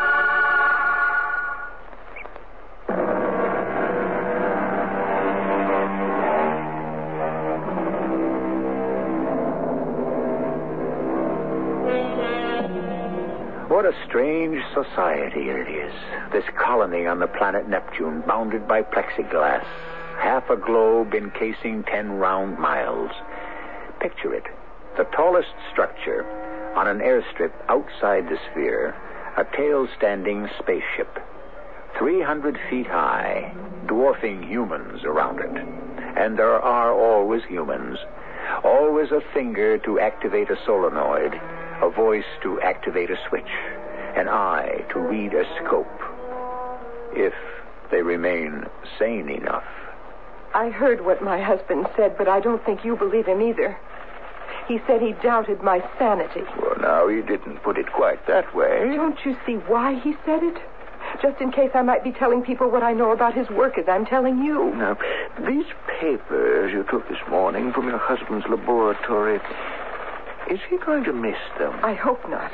Society 14.75 15.49
it 15.49 15.67
is. 15.67 15.93
This 16.31 16.45
colony 16.59 17.07
on 17.07 17.19
the 17.19 17.27
planet 17.27 17.67
Neptune, 17.67 18.21
bounded 18.27 18.67
by 18.67 18.83
plexiglass, 18.83 19.65
half 20.19 20.49
a 20.51 20.57
globe 20.57 21.15
encasing 21.15 21.83
ten 21.83 22.11
round 22.11 22.59
miles. 22.59 23.11
Picture 23.99 24.33
it 24.33 24.43
the 24.97 25.03
tallest 25.15 25.53
structure 25.71 26.23
on 26.75 26.87
an 26.87 26.99
airstrip 26.99 27.51
outside 27.67 28.25
the 28.29 28.37
sphere, 28.49 28.95
a 29.37 29.43
tail 29.55 29.87
standing 29.97 30.47
spaceship. 30.59 31.19
300 31.99 32.57
feet 32.69 32.87
high, 32.87 33.53
dwarfing 33.87 34.43
humans 34.43 35.03
around 35.03 35.39
it. 35.39 35.51
And 36.17 36.37
there 36.39 36.61
are 36.61 36.93
always 36.93 37.43
humans. 37.43 37.97
Always 38.63 39.11
a 39.11 39.21
finger 39.33 39.77
to 39.79 39.99
activate 39.99 40.49
a 40.49 40.57
solenoid, 40.65 41.33
a 41.81 41.89
voice 41.89 42.23
to 42.43 42.61
activate 42.61 43.09
a 43.09 43.17
switch, 43.27 43.51
an 44.15 44.27
eye 44.27 44.85
to 44.93 44.99
read 44.99 45.33
a 45.33 45.43
scope. 45.57 45.87
If 47.13 47.33
they 47.91 48.01
remain 48.01 48.65
sane 48.99 49.29
enough. 49.29 49.63
I 50.53 50.69
heard 50.69 51.05
what 51.05 51.21
my 51.21 51.41
husband 51.41 51.87
said, 51.95 52.17
but 52.17 52.27
I 52.27 52.39
don't 52.39 52.63
think 52.65 52.85
you 52.85 52.95
believe 52.95 53.25
him 53.25 53.41
either. 53.41 53.77
He 54.67 54.79
said 54.87 55.01
he 55.01 55.13
doubted 55.21 55.61
my 55.61 55.83
sanity. 55.99 56.41
Well, 56.59 56.75
now, 56.81 57.07
he 57.07 57.21
didn't 57.21 57.61
put 57.61 57.77
it 57.77 57.91
quite 57.91 58.25
that 58.27 58.55
way. 58.55 58.95
Don't 58.95 59.19
you 59.23 59.35
see 59.45 59.53
why 59.53 59.99
he 59.99 60.13
said 60.25 60.41
it? 60.43 60.57
Just 61.21 61.39
in 61.39 61.51
case 61.51 61.71
I 61.73 61.81
might 61.81 62.03
be 62.03 62.11
telling 62.11 62.41
people 62.41 62.69
what 62.69 62.83
I 62.83 62.93
know 62.93 63.11
about 63.11 63.35
his 63.35 63.49
work 63.49 63.77
as 63.77 63.85
I'm 63.87 64.05
telling 64.05 64.43
you. 64.43 64.73
Now, 64.75 64.97
these 65.45 65.65
papers 65.99 66.73
you 66.73 66.83
took 66.89 67.07
this 67.09 67.21
morning 67.29 67.71
from 67.73 67.87
your 67.87 67.99
husband's 67.99 68.45
laboratory, 68.49 69.39
is 70.49 70.59
he 70.69 70.77
going 70.77 71.03
to 71.03 71.13
miss 71.13 71.37
them? 71.59 71.73
I 71.83 71.93
hope 71.93 72.27
not. 72.29 72.51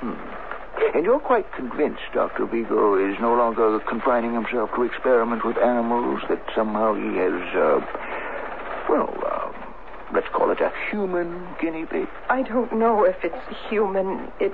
Hmm. 0.00 0.53
And 0.94 1.04
you're 1.04 1.20
quite 1.20 1.50
convinced 1.54 2.02
Dr. 2.12 2.46
Vigo 2.46 2.94
is 2.96 3.16
no 3.20 3.34
longer 3.34 3.78
confining 3.80 4.32
himself 4.34 4.70
to 4.76 4.82
experiment 4.82 5.44
with 5.44 5.56
animals, 5.58 6.20
that 6.28 6.42
somehow 6.54 6.94
he 6.94 7.16
has, 7.16 7.54
uh, 7.54 7.80
well, 8.88 9.14
uh, 9.26 9.52
let's 10.12 10.28
call 10.32 10.50
it 10.50 10.60
a 10.60 10.72
human 10.90 11.46
guinea 11.60 11.86
pig? 11.86 12.08
I 12.28 12.42
don't 12.42 12.72
know 12.76 13.04
if 13.04 13.16
it's 13.24 13.36
human. 13.68 14.30
It 14.40 14.52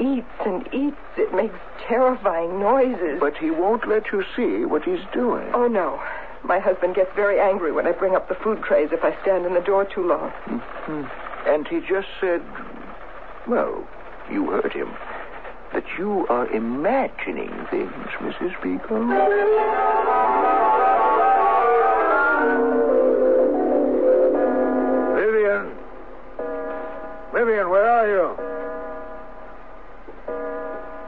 eats 0.00 0.26
and 0.44 0.66
eats. 0.72 0.96
It 1.16 1.34
makes 1.34 1.54
terrifying 1.88 2.58
noises. 2.60 3.18
But 3.20 3.36
he 3.36 3.50
won't 3.50 3.88
let 3.88 4.12
you 4.12 4.22
see 4.36 4.64
what 4.64 4.82
he's 4.84 5.04
doing. 5.12 5.50
Oh, 5.54 5.68
no. 5.68 6.00
My 6.42 6.58
husband 6.58 6.94
gets 6.94 7.10
very 7.14 7.40
angry 7.40 7.72
when 7.72 7.86
I 7.86 7.92
bring 7.92 8.14
up 8.14 8.28
the 8.28 8.34
food 8.34 8.62
trays 8.62 8.90
if 8.92 9.02
I 9.02 9.16
stand 9.22 9.46
in 9.46 9.54
the 9.54 9.62
door 9.62 9.84
too 9.86 10.06
long. 10.06 10.30
Mhm. 10.46 11.10
And 11.46 11.68
he 11.68 11.80
just 11.80 12.08
said, 12.20 12.42
well, 13.46 13.86
you 14.30 14.50
heard 14.50 14.72
him, 14.72 14.88
that 15.74 15.84
you 15.98 16.24
are 16.28 16.46
imagining 16.52 17.50
things, 17.68 17.90
Mrs. 18.22 18.54
Vigo. 18.62 18.94
Vivian. 25.18 25.74
Vivian, 27.34 27.70
where 27.70 27.90
are 27.90 28.06
you? 28.06 28.36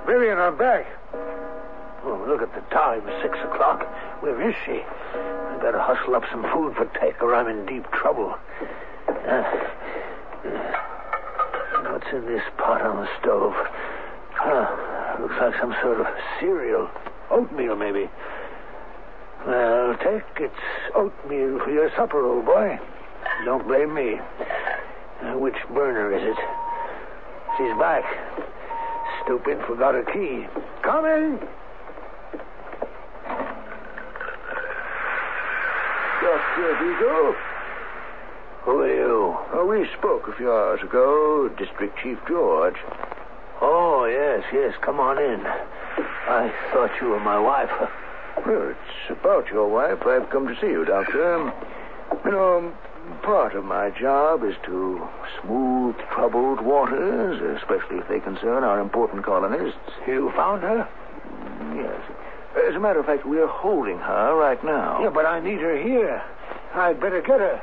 Vivian, 0.06 0.38
I'm 0.38 0.58
back. 0.58 0.84
Oh, 2.04 2.24
look 2.26 2.42
at 2.42 2.52
the 2.54 2.60
time. 2.74 3.02
Six 3.22 3.38
o'clock. 3.44 3.86
Where 4.20 4.48
is 4.48 4.54
she? 4.64 4.82
I 4.82 5.58
better 5.62 5.80
hustle 5.80 6.16
up 6.16 6.24
some 6.30 6.42
food 6.52 6.74
for 6.74 6.86
Tech 6.98 7.22
or 7.22 7.36
I'm 7.36 7.46
in 7.46 7.66
deep 7.66 7.88
trouble. 7.92 8.34
Uh, 9.08 9.30
uh, 9.30 10.72
what's 11.92 12.06
in 12.12 12.26
this 12.26 12.42
pot 12.58 12.82
on 12.82 12.96
the 12.96 13.08
stove? 13.20 13.54
Huh. 14.48 15.18
Looks 15.20 15.34
like 15.40 15.54
some 15.60 15.74
sort 15.82 16.00
of 16.00 16.06
cereal. 16.38 16.88
Oatmeal, 17.32 17.74
maybe. 17.74 18.08
Well, 19.44 19.96
Tech, 19.96 20.24
it's 20.38 20.54
oatmeal 20.94 21.58
for 21.64 21.70
your 21.72 21.90
supper, 21.96 22.24
old 22.24 22.46
boy. 22.46 22.78
Don't 23.44 23.66
blame 23.66 23.92
me. 23.92 24.20
Uh, 25.20 25.36
which 25.38 25.56
burner 25.74 26.14
is 26.14 26.22
it? 26.22 26.36
She's 27.58 27.76
back. 27.80 28.04
Stupid, 29.24 29.58
forgot 29.66 29.94
her 29.94 30.04
key. 30.04 30.46
Coming! 30.82 31.40
Dr. 36.22 36.78
Vigo? 36.78 37.34
Who 38.62 38.78
are 38.78 38.94
you? 38.94 39.36
Oh, 39.54 39.66
we 39.66 39.88
spoke 39.98 40.28
a 40.28 40.36
few 40.36 40.52
hours 40.52 40.82
ago, 40.82 41.48
District 41.58 41.98
Chief 42.00 42.18
George. 42.28 42.76
Oh, 43.60 44.04
yes, 44.04 44.44
yes. 44.52 44.74
Come 44.82 45.00
on 45.00 45.18
in. 45.18 45.40
I 45.44 46.52
thought 46.72 46.90
you 47.00 47.08
were 47.08 47.20
my 47.20 47.38
wife. 47.38 47.70
Well, 48.44 48.70
it's 48.70 49.10
about 49.18 49.48
your 49.48 49.68
wife 49.68 50.06
I've 50.06 50.28
come 50.30 50.46
to 50.48 50.60
see 50.60 50.68
you, 50.68 50.84
Doctor. 50.84 51.34
Um, 51.34 51.52
you 52.24 52.30
know, 52.30 52.58
um, 52.58 52.74
part 53.22 53.54
of 53.54 53.64
my 53.64 53.90
job 53.90 54.44
is 54.44 54.54
to 54.64 55.08
smooth 55.40 55.96
troubled 56.12 56.60
waters, 56.60 57.40
especially 57.60 57.98
if 57.98 58.08
they 58.08 58.20
concern 58.20 58.62
our 58.64 58.80
important 58.80 59.24
colonists. 59.24 59.78
You 60.06 60.32
found 60.36 60.62
her? 60.62 60.88
Yes. 61.74 62.00
As 62.68 62.74
a 62.74 62.80
matter 62.80 63.00
of 63.00 63.06
fact, 63.06 63.26
we're 63.26 63.46
holding 63.46 63.98
her 63.98 64.34
right 64.34 64.62
now. 64.64 65.02
Yeah, 65.02 65.10
but 65.10 65.26
I 65.26 65.40
need 65.40 65.60
her 65.60 65.76
here. 65.76 66.22
I'd 66.74 67.00
better 67.00 67.20
get 67.20 67.40
her. 67.40 67.62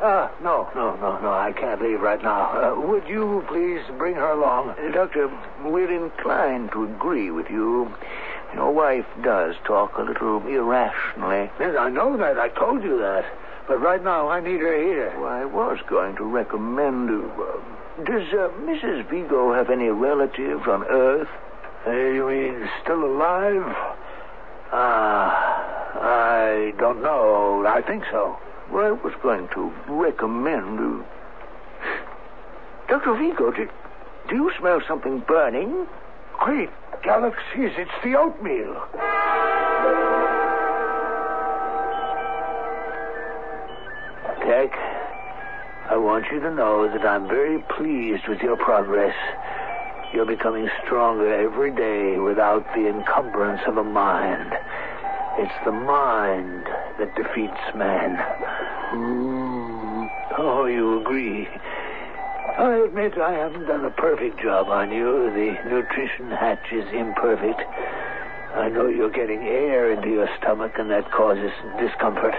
Uh, 0.00 0.28
no, 0.42 0.68
no, 0.74 0.96
no, 0.96 1.18
no. 1.20 1.32
I 1.32 1.52
can't 1.52 1.80
leave 1.80 2.00
right 2.00 2.22
now. 2.22 2.74
Uh, 2.74 2.80
would 2.80 3.06
you 3.08 3.44
please 3.48 3.80
bring 3.96 4.14
her 4.14 4.32
along? 4.32 4.70
Uh, 4.70 4.90
Doctor, 4.92 5.30
we're 5.64 5.90
inclined 5.90 6.72
to 6.72 6.84
agree 6.84 7.30
with 7.30 7.48
you. 7.48 7.92
Your 8.54 8.70
wife 8.72 9.06
does 9.22 9.54
talk 9.64 9.96
a 9.96 10.02
little 10.02 10.46
irrationally. 10.46 11.50
Yes, 11.58 11.76
I 11.78 11.88
know 11.90 12.16
that. 12.16 12.38
I 12.38 12.48
told 12.50 12.82
you 12.82 12.98
that. 12.98 13.24
But 13.66 13.80
right 13.80 14.02
now, 14.02 14.28
I 14.28 14.40
need 14.40 14.60
her 14.60 14.76
here. 14.76 15.12
Well, 15.18 15.30
I 15.30 15.44
was 15.44 15.78
going 15.88 16.16
to 16.16 16.24
recommend. 16.24 17.08
Uh, 17.10 18.04
does 18.04 18.28
uh, 18.32 18.50
Mrs. 18.60 19.08
Vigo 19.08 19.54
have 19.54 19.70
any 19.70 19.88
relatives 19.88 20.66
on 20.68 20.84
Earth? 20.84 21.28
Uh, 21.86 21.90
you 21.92 22.26
mean 22.28 22.68
still 22.82 23.04
alive? 23.04 23.62
Ah, 24.72 26.00
I 26.00 26.72
don't 26.78 27.00
know. 27.02 27.64
I 27.66 27.80
think 27.82 28.04
so. 28.10 28.36
Well, 28.70 28.86
I 28.86 28.90
was 28.92 29.14
going 29.22 29.48
to 29.54 29.72
recommend. 29.88 31.02
Uh... 31.02 31.04
Dr. 32.88 33.14
Vigo, 33.16 33.50
do, 33.50 33.68
do 34.28 34.34
you 34.34 34.50
smell 34.58 34.80
something 34.86 35.20
burning? 35.20 35.86
Great 36.38 36.70
galaxies, 37.02 37.72
it's 37.76 37.90
the 38.02 38.16
oatmeal. 38.16 38.74
Tech, 44.40 44.72
I 45.90 45.96
want 45.96 46.26
you 46.32 46.40
to 46.40 46.54
know 46.54 46.88
that 46.90 47.06
I'm 47.06 47.28
very 47.28 47.62
pleased 47.76 48.26
with 48.28 48.40
your 48.40 48.56
progress. 48.56 49.14
You're 50.12 50.26
becoming 50.26 50.68
stronger 50.84 51.32
every 51.34 51.70
day 51.70 52.18
without 52.18 52.64
the 52.74 52.88
encumbrance 52.88 53.62
of 53.66 53.76
a 53.76 53.84
mind. 53.84 54.52
It's 55.38 55.64
the 55.64 55.72
mind 55.72 56.66
that 56.98 57.14
defeats 57.16 57.74
man. 57.74 58.16
Mm. 58.94 60.10
Oh, 60.38 60.66
you 60.66 61.00
agree. 61.00 61.48
I 62.58 62.84
admit 62.84 63.18
I 63.18 63.32
haven't 63.32 63.66
done 63.66 63.84
a 63.84 63.90
perfect 63.90 64.40
job 64.40 64.68
on 64.68 64.92
you. 64.92 65.30
The 65.30 65.58
nutrition 65.68 66.30
hatch 66.30 66.72
is 66.72 66.86
imperfect. 66.92 67.60
I 68.54 68.68
know 68.68 68.86
you're 68.86 69.10
getting 69.10 69.42
air 69.42 69.90
into 69.90 70.08
your 70.08 70.28
stomach, 70.38 70.72
and 70.78 70.88
that 70.90 71.10
causes 71.10 71.50
discomfort. 71.80 72.34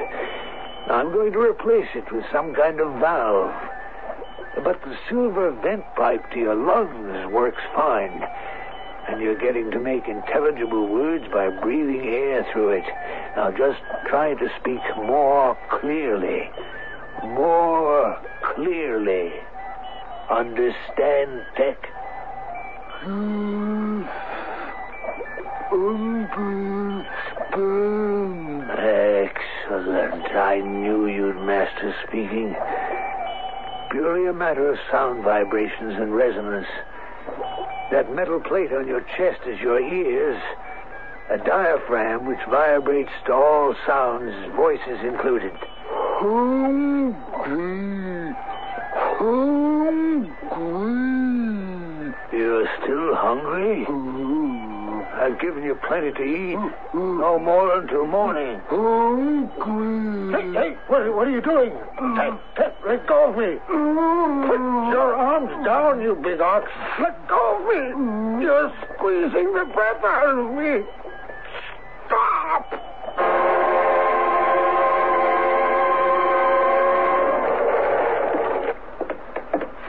I'm 0.88 1.12
going 1.12 1.34
to 1.34 1.40
replace 1.40 1.90
it 1.96 2.10
with 2.12 2.24
some 2.32 2.54
kind 2.56 2.80
of 2.80 3.00
valve. 3.02 3.54
But 4.64 4.82
the 4.84 4.96
silver 5.10 5.52
vent 5.52 5.84
pipe 5.96 6.32
to 6.32 6.40
your 6.40 6.56
lungs 6.56 7.34
works 7.34 7.62
fine. 7.76 8.24
And 9.10 9.22
you're 9.22 9.38
getting 9.38 9.70
to 9.72 9.80
make 9.80 10.08
intelligible 10.08 10.88
words 10.88 11.26
by 11.34 11.50
breathing 11.50 12.08
air 12.08 12.48
through 12.54 12.70
it. 12.70 12.86
Now 13.36 13.52
just 13.52 13.82
try 14.08 14.34
to 14.34 14.50
speak 14.60 14.80
more 14.96 15.58
clearly. 15.82 16.50
More 17.24 18.18
clearly. 18.56 19.34
Understand, 20.30 21.46
Tech? 21.58 21.78
Excellent. 28.80 30.32
I 30.34 30.62
knew 30.64 31.08
you'd 31.08 31.36
master 31.46 31.94
speaking. 32.08 32.56
Purely 33.92 34.28
a 34.28 34.34
matter 34.34 34.72
of 34.72 34.80
sound 34.90 35.24
vibrations 35.24 35.96
and 35.98 36.16
resonance. 36.16 36.68
That 37.92 38.14
metal 38.14 38.40
plate 38.40 38.72
on 38.72 38.88
your 38.88 39.02
chest 39.18 39.42
is 39.46 39.60
your 39.60 39.80
ears. 39.80 40.42
A 41.28 41.38
diaphragm 41.40 42.28
which 42.28 42.40
vibrates 42.48 43.10
to 43.26 43.34
all 43.34 43.74
sounds, 43.88 44.32
voices 44.56 45.00
included. 45.04 45.54
You're 46.22 47.16
You're 52.32 52.70
still 52.84 53.16
hungry? 53.16 53.88
I've 55.16 55.40
given 55.42 55.64
you 55.64 55.74
plenty 55.88 56.12
to 56.12 56.24
eat. 56.24 56.60
No 56.94 57.40
more 57.40 57.80
until 57.80 58.06
morning. 58.06 58.62
Hungry. 58.70 60.32
Hey, 60.32 60.54
hey, 60.54 60.78
what, 60.88 61.16
what 61.16 61.28
are 61.28 61.32
you 61.32 61.42
doing? 61.42 61.72
Ted, 62.18 62.38
Ted, 62.56 62.74
let 62.86 63.08
go 63.08 63.30
of 63.30 63.38
me. 63.38 63.58
Put 63.66 64.60
your 64.94 65.16
arms 65.16 65.66
down, 65.66 66.02
you 66.02 66.14
big 66.22 66.40
ox. 66.40 66.70
Let 67.02 67.28
go 67.28 67.58
of 67.58 67.64
me. 67.66 68.44
You're 68.44 68.72
squeezing 68.94 69.54
the 69.54 69.66
breath 69.74 70.04
out 70.04 70.38
of 70.38 70.54
me. 70.54 70.86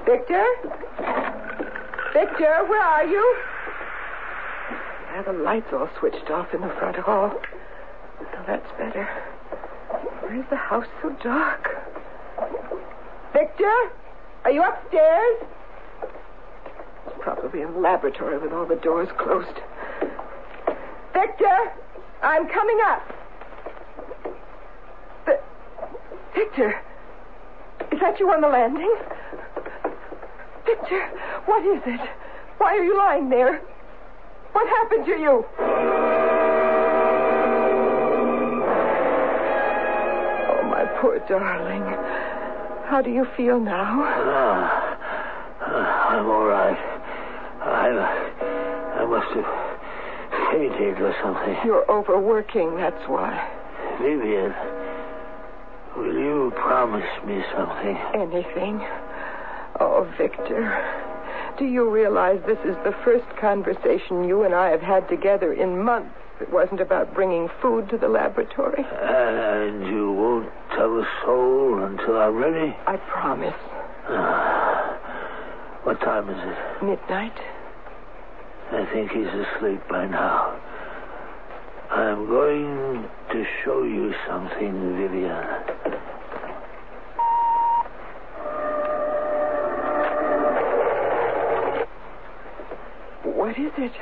Victor? 0.06 0.44
Victor, 2.12 2.64
where 2.68 2.80
are 2.82 3.04
you? 3.06 3.36
Ah, 5.10 5.22
the 5.26 5.32
lights 5.32 5.66
all 5.72 5.88
switched 5.98 6.30
off 6.30 6.54
in 6.54 6.60
the 6.60 6.72
front 6.78 6.96
hall. 6.96 7.32
So 8.20 8.38
that's 8.46 8.70
better. 8.78 9.04
Why 10.22 10.38
is 10.38 10.44
the 10.48 10.56
house 10.56 10.86
so 11.02 11.10
dark? 11.22 11.68
Victor? 13.32 13.74
Are 14.44 14.50
you 14.50 14.62
upstairs? 14.62 15.36
It's 17.06 17.16
probably 17.20 17.62
in 17.62 17.72
the 17.72 17.78
laboratory 17.80 18.38
with 18.38 18.52
all 18.52 18.66
the 18.66 18.76
doors 18.76 19.08
closed. 19.18 19.58
Victor! 21.12 21.72
I'm 22.22 22.48
coming 22.48 22.78
up. 22.86 23.02
Vi- 25.26 25.40
Victor! 26.34 26.80
Is 27.92 28.00
that 28.00 28.20
you 28.20 28.30
on 28.30 28.40
the 28.40 28.48
landing? 28.48 28.94
Victor, 30.66 31.08
what 31.46 31.64
is 31.64 31.82
it? 31.86 32.00
Why 32.58 32.76
are 32.76 32.82
you 32.82 32.96
lying 32.98 33.28
there? 33.30 33.60
What 34.52 34.66
happened 34.68 35.06
to 35.06 35.12
you? 35.12 35.44
Oh, 40.48 40.62
my 40.68 40.84
poor 41.00 41.18
darling. 41.28 41.82
How 42.88 43.00
do 43.02 43.10
you 43.10 43.26
feel 43.36 43.60
now? 43.60 44.02
Ah, 44.02 44.98
ah, 45.60 46.08
I'm 46.10 46.26
all 46.26 46.46
right. 46.46 46.78
I, 47.62 47.90
I 49.00 49.04
must 49.06 49.28
have 49.34 49.46
fainted 50.52 51.00
or 51.02 51.14
something. 51.22 51.56
You're 51.64 51.88
overworking, 51.90 52.76
that's 52.76 53.06
why. 53.08 53.38
Vivian, 54.00 54.54
will 55.96 56.14
you 56.14 56.52
promise 56.56 57.06
me 57.26 57.42
something? 57.54 57.96
Anything. 58.14 58.80
Oh, 59.78 60.10
Victor. 60.16 61.04
Do 61.58 61.64
you 61.64 61.90
realize 61.90 62.40
this 62.46 62.58
is 62.64 62.76
the 62.84 62.94
first 63.04 63.24
conversation 63.40 64.24
you 64.24 64.42
and 64.42 64.54
I 64.54 64.70
have 64.70 64.82
had 64.82 65.08
together 65.08 65.52
in 65.52 65.82
months? 65.82 66.14
It 66.40 66.52
wasn't 66.52 66.80
about 66.80 67.14
bringing 67.14 67.48
food 67.62 67.88
to 67.90 67.96
the 67.96 68.08
laboratory. 68.08 68.84
And 68.84 69.86
you 69.86 70.12
won't 70.12 70.50
tell 70.76 70.98
a 70.98 71.08
soul 71.24 71.82
until 71.84 72.18
I'm 72.18 72.36
ready? 72.36 72.76
I 72.86 72.96
promise. 72.96 73.54
Ah, 74.08 75.80
what 75.84 76.00
time 76.00 76.28
is 76.28 76.36
it? 76.36 76.84
Midnight. 76.84 77.38
I 78.72 78.84
think 78.92 79.12
he's 79.12 79.26
asleep 79.26 79.80
by 79.88 80.06
now. 80.06 80.60
I'm 81.90 82.26
going 82.26 83.08
to 83.32 83.44
show 83.64 83.84
you 83.84 84.12
something, 84.28 84.96
Vivian. 84.96 85.75
What 93.56 93.72
is 93.72 93.90
it? 93.90 93.92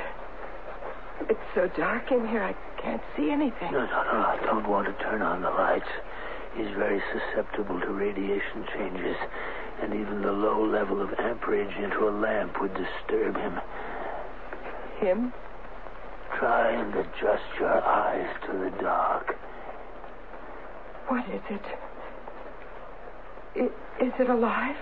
It's 1.29 1.39
so 1.55 1.69
dark 1.77 2.11
in 2.11 2.27
here, 2.27 2.43
I 2.43 2.53
can't 2.81 3.01
see 3.15 3.31
anything. 3.31 3.71
No, 3.71 3.85
no, 3.85 4.03
no. 4.03 4.19
I 4.19 4.37
don't 4.43 4.67
want 4.67 4.85
to 4.85 5.03
turn 5.03 5.21
on 5.21 5.41
the 5.41 5.49
lights. 5.49 5.87
He's 6.57 6.67
very 6.75 7.01
susceptible 7.13 7.79
to 7.79 7.87
radiation 7.87 8.65
changes, 8.75 9.15
and 9.81 9.93
even 9.93 10.21
the 10.21 10.33
low 10.33 10.61
level 10.65 11.01
of 11.01 11.13
amperage 11.19 11.73
into 11.77 12.09
a 12.09 12.11
lamp 12.11 12.59
would 12.59 12.73
disturb 12.73 13.37
him. 13.37 13.59
Him? 14.99 15.33
Try 16.37 16.71
and 16.71 16.93
adjust 16.93 17.47
your 17.57 17.81
eyes 17.81 18.27
to 18.47 18.57
the 18.57 18.71
dark. 18.81 19.37
What 21.07 21.25
is 21.29 21.41
it? 21.49 21.65
I- 23.55 24.03
is 24.03 24.13
it 24.19 24.29
alive? 24.29 24.75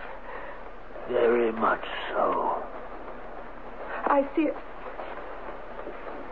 Very 1.09 1.51
much 1.51 1.85
so. 2.09 2.63
I 4.13 4.21
see 4.35 4.43
it. 4.43 4.55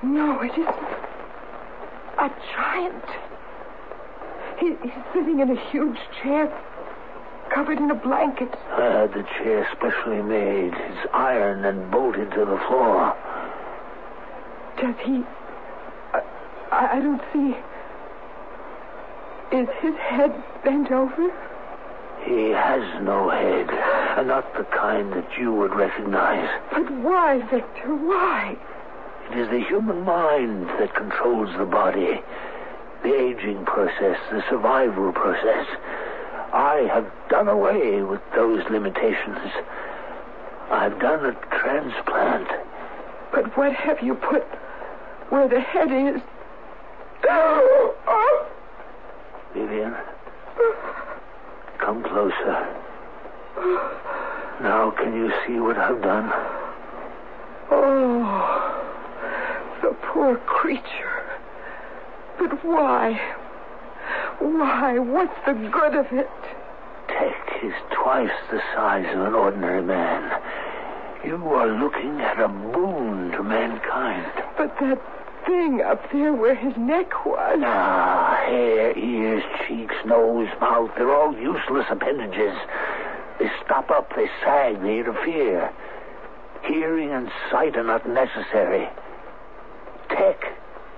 No, 0.04 0.40
it 0.42 0.52
isn't. 0.52 0.68
A 2.20 2.30
giant. 2.54 3.06
He, 4.60 4.76
he's 4.84 5.04
sitting 5.16 5.40
in 5.40 5.50
a 5.50 5.70
huge 5.72 5.98
chair, 6.22 6.46
covered 7.50 7.80
in 7.80 7.90
a 7.90 7.96
blanket. 7.96 8.54
I 8.70 9.00
had 9.00 9.14
the 9.14 9.24
chair 9.24 9.68
specially 9.76 10.22
made. 10.22 10.76
It's 10.76 11.08
iron 11.12 11.66
and 11.66 11.90
bolted 11.90 12.30
to 12.34 12.46
the 12.46 12.60
floor. 12.68 13.18
Does 14.78 14.96
he. 15.04 15.24
I, 16.14 16.98
I 16.98 17.00
don't 17.00 17.24
see. 17.34 17.58
Is 19.58 19.70
his 19.82 19.96
head 19.96 20.32
bent 20.64 20.92
over? 20.92 21.32
He 22.24 22.50
has 22.52 23.04
no 23.04 23.30
head, 23.30 23.70
and 24.18 24.28
not 24.28 24.54
the 24.56 24.64
kind 24.66 25.12
that 25.14 25.38
you 25.40 25.52
would 25.54 25.74
recognize. 25.74 26.48
But 26.72 26.92
why, 27.02 27.40
Victor? 27.50 27.96
Why? 27.96 28.56
It 29.32 29.38
is 29.38 29.50
the 29.50 29.60
human 29.60 30.02
mind 30.02 30.68
that 30.80 30.94
controls 30.96 31.50
the 31.58 31.66
body, 31.66 32.22
the 33.04 33.16
aging 33.16 33.66
process, 33.66 34.18
the 34.32 34.44
survival 34.50 35.12
process. 35.12 35.66
I 36.54 36.88
have 36.94 37.10
done 37.30 37.48
away 37.48 38.02
with 38.02 38.22
those 38.36 38.64
limitations. 38.70 39.40
I've 40.70 41.00
done 41.00 41.26
a 41.26 41.34
transplant. 41.58 42.48
But 43.32 43.58
what 43.58 43.74
have 43.74 44.02
you 44.02 44.16
put 44.16 44.44
where 45.30 45.48
the 45.48 45.62
head 45.62 45.92
is? 45.92 46.22
Vivian, 49.54 49.96
come 51.92 52.04
closer. 52.04 52.56
Now, 54.62 54.94
can 54.98 55.14
you 55.14 55.30
see 55.46 55.60
what 55.60 55.78
I've 55.78 56.02
done? 56.02 56.32
Oh, 57.70 58.82
the 59.82 59.94
poor 60.08 60.38
creature. 60.38 61.24
But 62.40 62.64
why? 62.64 63.20
Why? 64.40 65.00
What's 65.00 65.36
the 65.46 65.54
good 65.54 65.96
of 65.96 66.06
it? 66.14 66.30
Tech 67.10 67.62
is 67.62 67.74
twice 67.92 68.30
the 68.52 68.62
size 68.74 69.08
of 69.14 69.28
an 69.28 69.34
ordinary 69.34 69.82
man. 69.82 70.42
You 71.26 71.36
are 71.50 71.78
looking 71.78 72.22
at 72.22 72.40
a 72.40 72.48
boon 72.48 73.32
to 73.32 73.44
mankind. 73.44 74.32
But 74.58 74.78
that 74.80 75.02
thing 75.46 75.82
up 75.82 76.10
there 76.14 76.34
where 76.34 76.56
his 76.56 76.74
neck 76.78 77.26
was. 77.26 77.60
Ah, 77.66 78.31
hair, 78.46 78.98
ears, 78.98 79.44
cheeks, 79.68 79.96
nose, 80.06 80.50
mouth, 80.60 80.92
they're 80.96 81.14
all 81.14 81.34
useless 81.38 81.86
appendages. 81.90 82.56
They 83.40 83.50
stop 83.66 83.90
up, 83.90 84.16
they 84.16 84.28
sag, 84.44 84.82
they 84.82 85.00
interfere. 85.00 85.72
Hearing 86.64 87.12
and 87.12 87.32
sight 87.50 87.76
are 87.76 87.84
not 87.84 88.08
necessary. 88.08 88.88
Tech 90.10 90.44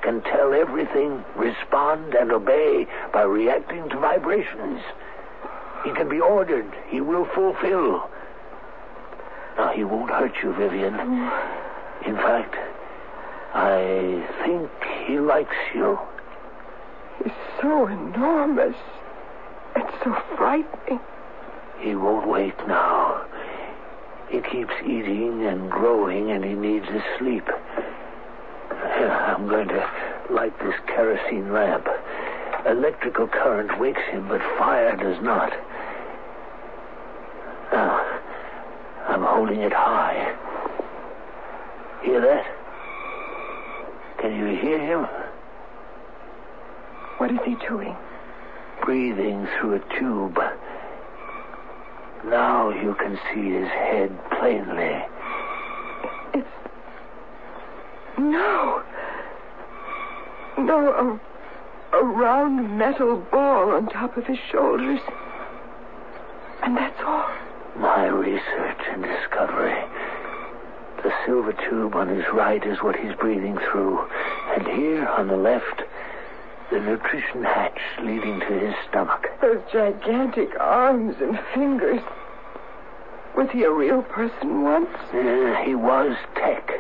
can 0.02 0.22
tell 0.22 0.54
everything, 0.54 1.24
respond, 1.36 2.14
and 2.14 2.32
obey 2.32 2.86
by 3.14 3.22
reacting 3.22 3.90
to 3.90 4.00
vibrations. 4.00 4.82
He 5.86 5.92
can 5.94 6.10
be 6.10 6.20
ordered. 6.20 6.70
He 6.90 7.02
will 7.02 7.26
fulfill. 7.34 8.10
Now, 9.58 9.72
he 9.74 9.84
won't 9.84 10.10
hurt 10.10 10.34
you, 10.42 10.54
Vivian. 10.54 10.94
Mm. 10.94 12.08
In 12.08 12.16
fact, 12.16 12.56
I 13.54 14.28
think 14.44 14.70
he 15.08 15.20
likes 15.20 15.56
you. 15.74 16.00
So 17.64 17.88
enormous. 17.88 18.76
It's 19.78 20.04
so 20.04 20.14
frightening. 20.36 21.00
He 21.80 21.96
won't 21.96 22.28
wake 22.28 22.58
now. 22.68 23.26
He 24.28 24.42
keeps 24.42 24.74
eating 24.84 25.46
and 25.46 25.72
growing, 25.72 26.32
and 26.32 26.44
he 26.44 26.56
needs 26.56 26.86
his 26.88 27.02
sleep. 27.18 27.48
I'm 28.70 29.48
going 29.48 29.70
to 29.70 29.90
light 30.30 30.60
this 30.60 30.76
kerosene 30.88 31.54
lamp. 31.54 31.88
Electrical 32.66 33.28
current 33.28 33.80
wakes 33.80 34.02
him, 34.12 34.28
but 34.28 34.42
fire 34.58 34.98
does 34.98 35.24
not. 35.24 35.54
Now, 37.72 38.20
I'm 39.08 39.24
holding 39.24 39.62
it 39.62 39.72
high. 39.72 40.36
Hear 42.04 42.20
that? 42.20 42.46
Can 44.20 44.36
you 44.36 44.48
hear 44.60 44.80
him? 44.80 45.08
What 47.24 47.32
is 47.32 47.40
he 47.46 47.56
doing? 47.66 47.96
Breathing 48.84 49.48
through 49.48 49.76
a 49.76 49.98
tube. 49.98 50.38
Now 52.26 52.70
you 52.70 52.96
can 52.96 53.18
see 53.34 53.50
his 53.50 53.70
head 53.70 54.12
plainly. 54.38 55.06
It's 56.34 56.48
No. 58.18 58.84
No, 60.58 61.20
a, 61.94 61.98
a 61.98 62.04
round 62.04 62.78
metal 62.78 63.26
ball 63.32 63.72
on 63.72 63.88
top 63.88 64.18
of 64.18 64.26
his 64.26 64.40
shoulders. 64.52 65.00
And 66.64 66.76
that's 66.76 67.00
all. 67.06 67.32
My 67.78 68.08
research 68.08 68.82
and 68.92 69.02
discovery. 69.02 69.82
The 71.04 71.14
silver 71.26 71.54
tube 71.70 71.96
on 71.96 72.10
his 72.10 72.26
right 72.34 72.66
is 72.66 72.80
what 72.80 72.98
he's 72.98 73.16
breathing 73.16 73.58
through. 73.72 74.06
And 74.58 74.68
here 74.68 75.08
on 75.08 75.30
the 75.30 75.38
left, 75.38 75.83
the 76.74 76.80
nutrition 76.80 77.44
hatch 77.44 77.78
leading 78.02 78.40
to 78.40 78.60
his 78.60 78.74
stomach. 78.90 79.28
Those 79.42 79.62
gigantic 79.72 80.50
arms 80.60 81.16
and 81.22 81.40
fingers. 81.54 82.02
Was 83.38 83.48
he 83.52 83.64
a 83.64 83.72
real 83.72 84.02
person 84.02 84.64
once? 84.64 84.90
Uh, 85.14 85.54
he 85.64 85.76
was 85.76 86.18
Tech. 86.34 86.72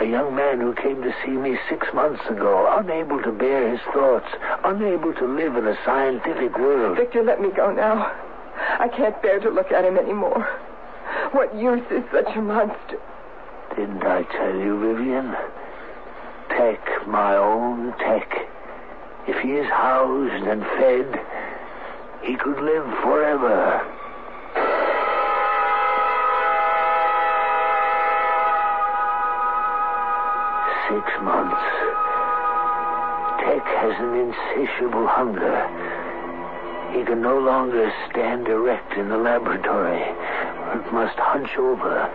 A 0.00 0.04
young 0.04 0.36
man 0.36 0.60
who 0.60 0.74
came 0.74 1.02
to 1.02 1.12
see 1.24 1.32
me 1.32 1.58
six 1.68 1.88
months 1.92 2.22
ago, 2.30 2.72
unable 2.78 3.20
to 3.22 3.32
bear 3.32 3.72
his 3.72 3.80
thoughts, 3.92 4.28
unable 4.62 5.12
to 5.14 5.26
live 5.26 5.56
in 5.56 5.66
a 5.66 5.76
scientific 5.84 6.56
world. 6.56 6.96
Victor, 6.96 7.24
let 7.24 7.40
me 7.40 7.48
go 7.50 7.72
now. 7.72 8.12
I 8.78 8.86
can't 8.88 9.20
bear 9.22 9.40
to 9.40 9.50
look 9.50 9.72
at 9.72 9.84
him 9.84 9.98
anymore. 9.98 10.46
What 11.32 11.52
use 11.56 11.82
is 11.90 12.04
such 12.12 12.36
a 12.36 12.40
monster? 12.40 13.00
Didn't 13.74 14.04
I 14.04 14.22
tell 14.22 14.54
you, 14.54 14.78
Vivian? 14.78 15.34
Tech, 16.50 17.08
my 17.08 17.34
own 17.36 17.92
Tech. 17.98 18.45
If 19.28 19.42
he 19.42 19.52
is 19.52 19.66
housed 19.66 20.44
and 20.46 20.62
fed, 20.62 21.20
he 22.22 22.36
could 22.36 22.60
live 22.60 22.86
forever. 23.02 23.82
Six 30.88 31.06
months. 31.22 31.66
Tech 33.42 33.66
has 33.66 33.98
an 33.98 34.14
insatiable 34.14 35.06
hunger. 35.08 35.66
He 36.96 37.04
can 37.04 37.20
no 37.20 37.38
longer 37.38 37.92
stand 38.08 38.46
erect 38.46 38.92
in 38.94 39.08
the 39.08 39.18
laboratory, 39.18 40.04
but 40.72 40.92
must 40.92 41.18
hunch 41.18 41.50
over. 41.58 42.08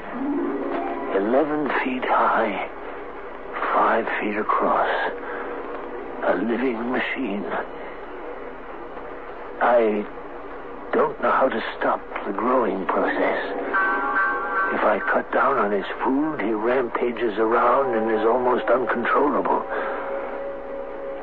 Eleven 1.15 1.67
feet 1.83 2.05
high, 2.05 2.69
five 3.73 4.07
feet 4.21 4.37
across. 4.37 4.89
A 6.23 6.35
living 6.35 6.91
machine. 6.91 7.45
I 9.61 10.05
don't 10.93 11.21
know 11.21 11.31
how 11.31 11.49
to 11.49 11.63
stop 11.77 12.01
the 12.25 12.33
growing 12.33 12.85
process. 12.85 13.41
If 14.73 14.81
I 14.81 14.99
cut 15.11 15.31
down 15.33 15.57
on 15.57 15.71
his 15.71 15.85
food, 16.03 16.41
he 16.41 16.51
rampages 16.51 17.37
around 17.37 17.97
and 17.97 18.11
is 18.11 18.25
almost 18.25 18.65
uncontrollable. 18.69 19.65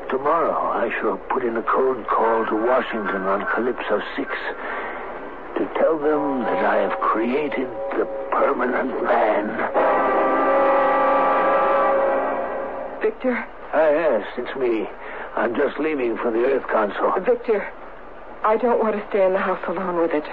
Tomorrow, 0.09 0.53
I 0.53 0.89
shall 0.99 1.17
put 1.29 1.43
in 1.43 1.55
a 1.55 1.63
code 1.63 2.05
call 2.07 2.45
to 2.45 2.55
Washington 2.55 3.23
on 3.23 3.45
Calypso 3.53 4.01
6 4.17 4.29
to 5.57 5.65
tell 5.79 5.97
them 5.97 6.41
that 6.43 6.65
I 6.65 6.77
have 6.77 6.99
created 6.99 7.69
the 7.97 8.05
permanent 8.31 9.03
man. 9.03 9.47
Victor? 13.01 13.47
Ah, 13.71 13.89
yes, 13.89 14.25
it's 14.37 14.55
me. 14.57 14.89
I'm 15.35 15.55
just 15.55 15.77
leaving 15.79 16.17
for 16.17 16.31
the 16.31 16.39
Earth 16.39 16.67
Council. 16.67 17.13
Victor, 17.21 17.67
I 18.43 18.57
don't 18.57 18.79
want 18.79 18.95
to 18.95 19.07
stay 19.09 19.23
in 19.23 19.33
the 19.33 19.39
house 19.39 19.61
alone 19.67 20.01
with 20.01 20.11
it. 20.11 20.25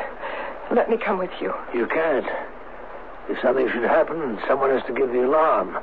Let 0.74 0.89
me 0.89 0.97
come 0.97 1.18
with 1.18 1.30
you. 1.41 1.53
You 1.74 1.87
can't. 1.87 2.26
If 3.28 3.39
something 3.43 3.68
should 3.70 3.82
happen, 3.82 4.39
someone 4.49 4.70
has 4.70 4.82
to 4.87 4.95
give 4.95 5.12
the 5.12 5.26
alarm. 5.26 5.76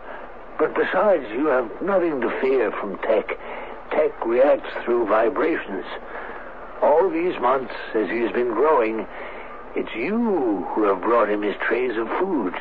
But 0.57 0.73
besides, 0.73 1.25
you 1.29 1.47
have 1.47 1.69
nothing 1.81 2.21
to 2.21 2.29
fear 2.41 2.71
from 2.71 2.97
Tech. 2.99 3.37
Tech 3.91 4.25
reacts 4.25 4.69
through 4.83 5.05
vibrations. 5.07 5.85
All 6.81 7.09
these 7.09 7.39
months, 7.39 7.73
as 7.93 8.09
he 8.09 8.19
has 8.21 8.31
been 8.31 8.49
growing, 8.49 9.05
it's 9.75 9.93
you 9.95 10.65
who 10.73 10.83
have 10.83 11.01
brought 11.01 11.29
him 11.29 11.43
his 11.43 11.55
trays 11.67 11.97
of 11.97 12.07
food. 12.19 12.53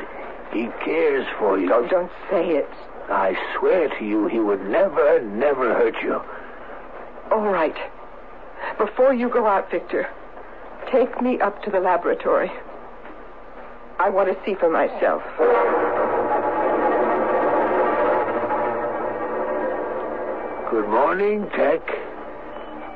He 0.53 0.69
cares 0.85 1.27
for 1.39 1.59
you. 1.59 1.73
Oh, 1.73 1.87
don't 1.89 2.13
say 2.31 2.57
it. 2.57 2.69
I 3.13 3.37
swear 3.59 3.89
to 3.99 4.05
you, 4.05 4.27
he 4.27 4.41
would 4.41 4.63
never, 4.69 5.21
never 5.21 5.75
hurt 5.75 5.95
you. 6.03 6.21
All 7.31 7.47
right. 7.47 7.77
Before 8.79 9.13
you 9.13 9.29
go 9.29 9.47
out, 9.47 9.71
Victor, 9.71 10.09
take 10.91 11.21
me 11.21 11.39
up 11.41 11.63
to 11.65 11.71
the 11.71 11.79
laboratory. 11.79 12.51
I 13.99 14.09
want 14.09 14.29
to 14.29 14.45
see 14.47 14.55
for 14.55 14.71
myself. 14.71 15.23
Good 20.71 20.89
morning, 20.89 21.51
Tech. 21.51 21.83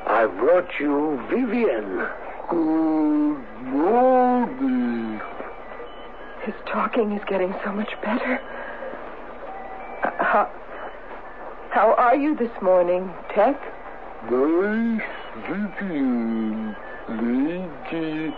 I 0.07 0.25
brought 0.25 0.79
you 0.79 1.23
Vivian. 1.29 2.07
Good 2.49 3.45
morning. 3.67 5.21
His 6.43 6.55
talking 6.65 7.11
is 7.11 7.21
getting 7.27 7.53
so 7.63 7.71
much 7.71 7.91
better. 8.01 8.41
How 11.77 11.93
are 11.93 12.15
you 12.15 12.35
this 12.35 12.49
morning, 12.59 13.13
Tech? 13.35 13.55
Nice 14.31 15.01
Vivian. 15.45 16.75
Lady. 17.07 18.33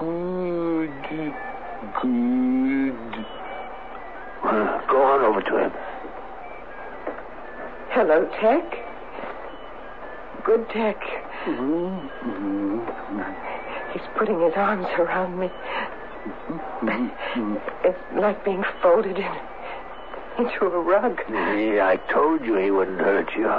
Good. 0.00 0.88
Good. 2.00 3.12
Go 4.88 5.02
on 5.04 5.20
over 5.22 5.42
to 5.42 5.58
him. 5.64 5.72
Hello, 7.90 8.24
Tech. 8.40 8.64
Good 10.42 10.66
Tech. 10.70 10.96
Mm-hmm. 11.44 12.78
He's 13.92 14.08
putting 14.16 14.40
his 14.40 14.54
arms 14.56 14.86
around 14.98 15.38
me. 15.38 15.50
It's 17.84 17.98
like 18.18 18.42
being 18.46 18.64
folded 18.80 19.18
in 19.18 19.55
into 20.38 20.66
a 20.66 20.80
rug. 20.80 21.20
Yeah, 21.30 21.86
I 21.86 21.96
told 22.12 22.44
you 22.44 22.56
he 22.56 22.70
wouldn't 22.70 23.00
hurt 23.00 23.30
you. 23.36 23.50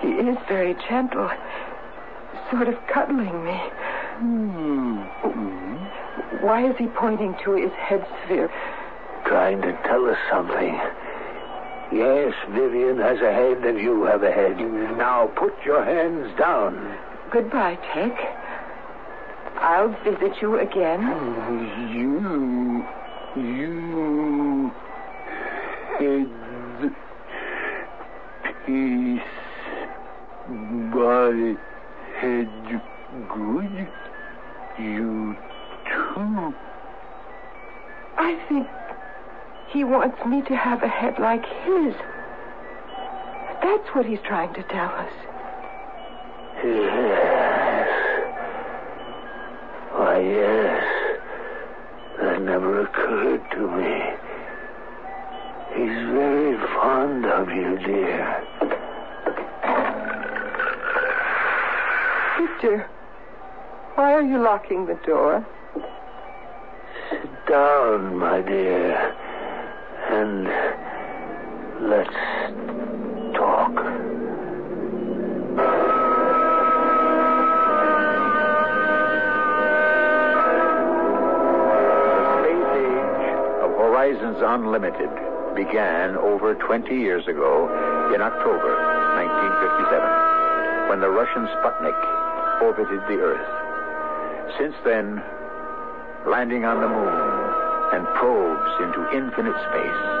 He 0.00 0.28
is 0.28 0.36
very 0.48 0.74
gentle, 0.88 1.30
sort 2.50 2.68
of 2.68 2.74
cuddling 2.92 3.44
me. 3.44 3.58
Hmm. 4.18 5.02
Why 6.44 6.68
is 6.68 6.76
he 6.78 6.86
pointing 6.86 7.34
to 7.44 7.54
his 7.54 7.72
head 7.72 8.06
sphere? 8.24 8.50
Trying 9.26 9.62
to 9.62 9.72
tell 9.84 10.06
us 10.06 10.18
something. 10.30 10.78
Yes, 11.92 12.34
Vivian 12.50 12.98
has 12.98 13.20
a 13.20 13.32
head 13.32 13.64
and 13.64 13.78
you 13.78 14.04
have 14.04 14.22
a 14.22 14.32
head. 14.32 14.58
Now 14.96 15.28
put 15.36 15.54
your 15.64 15.84
hands 15.84 16.36
down. 16.38 16.96
Goodbye, 17.30 17.76
Tech. 17.94 18.12
I'll 19.58 19.94
visit 20.04 20.40
you 20.42 20.58
again. 20.58 21.02
Hmm, 21.02 21.96
you. 21.96 22.84
You. 23.36 24.05
Head. 25.98 26.30
Peace. 28.66 29.22
My 30.48 31.56
head 32.18 32.48
good. 33.28 33.88
You 34.78 35.36
too. 35.86 36.54
I 38.18 38.38
think 38.48 38.66
he 39.72 39.84
wants 39.84 40.24
me 40.26 40.42
to 40.42 40.56
have 40.56 40.82
a 40.82 40.88
head 40.88 41.18
like 41.18 41.46
his. 41.64 41.94
That's 43.62 43.88
what 43.94 44.04
he's 44.04 44.20
trying 44.26 44.52
to 44.54 44.62
tell 44.64 44.90
us. 44.90 45.12
Yes. 46.62 47.88
Why, 49.92 50.20
yes. 50.20 50.84
That 52.20 52.42
never 52.42 52.82
occurred 52.82 53.42
to 53.52 53.68
me. 53.68 54.15
He's 57.06 57.22
very 57.22 57.22
fond 57.22 57.26
of 57.26 57.48
you, 57.50 57.78
dear. 57.86 58.42
Victor, 62.38 62.86
why 63.94 64.12
are 64.12 64.22
you 64.22 64.42
locking 64.42 64.86
the 64.86 64.98
door? 65.06 65.46
Sit 67.10 67.46
down, 67.48 68.16
my 68.16 68.40
dear, 68.42 69.14
and 70.10 70.48
let's 71.88 72.10
talk. 73.36 73.72
space 82.42 82.70
age 82.74 83.28
of 83.62 83.70
Horizons 83.76 84.38
Unlimited 84.40 85.35
began 85.56 86.16
over 86.16 86.54
20 86.54 86.94
years 86.94 87.26
ago 87.26 87.66
in 88.14 88.20
October 88.20 88.76
1957 89.16 90.88
when 90.92 91.00
the 91.00 91.08
Russian 91.08 91.48
Sputnik 91.58 91.96
orbited 92.62 93.00
the 93.08 93.18
Earth. 93.18 93.48
Since 94.60 94.76
then, 94.84 95.22
landing 96.28 96.64
on 96.64 96.80
the 96.80 96.88
moon 96.88 97.16
and 97.96 98.06
probes 98.14 98.70
into 98.84 99.00
infinite 99.16 99.56
space, 99.72 100.16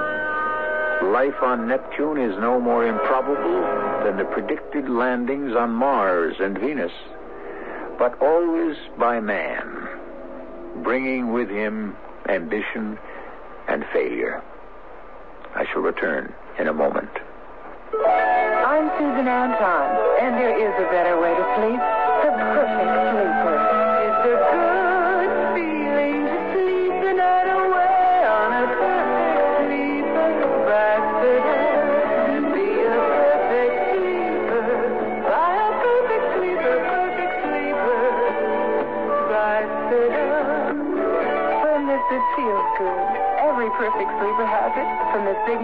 Life 1.02 1.42
on 1.42 1.68
Neptune 1.68 2.16
is 2.18 2.36
no 2.40 2.58
more 2.58 2.86
improbable 2.86 3.60
than 4.02 4.16
the 4.16 4.24
predicted 4.24 4.88
landings 4.88 5.54
on 5.54 5.70
Mars 5.70 6.36
and 6.40 6.58
Venus, 6.58 6.92
but 7.98 8.20
always 8.22 8.76
by 8.98 9.20
man, 9.20 9.88
bringing 10.82 11.34
with 11.34 11.50
him 11.50 11.94
ambition 12.30 12.98
and 13.68 13.84
failure. 13.92 14.15
Return 15.96 16.34
in 16.58 16.68
a 16.68 16.74
moment. 16.74 17.08
I'm 18.04 18.84
Susan 19.00 19.26
Anton, 19.26 19.96
and 20.20 20.36
there 20.36 20.52
is 20.52 20.74
a 20.76 20.90
better 20.92 21.16
way 21.18 21.32
to 21.32 21.44
sleep. 21.56 21.80
The 22.20 22.36
perfect 22.36 23.05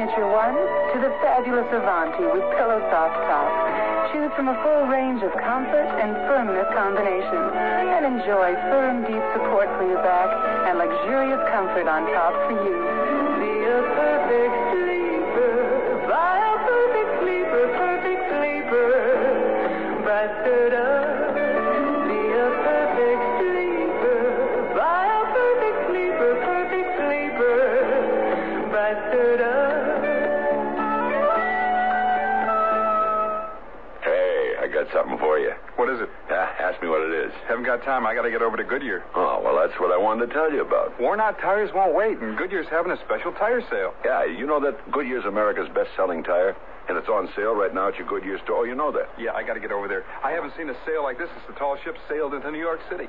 Signature 0.03 0.27
to 0.27 0.99
the 0.99 1.15
fabulous 1.23 1.71
Avanti 1.71 2.27
with 2.27 2.43
Pillow 2.59 2.83
Soft 2.91 3.15
Top. 3.31 3.47
Choose 4.11 4.35
from 4.35 4.49
a 4.49 4.57
full 4.59 4.91
range 4.91 5.23
of 5.23 5.31
comfort 5.31 5.87
and 6.03 6.19
firmness 6.27 6.67
combinations 6.75 7.55
and 7.55 8.19
enjoy 8.19 8.51
firm, 8.67 9.07
deep 9.07 9.23
support 9.31 9.71
for 9.79 9.87
your 9.87 10.03
back 10.03 10.27
and 10.67 10.79
luxurious 10.83 11.39
comfort 11.55 11.87
on 11.87 12.03
top 12.11 12.35
for 12.51 12.67
you. 12.67 12.92
Got 37.77 37.85
time. 37.85 38.07
I 38.07 38.15
got 38.15 38.23
to 38.23 38.31
get 38.31 38.43
over 38.43 38.57
to 38.57 38.65
Goodyear. 38.65 39.03
Oh, 39.15 39.41
well, 39.41 39.57
that's 39.57 39.79
what 39.81 39.93
I 39.93 39.97
wanted 39.97 40.29
to 40.29 40.33
tell 40.35 40.53
you 40.53 40.61
about. 40.61 40.93
Worn 41.01 41.21
out 41.21 41.39
tires 41.41 41.71
won't 41.73 41.95
wait, 41.95 42.19
and 42.19 42.37
Goodyear's 42.37 42.69
having 42.69 42.93
a 42.93 43.01
special 43.05 43.33
tire 43.33 43.63
sale. 43.71 43.95
Yeah, 44.05 44.25
you 44.25 44.47
know 44.47 44.61
that 44.61 44.77
Goodyear's 44.93 45.25
America's 45.25 45.69
best-selling 45.73 46.23
tire, 46.23 46.55
and 46.89 46.99
it's 46.99 47.09
on 47.09 47.33
sale 47.35 47.55
right 47.55 47.73
now 47.73 47.89
at 47.89 47.97
your 47.97 48.07
Goodyear 48.07 48.39
store. 48.45 48.63
Oh, 48.63 48.65
you 48.65 48.75
know 48.75 48.93
that. 48.93 49.09
Yeah, 49.19 49.33
I 49.33 49.43
got 49.43 49.55
to 49.55 49.61
get 49.61 49.73
over 49.73 49.89
there. 49.89 50.05
I 50.23 50.33
haven't 50.33 50.53
seen 50.57 50.69
a 50.69 50.77
sale 50.85 51.03
like 51.03 51.17
this 51.17 51.31
since 51.33 51.47
the 51.49 51.55
tall 51.55 51.79
ship 51.83 51.97
sailed 52.09 52.35
into 52.35 52.51
New 52.51 52.61
York 52.61 52.81
City. 52.91 53.09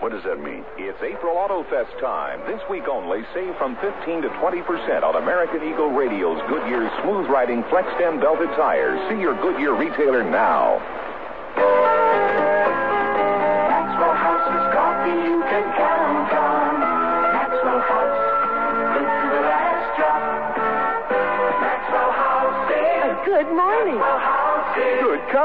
What 0.00 0.12
does 0.12 0.22
that 0.24 0.40
mean? 0.40 0.64
It's 0.78 1.02
April 1.02 1.36
Auto 1.36 1.66
Fest 1.68 1.90
time. 2.00 2.40
This 2.46 2.62
week 2.70 2.86
only, 2.86 3.26
save 3.34 3.52
from 3.58 3.74
15 3.82 4.22
to 4.22 4.28
20% 4.40 5.02
on 5.02 5.20
American 5.20 5.60
Eagle 5.68 5.90
Radio's 5.90 6.40
Goodyear 6.48 6.88
smooth 7.02 7.26
riding 7.28 7.66
flex 7.68 7.90
stem 7.98 8.20
belted 8.20 8.48
tires. 8.54 8.96
See 9.10 9.20
your 9.20 9.34
Goodyear 9.42 9.74
retailer 9.74 10.22
now. 10.22 10.78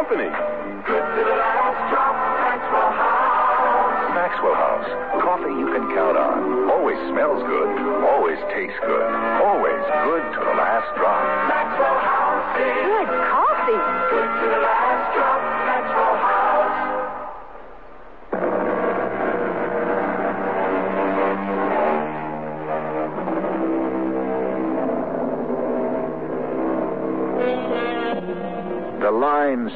Company. 0.03 0.27
good 0.83 0.99
to 1.15 1.21
the 1.23 1.37
last 1.39 1.79
drop. 1.87 2.15
Maxwell 2.43 2.91
House. 2.91 4.11
Maxwell 4.11 4.55
House. 4.55 4.89
Coffee 5.23 5.55
you 5.55 5.67
can 5.71 5.95
count 5.95 6.17
on. 6.19 6.67
Always 6.69 6.99
smells 7.07 7.39
good. 7.47 7.71
Always 8.03 8.39
tastes 8.51 8.75
good. 8.83 9.07
Always 9.47 9.79
good 10.03 10.23
to 10.27 10.39
the 10.43 10.55
last 10.59 10.91
drop. 10.99 11.23
Maxwell 11.47 11.99
House 12.03 12.51
Good 12.59 13.09
coffee. 13.31 13.79
good 14.11 14.27
to 14.27 14.45
the 14.51 14.59
last 14.59 15.15
drop. 15.15 15.52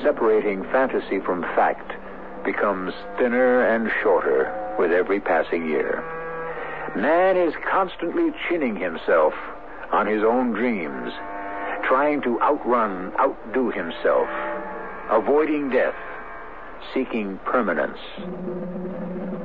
Separating 0.07 0.63
fantasy 0.71 1.19
from 1.25 1.41
fact 1.53 1.91
becomes 2.45 2.93
thinner 3.17 3.67
and 3.75 3.91
shorter 4.01 4.47
with 4.79 4.89
every 4.89 5.19
passing 5.19 5.67
year. 5.67 6.01
Man 6.95 7.35
is 7.35 7.53
constantly 7.69 8.31
chinning 8.47 8.77
himself 8.77 9.33
on 9.91 10.07
his 10.07 10.23
own 10.23 10.53
dreams, 10.53 11.11
trying 11.83 12.21
to 12.21 12.39
outrun, 12.39 13.11
outdo 13.19 13.69
himself, 13.69 14.29
avoiding 15.11 15.69
death, 15.71 15.99
seeking 16.93 17.37
permanence. 17.43 17.99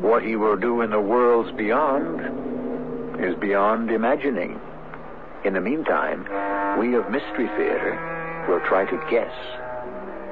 What 0.01 0.23
he 0.23 0.37
will 0.37 0.57
do 0.57 0.83
in 0.83 0.91
the 0.91 1.01
worlds 1.01 1.51
beyond 1.57 2.21
is 3.21 3.35
beyond 3.41 3.91
imagining. 3.91 4.61
In 5.45 5.55
the 5.55 5.61
meantime, 5.61 6.23
we 6.79 6.95
of 6.95 7.11
Mystery 7.11 7.49
Theater 7.57 8.47
will 8.49 8.61
try 8.69 8.85
to 8.85 9.11
guess. 9.11 9.62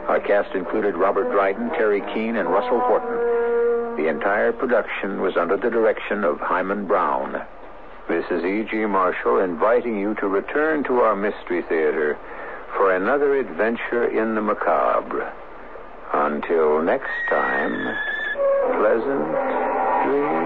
Our 0.09 0.21
cast 0.21 0.55
included 0.55 0.97
Robert 0.97 1.31
Dryden, 1.31 1.71
Teri 1.71 2.01
Keane, 2.15 2.37
and 2.37 2.49
Russell 2.49 2.81
Horton. 2.81 3.97
The 3.97 4.09
entire 4.09 4.53
production 4.53 5.21
was 5.21 5.37
under 5.37 5.57
the 5.57 5.71
direction 5.71 6.25
of 6.25 6.41
Himan 6.41 6.87
Brown. 6.87 7.47
Is 8.11 8.45
E.G. 8.45 8.87
Marshall 8.87 9.39
inviting 9.39 9.99
you 9.99 10.15
to 10.17 10.27
return 10.27 10.83
to 10.85 10.99
our 11.01 11.15
Mystery 11.15 11.63
Theater 11.63 12.19
for 12.77 12.95
another 12.95 13.37
adventure 13.37 14.07
in 14.07 14.35
the 14.35 14.41
macabre. 14.41 15.33
Until 16.13 16.83
next 16.83 17.11
time, 17.29 17.73
pleasant 18.75 19.31
dreams. 20.07 20.40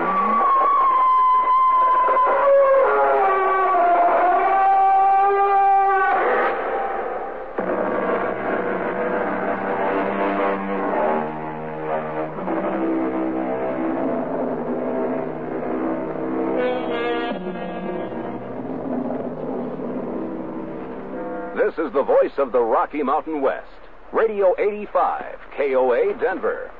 The 21.95 22.03
voice 22.03 22.37
of 22.39 22.51
the 22.51 22.61
Rocky 22.61 23.05
Mountain 23.05 23.41
West. 23.41 23.69
Radio 24.13 24.53
85, 24.59 25.39
KOA 25.57 26.15
Denver. 26.21 26.71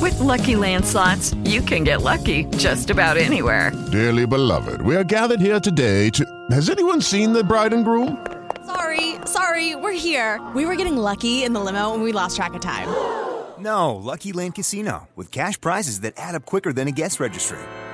With 0.00 0.18
Lucky 0.20 0.54
Land 0.54 0.84
slots, 0.84 1.34
you 1.44 1.62
can 1.62 1.82
get 1.82 2.02
lucky 2.02 2.44
just 2.56 2.90
about 2.90 3.16
anywhere. 3.16 3.72
Dearly 3.90 4.24
beloved, 4.24 4.82
we 4.82 4.94
are 4.94 5.04
gathered 5.04 5.40
here 5.40 5.58
today 5.58 6.08
to. 6.10 6.24
Has 6.52 6.70
anyone 6.70 7.00
seen 7.00 7.32
the 7.32 7.42
bride 7.42 7.72
and 7.72 7.84
groom? 7.84 8.24
Sorry, 8.66 9.16
sorry, 9.26 9.74
we're 9.74 9.92
here. 9.92 10.40
We 10.54 10.64
were 10.64 10.76
getting 10.76 10.96
lucky 10.96 11.42
in 11.42 11.52
the 11.52 11.60
limo 11.60 11.92
and 11.94 12.04
we 12.04 12.12
lost 12.12 12.36
track 12.36 12.54
of 12.54 12.60
time. 12.60 12.88
No, 13.58 13.96
Lucky 13.96 14.32
Land 14.32 14.54
Casino, 14.54 15.08
with 15.16 15.32
cash 15.32 15.60
prizes 15.60 16.00
that 16.00 16.14
add 16.16 16.36
up 16.36 16.46
quicker 16.46 16.72
than 16.72 16.86
a 16.86 16.92
guest 16.92 17.18
registry. 17.20 17.58